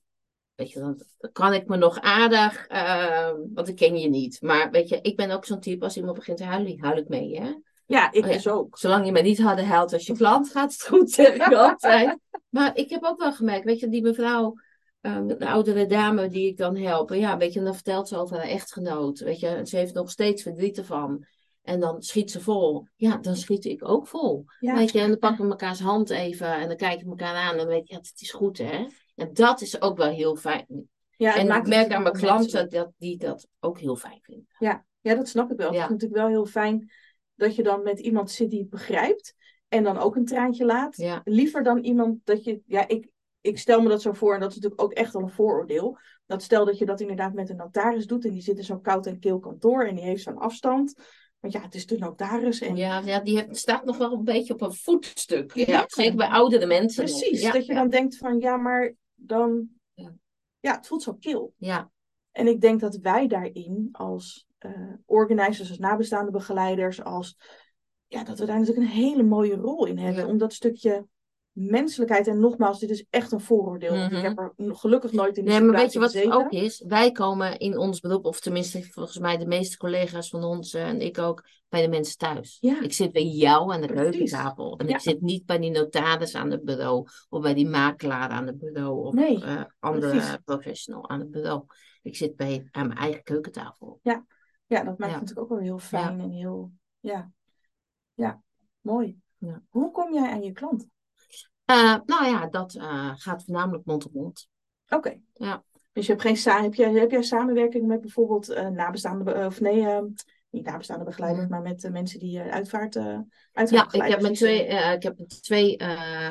weet 0.55 0.71
je, 0.71 0.79
dan 0.79 1.01
kan 1.31 1.53
ik 1.53 1.67
me 1.67 1.77
nog 1.77 1.99
aardig, 1.99 2.67
eh, 2.67 3.31
want 3.53 3.67
ik 3.67 3.75
ken 3.75 3.97
je 3.97 4.09
niet. 4.09 4.41
Maar 4.41 4.71
weet 4.71 4.89
je, 4.89 4.99
ik 5.01 5.15
ben 5.15 5.31
ook 5.31 5.45
zo'n 5.45 5.59
type, 5.59 5.83
als 5.83 5.97
iemand 5.97 6.15
begint 6.17 6.37
te 6.37 6.43
huilen, 6.43 6.79
huil 6.79 6.97
ik 6.97 7.07
mee, 7.07 7.39
hè. 7.39 7.53
ja, 7.85 8.11
ik 8.11 8.23
Oh 8.23 8.29
ja. 8.29 8.35
dus 8.35 8.47
ook. 8.47 8.77
Zolang 8.77 9.05
je 9.05 9.11
me 9.11 9.21
niet 9.21 9.41
harder 9.41 9.65
huilt 9.65 9.93
als 9.93 10.05
je 10.05 10.13
klant, 10.13 10.49
gaat 10.49 10.71
het 10.71 10.87
goed, 10.87 11.11
zeg 11.11 11.35
ik 11.35 11.53
altijd. 11.53 12.17
Maar 12.49 12.77
ik 12.77 12.89
heb 12.89 13.03
ook 13.03 13.19
wel 13.19 13.33
gemerkt, 13.33 13.65
weet 13.65 13.79
je, 13.79 13.89
die 13.89 14.01
mevrouw, 14.01 14.53
een 15.03 15.37
oudere 15.39 15.85
dame 15.85 16.27
die 16.27 16.47
ik 16.47 16.57
dan 16.57 16.77
help, 16.77 17.09
ja, 17.13 17.37
weet 17.37 17.53
je, 17.53 17.59
en 17.59 17.65
dan 17.65 17.73
vertelt 17.73 18.07
ze 18.07 18.17
over 18.17 18.37
haar 18.37 18.45
echtgenoot, 18.45 19.19
weet 19.19 19.39
je, 19.39 19.61
ze 19.63 19.77
heeft 19.77 19.93
nog 19.93 20.11
steeds 20.11 20.41
verdriet 20.41 20.77
ervan. 20.77 21.25
En 21.61 21.79
dan 21.79 22.01
schiet 22.01 22.31
ze 22.31 22.41
vol. 22.41 22.87
Ja, 22.95 23.17
dan 23.17 23.35
schiet 23.35 23.65
ik 23.65 23.89
ook 23.89 24.07
vol. 24.07 24.45
Ja. 24.59 24.75
Weet 24.75 24.91
je, 24.91 24.99
en 24.99 25.09
dan 25.09 25.19
pakken 25.19 25.43
we 25.43 25.49
mekaars 25.49 25.79
hand 25.79 26.09
even 26.09 26.53
en 26.53 26.67
dan 26.67 26.77
kijken 26.77 27.03
we 27.03 27.09
elkaar 27.09 27.35
aan 27.35 27.51
en 27.51 27.57
dan 27.57 27.67
weet 27.67 27.87
je, 27.87 27.93
ja, 27.93 27.99
het 27.99 28.21
is 28.21 28.31
goed, 28.31 28.57
hè. 28.57 28.85
En 29.15 29.33
dat 29.33 29.61
is 29.61 29.81
ook 29.81 29.97
wel 29.97 30.09
heel 30.09 30.35
fijn. 30.35 30.89
Ja, 31.17 31.35
en 31.35 31.51
ik 31.51 31.67
merk 31.67 31.91
aan 31.91 32.01
mijn 32.03 32.13
klanten 32.13 32.69
dat 32.69 32.91
die 32.97 33.17
dat 33.17 33.47
ook 33.59 33.79
heel 33.79 33.95
fijn 33.95 34.19
vinden. 34.21 34.47
Ja, 34.59 34.85
ja, 35.01 35.15
dat 35.15 35.27
snap 35.27 35.51
ik 35.51 35.57
wel. 35.57 35.67
Het 35.67 35.75
Ja. 35.75 35.83
is 35.83 35.89
natuurlijk 35.89 36.19
wel 36.19 36.29
heel 36.29 36.45
fijn 36.45 36.91
dat 37.35 37.55
je 37.55 37.63
dan 37.63 37.83
met 37.83 37.99
iemand 37.99 38.31
zit 38.31 38.49
die 38.49 38.59
het 38.59 38.69
begrijpt. 38.69 39.35
En 39.67 39.83
dan 39.83 39.97
ook 39.97 40.15
een 40.15 40.25
traantje 40.25 40.65
laat. 40.65 41.21
Liever 41.23 41.63
dan 41.63 41.77
iemand 41.77 42.19
dat 42.23 42.43
je. 42.43 42.61
Ja, 42.65 42.87
ik, 42.87 43.09
ik 43.43 43.57
stel 43.57 43.81
me 43.81 43.89
dat 43.89 44.01
zo 44.01 44.13
voor. 44.13 44.33
En 44.33 44.39
dat 44.39 44.49
is 44.49 44.55
natuurlijk 44.55 44.81
ook 44.81 44.93
echt 44.93 45.15
al 45.15 45.21
een 45.21 45.29
vooroordeel. 45.29 45.97
Dat 46.25 46.43
stel 46.43 46.65
dat 46.65 46.77
je 46.77 46.85
dat 46.85 46.99
inderdaad 46.99 47.33
met 47.33 47.49
een 47.49 47.55
notaris 47.55 48.07
doet. 48.07 48.25
En 48.25 48.31
die 48.31 48.41
zit 48.41 48.57
in 48.57 48.63
zo'n 48.63 48.81
koud 48.81 49.05
en 49.05 49.19
kil 49.19 49.39
kantoor. 49.39 49.85
En 49.85 49.95
die 49.95 50.03
heeft 50.03 50.23
zo'n 50.23 50.37
afstand. 50.37 50.93
Want 51.39 51.53
ja, 51.53 51.61
het 51.61 51.75
is 51.75 51.85
de 51.85 51.97
notaris. 51.97 52.61
En 52.61 52.75
Ja, 52.75 53.01
ja 53.05 53.19
die 53.19 53.37
heeft, 53.37 53.57
staat 53.57 53.85
nog 53.85 53.97
wel 53.97 54.13
een 54.13 54.23
beetje 54.23 54.53
op 54.53 54.61
een 54.61 54.73
voetstuk. 54.73 55.53
Ja. 55.53 55.65
Ja, 55.67 55.83
zeker 55.87 56.15
bij 56.15 56.27
oudere 56.27 56.65
mensen. 56.65 57.03
precies. 57.03 57.41
Ja, 57.41 57.51
dat 57.51 57.65
je 57.65 57.73
ja, 57.73 57.79
dan 57.79 57.89
denkt 57.89 58.17
van 58.17 58.39
ja, 58.39 58.57
maar 58.57 58.93
dan. 59.13 59.67
Ja. 60.59 60.75
Het 60.75 60.87
voelt 60.87 61.03
zo 61.03 61.13
kil. 61.13 61.53
Ja, 61.57 61.91
En 62.31 62.47
ik 62.47 62.61
denk 62.61 62.79
dat 62.79 62.95
wij 62.95 63.27
daarin 63.27 63.89
als 63.91 64.45
eh 64.57 64.71
organizers, 65.05 65.69
als 65.69 65.79
nabestaande 65.79 66.31
begeleiders, 66.31 67.03
als 67.03 67.37
ja, 68.07 68.23
dat 68.23 68.39
we 68.39 68.45
daar 68.45 68.59
natuurlijk 68.59 68.87
een 68.87 68.93
hele 68.93 69.23
mooie 69.23 69.55
rol 69.55 69.85
in 69.85 69.97
hebben. 69.97 70.27
Om 70.27 70.37
dat 70.37 70.53
stukje 70.53 71.05
menselijkheid, 71.53 72.27
en 72.27 72.39
nogmaals, 72.39 72.79
dit 72.79 72.89
is 72.89 73.05
echt 73.09 73.31
een 73.31 73.39
vooroordeel. 73.41 73.91
want 73.95 74.11
Mhm. 74.11 74.15
Ik 74.15 74.23
heb 74.23 74.37
er 74.37 74.53
gelukkig 74.75 75.11
nooit 75.11 75.37
in 75.37 75.45
die 75.45 75.53
Nee, 75.53 75.61
maar 75.63 75.79
weet 75.79 75.93
je 75.93 75.99
wat 75.99 76.13
het 76.13 76.31
ook 76.31 76.51
is? 76.51 76.83
Wij 76.87 77.11
komen 77.11 77.57
in 77.59 77.77
ons 77.77 77.99
beroep, 77.99 78.25
of 78.25 78.39
tenminste 78.39 78.83
volgens 78.83 79.19
mij 79.19 79.37
de 79.37 79.45
meeste 79.45 79.77
collega's 79.77 80.29
van 80.29 80.43
ons 80.43 80.73
en 80.73 81.01
ik 81.01 81.17
ook, 81.17 81.43
bij 81.69 81.81
de 81.81 81.87
mensen 81.87 82.17
thuis. 82.17 82.57
Ja. 82.61 82.81
Ik 82.81 82.93
zit 82.93 83.11
bij 83.11 83.25
jou 83.25 83.73
aan 83.73 83.81
de 83.81 83.87
keukentafel. 83.93 84.77
En 84.77 84.87
Ja. 84.87 84.93
ik 84.95 84.99
zit 85.01 85.21
niet 85.21 85.45
bij 85.45 85.57
die 85.59 85.71
notaris 85.71 86.35
aan 86.35 86.51
het 86.51 86.63
bureau, 86.63 87.07
of 87.29 87.41
bij 87.41 87.53
die 87.53 87.67
makelaar 87.69 88.29
aan 88.29 88.47
het 88.47 88.57
bureau, 88.57 89.05
of 89.05 89.13
Nee, 89.13 89.43
eh, 89.43 89.63
andere 89.79 90.09
precies. 90.11 90.37
professional 90.45 91.09
aan 91.09 91.19
het 91.19 91.31
bureau. 91.31 91.63
Ik 92.01 92.15
zit 92.15 92.35
bij, 92.35 92.67
aan 92.71 92.87
mijn 92.87 92.99
eigen 92.99 93.23
keukentafel. 93.23 93.99
Ja, 94.03 94.25
dat 94.67 94.83
maakt 94.85 94.97
Ja. 94.97 95.05
het 95.05 95.19
natuurlijk 95.19 95.39
ook 95.39 95.49
wel 95.49 95.59
heel 95.67 95.79
fijn 95.79 96.19
en 96.19 96.31
heel, 96.31 96.71
ja, 96.99 97.31
ja 98.13 98.41
mooi. 98.81 99.19
Ja. 99.37 99.61
Hoe 99.69 99.91
kom 99.91 100.13
jij 100.13 100.31
aan 100.31 100.43
je 100.43 100.51
klant? 100.51 100.87
Uh, 101.71 101.95
nou 102.05 102.25
ja, 102.25 102.47
dat 102.47 102.75
uh, 102.75 103.11
gaat 103.15 103.43
voornamelijk 103.43 103.85
mond 103.85 104.05
op 104.05 104.13
mond. 104.13 104.47
Oké. 104.89 105.19
Ja. 105.33 105.63
Dus 105.91 106.05
je 106.05 106.11
hebt 106.11 106.23
geen 106.23 106.37
sa 106.37 106.61
heb, 106.61 106.73
je, 106.73 106.85
heb 106.85 107.11
jij 107.11 107.23
samenwerking 107.23 107.87
met 107.87 108.01
bijvoorbeeld 108.01 108.49
uh, 108.49 108.67
nabestaande, 108.67 109.45
of 109.45 109.59
nee, 109.59 109.85
niet 110.49 110.65
nabestaande 110.65 111.05
begeleiders, 111.05 111.47
maar 111.47 111.61
met 111.61 111.89
mensen 111.91 112.19
die 112.19 112.39
uitvaart, 112.39 112.97
uitvaart 113.51 113.93
Ja, 113.93 114.05
ik 114.05 114.11
heb 114.11 114.21
met 114.21 114.35
twee, 114.35 114.65
ik 114.67 115.03
heb 115.03 115.17
met 115.17 115.43
twee 115.43 115.81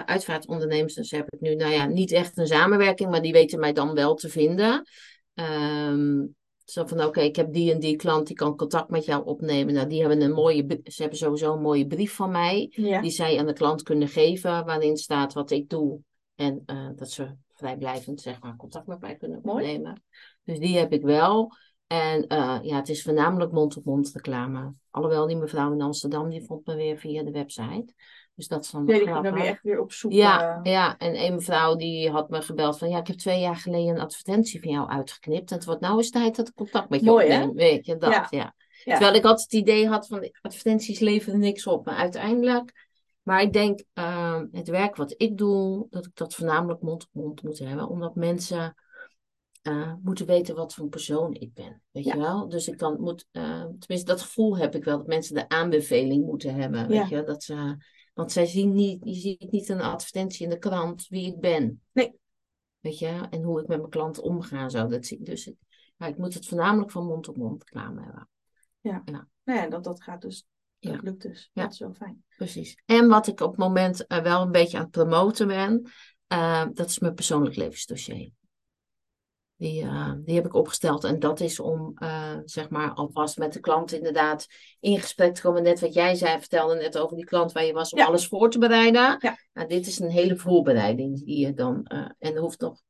uitvaartondernemers, 0.04 0.94
dus 0.94 1.10
heb 1.10 1.32
ik 1.32 1.40
nu, 1.40 1.54
nou 1.54 1.72
ja, 1.72 1.86
niet 1.86 2.12
echt 2.12 2.38
een 2.38 2.46
samenwerking, 2.46 3.10
maar 3.10 3.22
die 3.22 3.32
weten 3.32 3.60
mij 3.60 3.72
dan 3.72 3.94
wel 3.94 4.14
te 4.14 4.28
vinden. 4.28 4.86
Um, 5.34 6.34
zo 6.64 6.86
van, 6.86 7.04
oké, 7.04 7.20
ik 7.20 7.36
heb 7.36 7.52
die 7.52 7.72
en 7.72 7.80
die 7.80 7.96
klant, 7.96 8.26
die 8.26 8.36
kan 8.36 8.56
contact 8.56 8.90
met 8.90 9.04
jou 9.04 9.24
opnemen. 9.24 9.74
Nou, 9.74 9.88
die 9.88 10.00
hebben 10.00 10.20
een 10.20 10.32
mooie, 10.32 10.80
ze 10.84 11.00
hebben 11.00 11.18
sowieso 11.18 11.52
een 11.52 11.62
mooie 11.62 11.86
brief 11.86 12.14
van 12.14 12.30
mij, 12.30 12.72
die 13.00 13.10
zij 13.10 13.38
aan 13.38 13.46
de 13.46 13.52
klant 13.52 13.82
kunnen 13.82 14.08
geven, 14.08 14.64
waarin 14.64 14.96
staat 14.96 15.32
wat 15.32 15.50
ik 15.50 15.68
doe. 15.68 16.00
En 16.34 16.62
uh, 16.66 16.88
dat 16.96 17.10
ze 17.10 17.36
vrijblijvend, 17.54 18.20
zeg 18.20 18.40
maar, 18.40 18.56
contact 18.56 18.86
met 18.86 19.00
mij 19.00 19.16
kunnen 19.16 19.38
opnemen. 19.44 20.02
Dus 20.44 20.58
die 20.58 20.76
heb 20.76 20.92
ik 20.92 21.02
wel. 21.02 21.52
En 21.92 22.24
uh, 22.28 22.58
ja, 22.62 22.76
het 22.76 22.88
is 22.88 23.02
voornamelijk 23.02 23.52
mond-op-mond 23.52 23.96
-mond 23.96 24.14
reclame. 24.14 24.72
Alhoewel 24.90 25.26
die 25.26 25.36
mevrouw 25.36 25.72
in 25.72 25.82
Amsterdam, 25.82 26.30
die 26.30 26.44
vond 26.44 26.66
me 26.66 26.76
weer 26.76 26.96
via 26.96 27.22
de 27.22 27.30
website. 27.30 27.94
Dus 28.34 28.48
dat 28.48 28.64
is 28.64 28.70
dan 28.70 28.84
die 28.84 28.94
ging 28.94 29.22
dan 29.22 29.34
weer 29.34 29.44
echt 29.44 29.62
weer 29.62 29.80
op 29.80 29.92
zoek. 29.92 30.12
Ja, 30.12 30.60
ja, 30.62 30.98
en 30.98 31.24
een 31.24 31.34
mevrouw 31.34 31.76
die 31.76 32.10
had 32.10 32.28
me 32.28 32.42
gebeld 32.42 32.78
van... 32.78 32.88
Ja, 32.88 32.98
ik 32.98 33.06
heb 33.06 33.16
twee 33.16 33.40
jaar 33.40 33.56
geleden 33.56 33.94
een 33.94 34.00
advertentie 34.00 34.60
van 34.60 34.70
jou 34.70 34.88
uitgeknipt. 34.88 35.50
En 35.50 35.56
het 35.56 35.64
wordt 35.64 35.80
nou 35.80 35.96
eens 35.96 36.10
tijd 36.10 36.36
dat 36.36 36.48
ik 36.48 36.54
contact 36.54 36.88
met 36.88 37.00
je 37.00 37.06
Mooi, 37.06 37.24
opneem. 37.24 37.54
Weet 37.54 37.86
je, 37.86 37.96
dat, 37.96 38.10
ja. 38.12 38.26
ja. 38.30 38.54
Terwijl 38.84 39.14
ik 39.14 39.24
altijd 39.24 39.50
het 39.50 39.60
idee 39.60 39.88
had 39.88 40.06
van... 40.06 40.30
Advertenties 40.40 40.98
leveren 40.98 41.38
niks 41.38 41.66
op. 41.66 41.84
Maar 41.84 41.96
uiteindelijk... 41.96 42.90
Maar 43.22 43.42
ik 43.42 43.52
denk, 43.52 43.82
uh, 43.94 44.40
het 44.52 44.68
werk 44.68 44.96
wat 44.96 45.14
ik 45.16 45.38
doe... 45.38 45.86
Dat 45.90 46.06
ik 46.06 46.14
dat 46.14 46.34
voornamelijk 46.34 46.82
mond 46.82 47.02
op 47.02 47.22
mond 47.22 47.42
moet 47.42 47.58
hebben. 47.58 47.88
Omdat 47.88 48.14
mensen... 48.14 48.74
Uh, 49.62 49.92
moeten 50.02 50.26
weten 50.26 50.54
wat 50.54 50.74
voor 50.74 50.88
persoon 50.88 51.34
ik 51.34 51.54
ben. 51.54 51.82
Weet 51.90 52.04
je 52.04 52.16
wel? 52.16 52.48
Dus 52.48 52.68
ik 52.68 52.78
dan 52.78 53.00
moet, 53.00 53.26
uh, 53.32 53.64
tenminste, 53.78 54.04
dat 54.04 54.20
gevoel 54.20 54.58
heb 54.58 54.74
ik 54.74 54.84
wel, 54.84 54.96
dat 54.96 55.06
mensen 55.06 55.34
de 55.34 55.48
aanbeveling 55.48 56.24
moeten 56.24 56.54
hebben. 56.54 56.88
Weet 56.88 57.08
je? 57.08 57.22
Dat 57.22 57.42
ze, 57.42 57.76
want 58.14 58.32
zij 58.32 58.46
zien 58.46 58.72
niet, 58.72 59.00
je 59.04 59.14
ziet 59.14 59.50
niet 59.50 59.68
een 59.68 59.80
advertentie 59.80 60.44
in 60.44 60.50
de 60.50 60.58
krant 60.58 61.06
wie 61.08 61.26
ik 61.26 61.40
ben. 61.40 61.82
Nee. 61.92 62.20
Weet 62.80 62.98
je, 62.98 63.26
en 63.30 63.42
hoe 63.42 63.60
ik 63.60 63.66
met 63.66 63.78
mijn 63.78 63.90
klant 63.90 64.18
omga. 64.18 64.68
Zo. 64.68 64.86
Dat 64.86 65.06
zie, 65.06 65.22
dus 65.22 65.46
ik, 65.46 65.56
ja, 65.96 66.06
ik 66.06 66.18
moet 66.18 66.34
het 66.34 66.46
voornamelijk 66.46 66.90
van 66.90 67.06
mond 67.06 67.24
tot 67.24 67.36
mond 67.36 67.64
klaar 67.64 67.86
hebben. 67.86 68.28
Ja, 68.80 69.02
ja. 69.04 69.28
Nou 69.44 69.58
ja 69.58 69.68
dat, 69.68 69.84
dat 69.84 70.02
gaat 70.02 70.22
dus. 70.22 70.46
Dat 70.78 70.92
ja. 70.92 71.00
lukt 71.02 71.22
dus. 71.22 71.50
Ja. 71.52 71.62
Dat 71.62 71.72
is 71.72 71.78
wel 71.78 71.92
fijn. 71.92 72.24
Precies. 72.36 72.76
En 72.84 73.08
wat 73.08 73.26
ik 73.26 73.40
op 73.40 73.50
het 73.50 73.58
moment 73.58 74.04
uh, 74.08 74.18
wel 74.18 74.42
een 74.42 74.50
beetje 74.50 74.76
aan 74.76 74.82
het 74.82 74.92
promoten 74.92 75.46
ben, 75.46 75.90
uh, 76.32 76.66
dat 76.72 76.88
is 76.88 76.98
mijn 76.98 77.14
persoonlijk 77.14 77.56
levensdossier. 77.56 78.30
Die, 79.62 79.82
uh, 79.84 80.12
die 80.24 80.34
heb 80.34 80.46
ik 80.46 80.54
opgesteld. 80.54 81.04
En 81.04 81.18
dat 81.18 81.40
is 81.40 81.60
om, 81.60 81.92
uh, 81.98 82.36
zeg 82.44 82.70
maar, 82.70 82.92
alvast 82.92 83.38
met 83.38 83.52
de 83.52 83.60
klant 83.60 83.92
inderdaad 83.92 84.46
in 84.80 85.00
gesprek 85.00 85.34
te 85.34 85.40
komen. 85.42 85.62
Net 85.62 85.80
wat 85.80 85.94
jij 85.94 86.14
zei, 86.14 86.38
vertelde 86.38 86.74
net 86.74 86.98
over 86.98 87.16
die 87.16 87.24
klant 87.24 87.52
waar 87.52 87.64
je 87.64 87.72
was 87.72 87.92
om 87.92 87.98
Ja. 87.98 88.06
alles 88.06 88.26
voor 88.26 88.50
te 88.50 88.58
bereiden. 88.58 89.16
Ja. 89.18 89.36
Nou, 89.52 89.68
dit 89.68 89.86
is 89.86 89.98
een 89.98 90.10
hele 90.10 90.36
voorbereiding 90.36 91.24
die 91.24 91.38
je 91.46 91.54
dan. 91.54 91.86
uh, 91.92 91.98
en 92.18 92.34
er 92.34 92.40
hoeft 92.40 92.60
nog, 92.60 92.80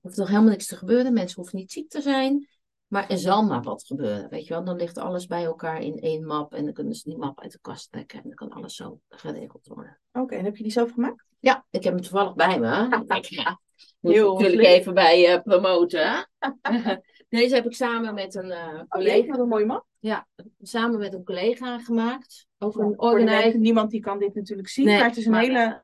hoeft 0.00 0.16
nog 0.16 0.28
helemaal 0.28 0.50
niks 0.50 0.66
te 0.66 0.76
gebeuren. 0.76 1.12
Mensen 1.12 1.36
hoeven 1.40 1.58
niet 1.58 1.72
ziek 1.72 1.90
te 1.90 2.00
zijn. 2.00 2.48
Maar 2.86 3.08
er 3.08 3.18
zal 3.18 3.42
maar 3.42 3.62
wat 3.62 3.84
gebeuren. 3.84 4.28
Weet 4.30 4.46
je 4.46 4.54
wel, 4.54 4.64
dan 4.64 4.76
ligt 4.76 4.98
alles 4.98 5.26
bij 5.26 5.44
elkaar 5.44 5.82
in 5.82 5.98
één 6.00 6.26
map. 6.26 6.54
En 6.54 6.64
dan 6.64 6.72
kunnen 6.74 6.94
ze 6.94 7.08
die 7.08 7.18
map 7.18 7.40
uit 7.40 7.52
de 7.52 7.58
kast 7.60 7.90
trekken. 7.90 8.18
En 8.18 8.24
dan 8.24 8.34
kan 8.34 8.50
alles 8.50 8.74
zo 8.74 9.00
geregeld 9.08 9.66
worden. 9.66 10.00
Oké, 10.12 10.34
en 10.34 10.44
heb 10.44 10.56
je 10.56 10.62
die 10.62 10.72
zelf 10.72 10.92
gemaakt? 10.92 11.24
Ja, 11.38 11.66
ik 11.70 11.84
heb 11.84 11.92
hem 11.92 12.02
toevallig 12.02 12.34
bij 12.34 12.60
me. 12.60 12.68
Ja, 13.28 13.60
moet 14.00 14.12
Heel 14.12 14.32
ik 14.32 14.38
natuurlijk 14.38 14.68
even 14.68 14.94
bij 14.94 15.34
eh, 15.34 15.42
promoten. 15.42 16.30
Deze 17.28 17.54
heb 17.54 17.64
ik 17.66 17.74
samen 17.74 18.14
met 18.14 18.34
een 18.34 18.50
eh, 18.50 18.74
Oké, 18.74 18.86
collega. 18.88 19.26
wat 19.26 19.38
een 19.38 19.48
mooie 19.48 19.66
man. 19.66 19.84
Ja, 19.98 20.26
samen 20.60 20.98
met 20.98 21.14
een 21.14 21.24
collega 21.24 21.78
gemaakt. 21.78 22.46
Over 22.58 22.82
een 22.84 23.00
organisatie. 23.00 23.58
niemand 23.58 23.90
die 23.90 24.00
kan 24.00 24.18
dit 24.18 24.34
natuurlijk 24.34 24.68
zien. 24.68 24.84
Nee, 24.86 24.98
maar 24.98 25.08
het 25.08 25.16
is 25.16 25.24
een 25.24 25.30
maar- 25.30 25.40
hele 25.40 25.82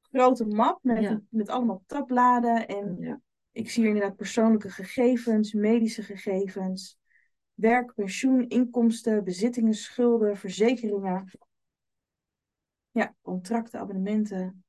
grote 0.00 0.44
map 0.46 0.78
met, 0.82 1.02
Ja. 1.02 1.20
met 1.28 1.48
allemaal 1.48 1.82
tabbladen. 1.86 2.66
En 2.66 2.96
Ja. 3.00 3.20
ik 3.52 3.70
zie 3.70 3.82
hier 3.82 3.92
inderdaad 3.92 4.16
persoonlijke 4.16 4.70
gegevens, 4.70 5.52
medische 5.52 6.02
gegevens, 6.02 6.98
werk, 7.54 7.94
pensioen, 7.94 8.48
inkomsten, 8.48 9.24
bezittingen, 9.24 9.74
schulden, 9.74 10.36
verzekeringen. 10.36 11.30
Ja, 12.90 13.14
contracten, 13.22 13.80
abonnementen, 13.80 14.63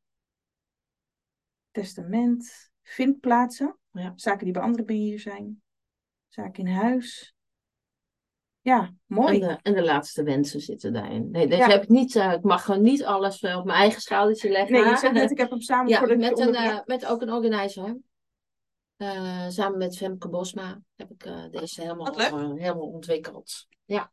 testament, 1.81 2.71
vindplaatsen. 2.83 3.77
Ja. 3.91 4.13
Zaken 4.15 4.43
die 4.43 4.53
bij 4.53 4.61
andere 4.61 4.83
beheer 4.83 5.19
zijn. 5.19 5.61
Zaken 6.27 6.65
in 6.65 6.73
huis. 6.73 7.35
Ja, 8.61 8.93
mooi. 9.05 9.41
En 9.41 9.47
de, 9.47 9.59
en 9.61 9.73
de 9.73 9.83
laatste 9.83 10.23
wensen 10.23 10.61
zitten 10.61 10.93
daarin. 10.93 11.31
Nee, 11.31 11.47
deze 11.47 11.61
Ja. 11.61 11.69
heb 11.69 11.83
ik 11.83 11.89
niet. 11.89 12.15
eh, 12.15 12.31
ik 12.31 12.43
mag 12.43 12.65
gewoon 12.65 12.81
niet 12.81 13.03
alles 13.03 13.39
op 13.39 13.65
mijn 13.65 13.79
eigen 13.79 14.01
schoudertje 14.01 14.49
leggen. 14.49 14.71
Nee, 14.71 14.89
je 14.89 14.97
zegt 14.97 15.13
net, 15.13 15.31
ik 15.31 15.37
heb 15.37 15.49
hem 15.49 15.61
samen 15.61 15.87
Ja, 15.87 16.01
met, 16.01 16.39
een, 16.39 16.55
eh, 16.55 16.79
met 16.85 17.05
ook 17.05 17.21
een 17.21 17.31
organizer. 17.31 17.97
Eh, 18.95 19.47
samen 19.47 19.77
met 19.77 19.97
Femke 19.97 20.29
Bosma 20.29 20.81
heb 20.95 21.11
ik 21.11 21.23
deze 21.51 21.81
helemaal, 21.81 22.15
helemaal 22.55 22.87
ontwikkeld. 22.91 23.67
Ja. 23.85 24.11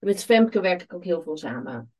Met 0.00 0.24
Femke 0.24 0.60
werk 0.60 0.82
ik 0.82 0.94
ook 0.94 1.04
heel 1.04 1.22
veel 1.22 1.36
samen. 1.36 1.92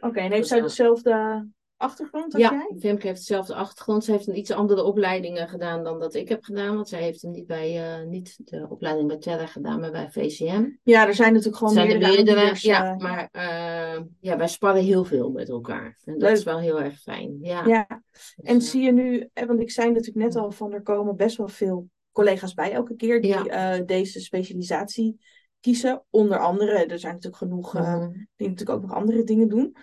Oké, 0.00 0.20
en 0.20 0.32
heeft 0.32 0.48
zij 0.48 0.60
dezelfde 0.60 1.46
achtergrond 1.78 2.34
als 2.34 2.42
Ja, 2.42 2.50
jij? 2.50 2.76
Femke 2.80 3.06
heeft 3.06 3.18
dezelfde 3.18 3.54
achtergrond. 3.54 4.04
Ze 4.04 4.10
heeft 4.10 4.26
een 4.26 4.38
iets 4.38 4.50
andere 4.50 4.82
opleidingen 4.82 5.48
gedaan 5.48 5.84
dan 5.84 6.00
dat 6.00 6.14
ik 6.14 6.28
heb 6.28 6.44
gedaan. 6.44 6.74
Want 6.74 6.88
zij 6.88 7.02
heeft 7.02 7.22
hem 7.22 7.30
niet, 7.30 7.46
bij, 7.46 7.98
eh, 8.00 8.06
niet 8.06 8.36
de 8.44 8.66
opleiding 8.68 9.08
bij 9.08 9.16
Terra 9.18 9.46
gedaan, 9.46 9.80
maar 9.80 9.90
bij 9.90 10.10
VCM. 10.10 10.68
Ja, 10.82 11.06
er 11.06 11.14
zijn 11.14 11.30
natuurlijk 11.32 11.56
gewoon 11.56 11.74
zijn 11.74 11.90
er 11.90 11.98
meerdere 11.98 12.54
ja, 12.54 12.92
eh, 12.92 12.96
maar 12.96 13.28
eh, 13.32 14.02
ja, 14.20 14.36
wij 14.36 14.48
sparren 14.48 14.82
heel 14.82 15.04
veel 15.04 15.30
met 15.30 15.48
elkaar. 15.48 15.98
En 16.04 16.12
dat 16.12 16.22
Leuk. 16.22 16.36
is 16.36 16.44
wel 16.44 16.58
heel 16.58 16.80
erg 16.80 17.00
fijn. 17.00 17.38
Ja. 17.40 17.64
ja. 17.66 18.02
Dus, 18.12 18.34
En 18.42 18.62
zie 18.62 18.82
je 18.82 18.92
nu, 18.92 19.28
want 19.46 19.60
ik 19.60 19.70
zei 19.70 19.88
natuurlijk 19.88 20.16
net 20.16 20.36
al 20.36 20.50
van 20.50 20.72
er 20.72 20.82
komen 20.82 21.16
best 21.16 21.36
wel 21.36 21.48
veel 21.48 21.88
collega's 22.12 22.54
bij 22.54 22.72
elke 22.72 22.96
keer 22.96 23.20
die 23.20 23.30
Ja. 23.30 23.78
deze 23.78 24.20
specialisatie 24.20 25.18
kiezen. 25.60 26.04
Onder 26.10 26.38
andere, 26.38 26.86
er 26.86 26.98
zijn 26.98 27.12
natuurlijk 27.12 27.42
genoeg 27.42 27.72
mhm. 27.72 28.10
die 28.36 28.48
natuurlijk 28.48 28.78
ook 28.78 28.82
nog 28.82 28.94
andere 28.94 29.24
dingen 29.24 29.48
doen. 29.48 29.76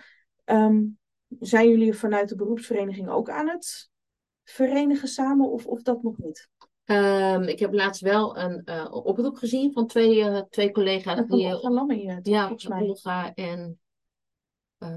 Ehm, 0.44 0.82
zijn 1.40 1.68
jullie 1.68 1.94
vanuit 1.94 2.28
de 2.28 2.36
beroepsvereniging 2.36 3.08
ook 3.08 3.30
aan 3.30 3.48
het 3.48 3.90
verenigen 4.44 5.08
samen 5.08 5.50
of, 5.50 5.66
of 5.66 5.82
dat 5.82 6.02
nog 6.02 6.18
niet? 6.18 6.48
Ehm, 6.84 7.42
ik 7.42 7.58
heb 7.58 7.72
laatst 7.72 8.02
wel 8.02 8.36
een 8.38 8.64
eh, 8.64 8.86
oproep 8.90 9.36
gezien 9.36 9.72
van 9.72 9.86
twee, 9.86 10.24
eh, 10.24 10.40
twee 10.50 10.70
collega's. 10.72 11.18
Van, 11.26 11.38
Die, 11.38 11.48
van 11.50 11.72
ja, 12.22 12.46
volgens 12.46 12.66
mij. 12.68 12.82
Olga 12.82 13.34
en... 13.34 13.80
eh, 14.78 14.88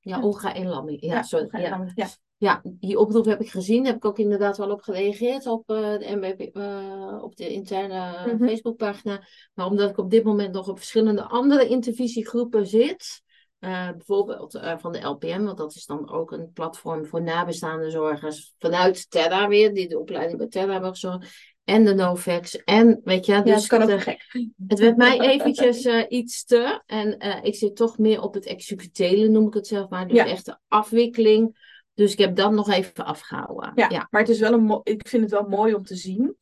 ja, 0.00 0.16
Ja. 0.16 0.22
Olga 0.22 0.54
en 0.54 0.66
Lammy. 0.66 0.96
Ja, 1.00 1.22
sorry. 1.22 1.44
Olga 1.44 1.58
en 1.58 1.64
Ja. 1.64 1.70
Lammie, 1.70 1.92
ja. 1.94 2.06
Ja, 2.38 2.60
die 2.64 2.98
oproep 2.98 3.24
heb 3.24 3.40
ik 3.40 3.50
gezien. 3.50 3.86
Heb 3.86 3.96
ik 3.96 4.04
ook 4.04 4.18
inderdaad 4.18 4.56
wel 4.56 4.70
op 4.70 4.80
gereageerd 4.82 5.46
op, 5.46 5.70
eh, 5.70 5.98
de, 5.98 7.18
op 7.22 7.36
de 7.36 7.48
interne 7.48 8.32
Mhm. 8.34 8.46
Facebookpagina. 8.46 9.26
Maar 9.54 9.66
omdat 9.66 9.90
ik 9.90 9.98
op 9.98 10.10
dit 10.10 10.24
moment 10.24 10.52
nog 10.52 10.68
op 10.68 10.76
verschillende 10.78 11.22
andere 11.22 11.68
intervisiegroepen 11.68 12.66
zit. 12.66 13.22
Eh, 13.66 13.90
bijvoorbeeld 13.90 14.54
eh, 14.54 14.78
van 14.78 14.92
de 14.92 15.00
LPM, 15.00 15.42
want 15.42 15.58
dat 15.58 15.74
is 15.74 15.86
dan 15.86 16.10
ook 16.10 16.32
een 16.32 16.50
platform 16.52 17.06
voor 17.06 17.22
nabestaande 17.22 17.90
zorgers 17.90 18.54
vanuit 18.58 19.10
Terra 19.10 19.48
weer, 19.48 19.74
die 19.74 19.88
de 19.88 19.98
opleiding 19.98 20.38
bij 20.38 20.46
Terra 20.48 20.72
hebben 20.72 20.90
gezorgd. 20.90 21.54
En 21.64 21.84
de 21.84 21.94
Novex. 21.94 22.62
En 22.64 23.00
weet 23.04 23.26
je, 23.26 23.32
Ja, 23.32 23.40
dus 23.40 23.54
het 23.54 23.66
kan 23.66 23.90
ook 23.90 24.00
gek. 24.02 24.50
het 24.66 24.78
werd 24.78 24.96
mij 24.96 25.20
eventjes 25.30 25.84
eh, 25.84 26.02
iets 26.08 26.44
te. 26.44 26.82
En 26.86 27.18
ik 27.42 27.54
zit 27.54 27.76
toch 27.76 27.98
meer 27.98 28.20
op 28.22 28.34
het 28.34 28.46
executelen, 28.46 29.32
noem 29.32 29.46
ik 29.46 29.54
het 29.54 29.66
zelf 29.66 29.88
maar. 29.88 30.08
Dus 30.08 30.16
Ja. 30.16 30.26
echt 30.26 30.44
de 30.44 30.58
afwikkeling. 30.68 31.64
Dus 31.94 32.12
ik 32.12 32.18
heb 32.18 32.36
dat 32.36 32.52
nog 32.52 32.70
even 32.70 33.04
afgehouden. 33.04 33.72
Ja, 33.74 33.88
ja. 33.88 34.06
maar 34.10 34.20
het 34.20 34.30
is 34.30 34.40
wel 34.40 34.52
een 34.52 34.80
ik 34.82 35.08
vind 35.08 35.22
het 35.22 35.32
wel 35.32 35.48
mooi 35.48 35.74
om 35.74 35.82
te 35.82 35.96
zien 35.96 36.36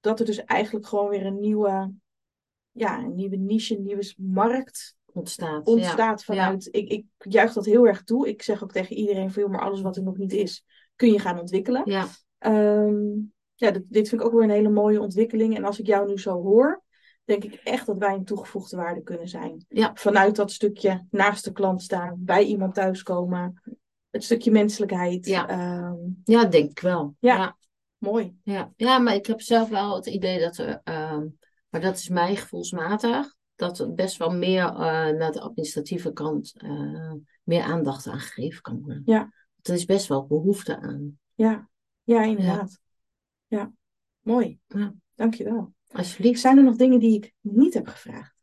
dat 0.00 0.20
er 0.20 0.26
dus 0.26 0.44
eigenlijk 0.44 0.86
gewoon 0.86 1.08
weer 1.08 1.26
een 1.26 1.40
nieuwe, 1.40 1.92
ja, 2.70 2.98
een 2.98 3.14
nieuwe 3.14 3.36
niche, 3.36 3.76
een 3.76 3.82
nieuwe 3.82 4.14
markt 4.16 4.98
ontstaat. 5.12 5.66
ontstaat 5.66 6.24
vanuit. 6.24 6.68
Ik, 6.70 6.88
ik 6.88 7.04
juich 7.18 7.52
dat 7.52 7.64
heel 7.64 7.86
erg 7.86 8.02
toe. 8.02 8.28
Ik 8.28 8.42
zeg 8.42 8.62
ook 8.62 8.72
tegen 8.72 8.96
iedereen 8.96 9.30
veel, 9.30 9.48
maar 9.48 9.60
alles 9.60 9.80
wat 9.80 9.96
er 9.96 10.02
nog 10.02 10.16
niet 10.16 10.32
is, 10.32 10.64
kun 10.96 11.12
je 11.12 11.18
gaan 11.18 11.40
ontwikkelen. 11.40 11.82
Ja. 11.84 12.06
Ehm, 12.38 13.08
ja, 13.54 13.70
dit, 13.70 13.82
dit 13.88 14.08
vind 14.08 14.20
ik 14.20 14.26
ook 14.26 14.32
weer 14.32 14.42
een 14.42 14.50
hele 14.50 14.70
mooie 14.70 15.00
ontwikkeling. 15.00 15.56
En 15.56 15.64
als 15.64 15.80
ik 15.80 15.86
jou 15.86 16.06
nu 16.06 16.18
zo 16.18 16.42
hoor, 16.42 16.82
denk 17.24 17.44
ik 17.44 17.54
echt 17.54 17.86
dat 17.86 17.98
wij 17.98 18.14
een 18.14 18.24
toegevoegde 18.24 18.76
waarde 18.76 19.02
kunnen 19.02 19.28
zijn. 19.28 19.64
Ja. 19.68 19.90
Vanuit 19.94 20.36
dat 20.36 20.52
stukje 20.52 21.06
naast 21.10 21.44
de 21.44 21.52
klant 21.52 21.82
staan, 21.82 22.16
bij 22.18 22.44
iemand 22.44 22.74
thuiskomen, 22.74 23.60
het 24.10 24.24
stukje 24.24 24.50
menselijkheid. 24.50 25.26
Ja. 25.26 25.48
Ehm, 25.48 25.96
ja, 26.24 26.44
denk 26.44 26.70
ik 26.70 26.80
wel. 26.80 27.14
Ja. 27.18 27.36
ja. 27.36 27.56
mooi. 27.98 28.36
Ja, 28.42 28.72
ja, 28.76 28.98
maar 28.98 29.14
ik 29.14 29.26
heb 29.26 29.40
zelf 29.40 29.68
wel 29.68 29.94
het 29.94 30.06
idee 30.06 30.40
dat 30.40 30.56
er, 30.56 30.80
ehm, 30.84 31.26
maar 31.68 31.80
dat 31.80 31.96
is 31.96 32.08
mij 32.08 32.36
gevoelsmatig, 32.36 33.34
dat 33.60 33.78
er 33.78 33.94
best 33.94 34.16
wel 34.16 34.30
meer 34.30 34.64
eh, 34.64 35.08
naar 35.08 35.32
de 35.32 35.40
administratieve 35.40 36.12
kant 36.12 36.54
eh, 36.56 37.12
meer 37.42 37.62
aandacht 37.62 38.06
aan 38.06 38.20
gegeven 38.20 38.62
kan 38.62 38.80
worden. 38.80 39.02
Ja. 39.04 39.32
Er 39.62 39.74
is 39.74 39.84
best 39.84 40.06
wel 40.06 40.26
behoefte 40.26 40.80
aan. 40.80 41.18
Ja, 41.34 41.68
ja 42.02 42.22
inderdaad. 42.22 42.80
Ja, 43.46 43.72
mooi. 44.20 44.58
Ja. 44.66 44.94
Dankjewel. 45.14 45.74
Alsjeblieft. 45.92 46.40
Zijn 46.40 46.56
er 46.56 46.64
nog 46.64 46.76
dingen 46.76 46.98
die 46.98 47.16
ik 47.16 47.32
niet 47.40 47.74
heb 47.74 47.86
gevraagd? 47.86 48.34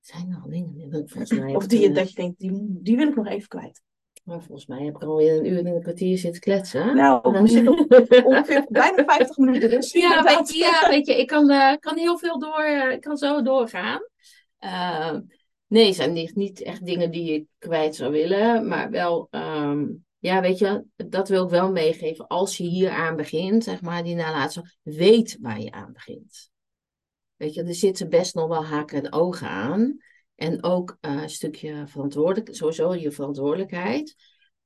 Zijn 0.00 0.22
er 0.22 0.38
nog 0.38 0.46
dingen 0.48 0.72
die 0.72 0.86
ik 0.86 1.10
volgens 1.10 1.30
mij 1.30 1.54
Of 1.54 1.66
die 1.66 1.80
je, 1.80 1.92
dat 1.92 2.08
je 2.08 2.14
denkt, 2.14 2.38
die, 2.38 2.78
die 2.82 2.96
wil 2.96 3.08
ik 3.08 3.16
nog 3.16 3.26
even 3.26 3.48
kwijt. 3.48 3.82
Maar 4.24 4.42
volgens 4.42 4.66
mij 4.66 4.84
heb 4.84 4.94
ik 4.94 5.02
alweer 5.02 5.38
een 5.38 5.46
uur 5.46 5.58
en 5.58 5.66
een 5.66 5.82
kwartier 5.82 6.18
zitten 6.18 6.40
kletsen. 6.40 6.96
Nou, 6.96 7.40
we 7.40 7.48
zitten 7.48 7.72
ongeveer 8.26 8.66
bijna 8.68 9.04
50 9.04 9.36
minuten. 9.36 9.70
Dus 9.70 9.92
Ja, 9.92 10.22
weet 10.22 10.52
je, 10.52 10.58
ja, 10.58 10.88
weet 10.88 11.06
je 11.06 11.18
ik 11.18 11.26
kan, 11.26 11.50
eh, 11.50 11.76
kan 11.80 11.96
heel 11.96 12.18
veel 12.18 12.38
door, 12.38 12.64
ik 12.90 13.00
kan 13.00 13.16
zo 13.16 13.42
doorgaan. 13.42 14.00
Eh, 14.58 15.16
nee, 15.66 15.86
het 15.86 15.94
zijn 15.94 16.12
niet, 16.12 16.34
niet 16.34 16.62
echt 16.62 16.86
dingen 16.86 17.10
die 17.10 17.32
ik 17.32 17.46
kwijt 17.58 17.94
zou 17.96 18.12
willen, 18.12 18.68
maar 18.68 18.90
wel, 18.90 19.28
ehm, 19.30 19.86
ja, 20.18 20.40
weet 20.40 20.58
je, 20.58 20.84
dat 20.96 21.28
wil 21.28 21.44
ik 21.44 21.50
wel 21.50 21.72
meegeven. 21.72 22.26
Als 22.26 22.56
je 22.56 22.64
hier 22.64 22.90
aan 22.90 23.16
begint, 23.16 23.64
zeg 23.64 23.82
maar, 23.82 24.02
die 24.02 24.14
nalatenschap, 24.14 24.66
weet 24.82 25.38
waar 25.40 25.60
je 25.60 25.70
aan 25.70 25.92
begint. 25.92 26.50
Weet 27.36 27.54
je, 27.54 27.62
er 27.62 27.74
zitten 27.74 28.08
best 28.08 28.34
nog 28.34 28.48
wel 28.48 28.64
haken 28.64 29.02
en 29.04 29.12
ogen 29.12 29.48
aan. 29.48 29.96
En 30.34 30.62
ook 30.64 30.96
eh, 31.00 31.22
een 31.22 31.30
stukje 31.30 31.86
verantwoordelijk, 31.86 32.54
sowieso 32.54 32.94
je 32.94 33.10
verantwoordelijkheid. 33.10 34.14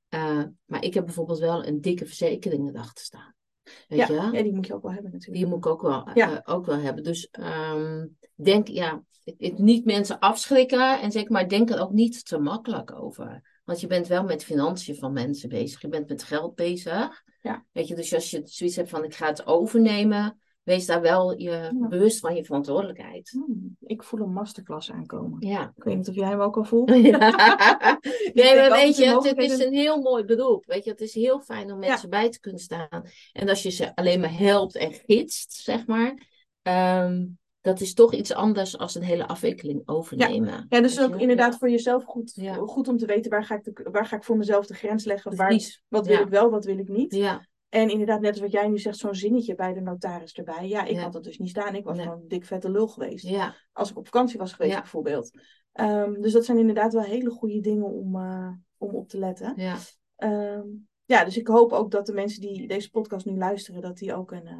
Eh, 0.09 0.43
maar 0.65 0.83
ik 0.83 0.93
heb 0.93 1.05
bijvoorbeeld 1.05 1.39
wel 1.39 1.65
een 1.65 1.81
dikke 1.81 2.05
verzekering 2.05 2.69
erachter 2.69 3.05
staan. 3.05 3.35
Weet 3.63 3.99
Ja, 3.99 4.05
je? 4.07 4.13
ja, 4.37 4.43
die 4.43 4.53
moet 4.53 4.67
je 4.67 4.73
ook 4.73 4.81
wel 4.81 4.91
hebben 4.91 5.11
natuurlijk. 5.11 5.39
Die 5.41 5.47
moet 5.49 5.65
ik 5.65 5.71
ook 5.71 5.81
wel, 5.81 6.09
Ja. 6.13 6.43
eh, 6.43 6.53
ook 6.55 6.65
wel 6.65 6.79
hebben. 6.79 7.03
Dus 7.03 7.29
ehm, 7.29 8.07
denk, 8.35 8.67
ja, 8.67 9.03
het, 9.23 9.57
niet 9.57 9.85
mensen 9.85 10.19
afschrikken 10.19 11.01
en 11.01 11.11
zeg 11.11 11.29
maar, 11.29 11.47
denk 11.47 11.69
er 11.69 11.81
ook 11.81 11.91
niet 11.91 12.25
te 12.25 12.39
makkelijk 12.39 12.93
over. 12.95 13.59
Want 13.63 13.79
je 13.79 13.87
bent 13.87 14.07
wel 14.07 14.23
met 14.23 14.43
financiën 14.43 14.95
van 14.95 15.13
mensen 15.13 15.49
bezig. 15.49 15.81
Je 15.81 15.87
bent 15.87 16.09
met 16.09 16.23
geld 16.23 16.55
bezig. 16.55 17.23
Ja. 17.41 17.65
Weet 17.71 17.87
je, 17.87 17.95
dus 17.95 18.13
als 18.13 18.29
je 18.29 18.41
zoiets 18.45 18.75
hebt 18.75 18.89
van 18.89 19.03
ik 19.03 19.15
ga 19.15 19.27
het 19.27 19.45
overnemen, 19.45 20.39
wees 20.63 20.85
daar 20.85 21.01
wel 21.01 21.39
je 21.39 21.85
bewust 21.89 22.19
van 22.19 22.35
je 22.35 22.45
verantwoordelijkheid. 22.45 23.29
Hmm, 23.29 23.77
ik 23.81 24.03
voel 24.03 24.19
een 24.19 24.33
masterclass 24.33 24.91
aankomen. 24.91 25.47
Ja. 25.47 25.73
Ik 25.75 25.83
weet 25.83 25.97
niet 25.97 26.09
of 26.09 26.15
jij 26.15 26.27
hem 26.27 26.39
ook 26.39 26.57
al 26.57 26.63
voelt. 26.63 26.89
Ja. 26.95 27.99
Nee, 28.33 28.55
maar 28.55 28.71
weet 28.71 28.97
je, 28.97 29.05
het, 29.05 29.37
is 29.37 29.59
een 29.59 29.73
heel 29.73 30.01
mooi 30.01 30.23
beroep. 30.23 30.65
Weet 30.65 30.83
je, 30.83 30.89
het 30.89 31.01
is 31.01 31.13
heel 31.13 31.41
fijn 31.41 31.71
om 31.71 31.79
mensen 31.79 32.09
bij 32.09 32.29
te 32.29 32.39
kunnen 32.39 32.61
staan. 32.61 33.03
En 33.31 33.49
als 33.49 33.63
je 33.63 33.69
ze 33.69 33.95
alleen 33.95 34.19
maar 34.19 34.37
helpt 34.37 34.75
en 34.75 34.93
gidst, 34.93 35.53
zeg 35.53 35.87
maar, 35.87 36.27
ehm, 36.61 37.25
dat 37.61 37.79
is 37.81 37.93
toch 37.93 38.13
iets 38.13 38.33
anders 38.33 38.77
als 38.77 38.95
een 38.95 39.01
hele 39.03 39.27
afwikkeling 39.27 39.81
overnemen. 39.85 40.65
Ja, 40.69 40.81
dus 40.81 41.01
ook 41.01 41.15
inderdaad 41.19 41.57
voor 41.57 41.69
jezelf 41.69 42.03
goed, 42.03 42.31
Ja. 42.35 42.53
goed 42.53 42.87
om 42.87 42.97
te 42.97 43.05
weten 43.05 43.31
waar 43.31 43.43
ga, 43.43 43.55
ik 43.55 43.63
de, 43.63 43.87
waar 43.91 44.05
ga 44.05 44.15
ik 44.15 44.23
voor 44.23 44.37
mezelf 44.37 44.65
de 44.65 44.73
grens 44.73 45.05
leggen. 45.05 45.35
Waar, 45.35 45.81
wat 45.87 46.05
wil 46.07 46.15
Ja. 46.17 46.21
ik 46.21 46.29
wel, 46.29 46.49
wat 46.49 46.65
wil 46.65 46.77
ik 46.77 46.87
niet. 46.87 47.15
Ja, 47.15 47.47
En 47.69 47.89
inderdaad, 47.89 48.21
net 48.21 48.31
als 48.31 48.39
wat 48.39 48.51
jij 48.51 48.67
nu 48.67 48.77
zegt, 48.79 48.97
zo'n 48.97 49.15
zinnetje 49.15 49.55
bij 49.55 49.73
de 49.73 49.81
notaris 49.81 50.33
erbij. 50.33 50.67
Ja, 50.67 50.83
ik 50.85 50.97
had 50.99 51.13
dat 51.13 51.23
dus 51.23 51.37
niet 51.37 51.49
staan. 51.49 51.75
Ik 51.75 51.83
was 51.83 51.99
gewoon 51.99 52.19
een 52.21 52.27
dik 52.27 52.45
vette 52.45 52.71
lul 52.71 52.87
geweest. 52.87 53.25
ja, 53.27 53.55
Als 53.73 53.89
ik 53.89 53.97
op 53.97 54.05
vakantie 54.05 54.39
was 54.39 54.53
geweest, 54.53 54.75
bijvoorbeeld. 54.75 55.31
Ehm, 55.71 56.21
dus 56.21 56.31
dat 56.33 56.45
zijn 56.45 56.57
inderdaad 56.57 56.93
wel 56.93 57.03
hele 57.03 57.29
goede 57.29 57.59
dingen 57.59 57.85
om, 57.85 58.15
eh, 58.15 58.51
om 58.77 58.95
op 58.95 59.07
te 59.07 59.17
letten. 59.17 59.53
ja. 59.55 59.75
Ehm, 60.15 60.67
ja, 61.05 61.23
dus 61.23 61.37
ik 61.37 61.47
hoop 61.47 61.71
ook 61.71 61.91
dat 61.91 62.05
de 62.05 62.13
mensen 62.13 62.41
die 62.41 62.67
deze 62.67 62.89
podcast 62.89 63.25
nu 63.25 63.37
luisteren, 63.37 63.81
dat 63.81 63.97
die 63.97 64.13
ook 64.15 64.31
een, 64.31 64.47
eh, 64.47 64.53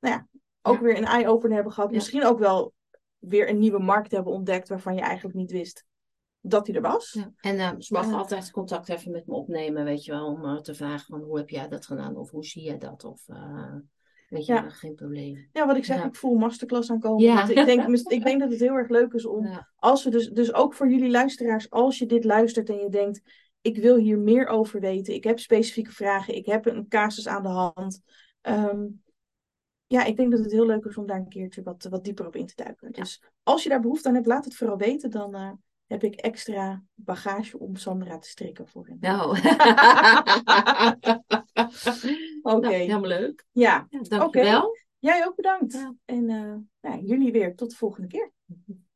nou 0.00 0.14
ja, 0.14 0.28
ook 0.62 0.80
weer 0.80 0.96
een 0.96 1.04
eye-opener 1.04 1.54
hebben 1.54 1.72
gehad. 1.72 1.90
Misschien 1.90 2.24
ook 2.24 2.38
wel 2.38 2.72
weer 3.18 3.48
een 3.48 3.58
nieuwe 3.58 3.78
markt 3.78 4.10
hebben 4.10 4.32
ontdekt 4.32 4.68
waarvan 4.68 4.94
je 4.94 5.00
eigenlijk 5.00 5.36
niet 5.36 5.50
wist 5.50 5.84
dat 6.40 6.66
die 6.66 6.74
er 6.74 6.80
was. 6.80 7.12
Ja. 7.12 7.32
En 7.40 7.58
eh, 7.58 7.70
ze 7.78 7.92
mag 7.92 8.06
Ja. 8.06 8.16
altijd 8.16 8.50
contact 8.50 8.88
even 8.88 9.10
met 9.10 9.26
me 9.26 9.34
opnemen, 9.34 9.84
weet 9.84 10.04
je 10.04 10.10
wel, 10.12 10.26
om 10.26 10.44
eh, 10.44 10.56
te 10.60 10.74
vragen 10.74 11.06
van 11.06 11.20
hoe 11.20 11.38
heb 11.38 11.48
jij 11.50 11.68
dat 11.68 11.86
gedaan 11.86 12.16
of 12.16 12.30
hoe 12.30 12.44
zie 12.44 12.62
jij 12.62 12.78
dat 12.78 13.04
of 13.04 13.28
eh, 13.28 13.74
weet 14.28 14.46
je, 14.46 14.52
Ja. 14.52 14.68
geen 14.68 14.94
probleem. 14.94 15.48
Ja, 15.52 15.66
wat 15.66 15.76
ik 15.76 15.84
zeg, 15.84 15.96
Ja. 15.96 16.04
ik 16.04 16.16
voel 16.16 16.34
masterclass 16.34 16.90
aankomen. 16.90 17.22
Ja. 17.22 17.48
Ik, 17.48 17.64
denk, 17.66 17.88
ik 18.08 18.24
denk 18.24 18.40
dat 18.40 18.50
het 18.50 18.60
heel 18.60 18.74
erg 18.74 18.88
leuk 18.88 19.12
is 19.12 19.26
om, 19.26 19.64
als 19.76 20.04
we 20.04 20.10
dus, 20.10 20.28
dus 20.30 20.54
ook 20.54 20.74
voor 20.74 20.90
jullie 20.90 21.10
luisteraars, 21.10 21.70
als 21.70 21.98
je 21.98 22.06
dit 22.06 22.24
luistert 22.24 22.68
en 22.68 22.78
je 22.78 22.88
denkt, 22.88 23.20
ik 23.60 23.76
wil 23.76 23.96
hier 23.96 24.18
meer 24.18 24.46
over 24.46 24.80
weten, 24.80 25.14
ik 25.14 25.24
heb 25.24 25.38
specifieke 25.38 25.92
vragen, 25.92 26.34
ik 26.34 26.46
heb 26.46 26.66
een 26.66 26.88
casus 26.88 27.28
aan 27.28 27.42
de 27.42 27.48
hand. 27.48 28.00
Ehm, 28.40 28.86
ja, 29.88 30.04
ik 30.04 30.16
denk 30.16 30.30
dat 30.30 30.40
het 30.40 30.52
heel 30.52 30.66
leuk 30.66 30.84
is 30.84 30.96
om 30.96 31.06
daar 31.06 31.16
een 31.16 31.28
keertje 31.28 31.62
wat, 31.62 31.86
wat 31.90 32.04
dieper 32.04 32.26
op 32.26 32.36
in 32.36 32.46
te 32.46 32.56
duiken. 32.56 32.92
Dus 32.92 33.22
als 33.42 33.62
je 33.62 33.68
daar 33.68 33.80
behoefte 33.80 34.08
aan 34.08 34.14
hebt, 34.14 34.26
laat 34.26 34.44
het 34.44 34.56
vooral 34.56 34.76
weten. 34.76 35.10
Dan 35.10 35.34
eh, 35.34 35.50
heb 35.86 36.04
ik 36.04 36.14
extra 36.14 36.82
bagage 36.94 37.58
om 37.58 37.76
Sandra 37.76 38.18
te 38.18 38.28
strikken 38.28 38.68
voor 38.68 38.86
hen. 38.86 38.96
Nou. 39.08 39.38
Oké. 42.42 42.60
Nou, 42.60 42.74
helemaal 42.74 43.00
leuk. 43.08 43.46
Ja, 43.52 43.86
Ja, 43.90 44.00
dankjewel. 44.00 44.76
jij 44.98 45.26
ook 45.26 45.36
bedankt. 45.36 45.72
Ja. 45.72 45.94
En 46.04 46.30
eh, 46.30 46.90
nou, 46.90 47.04
jullie 47.04 47.32
weer 47.32 47.54
tot 47.54 47.70
de 47.70 47.76
volgende 47.76 48.08
keer. 48.08 48.32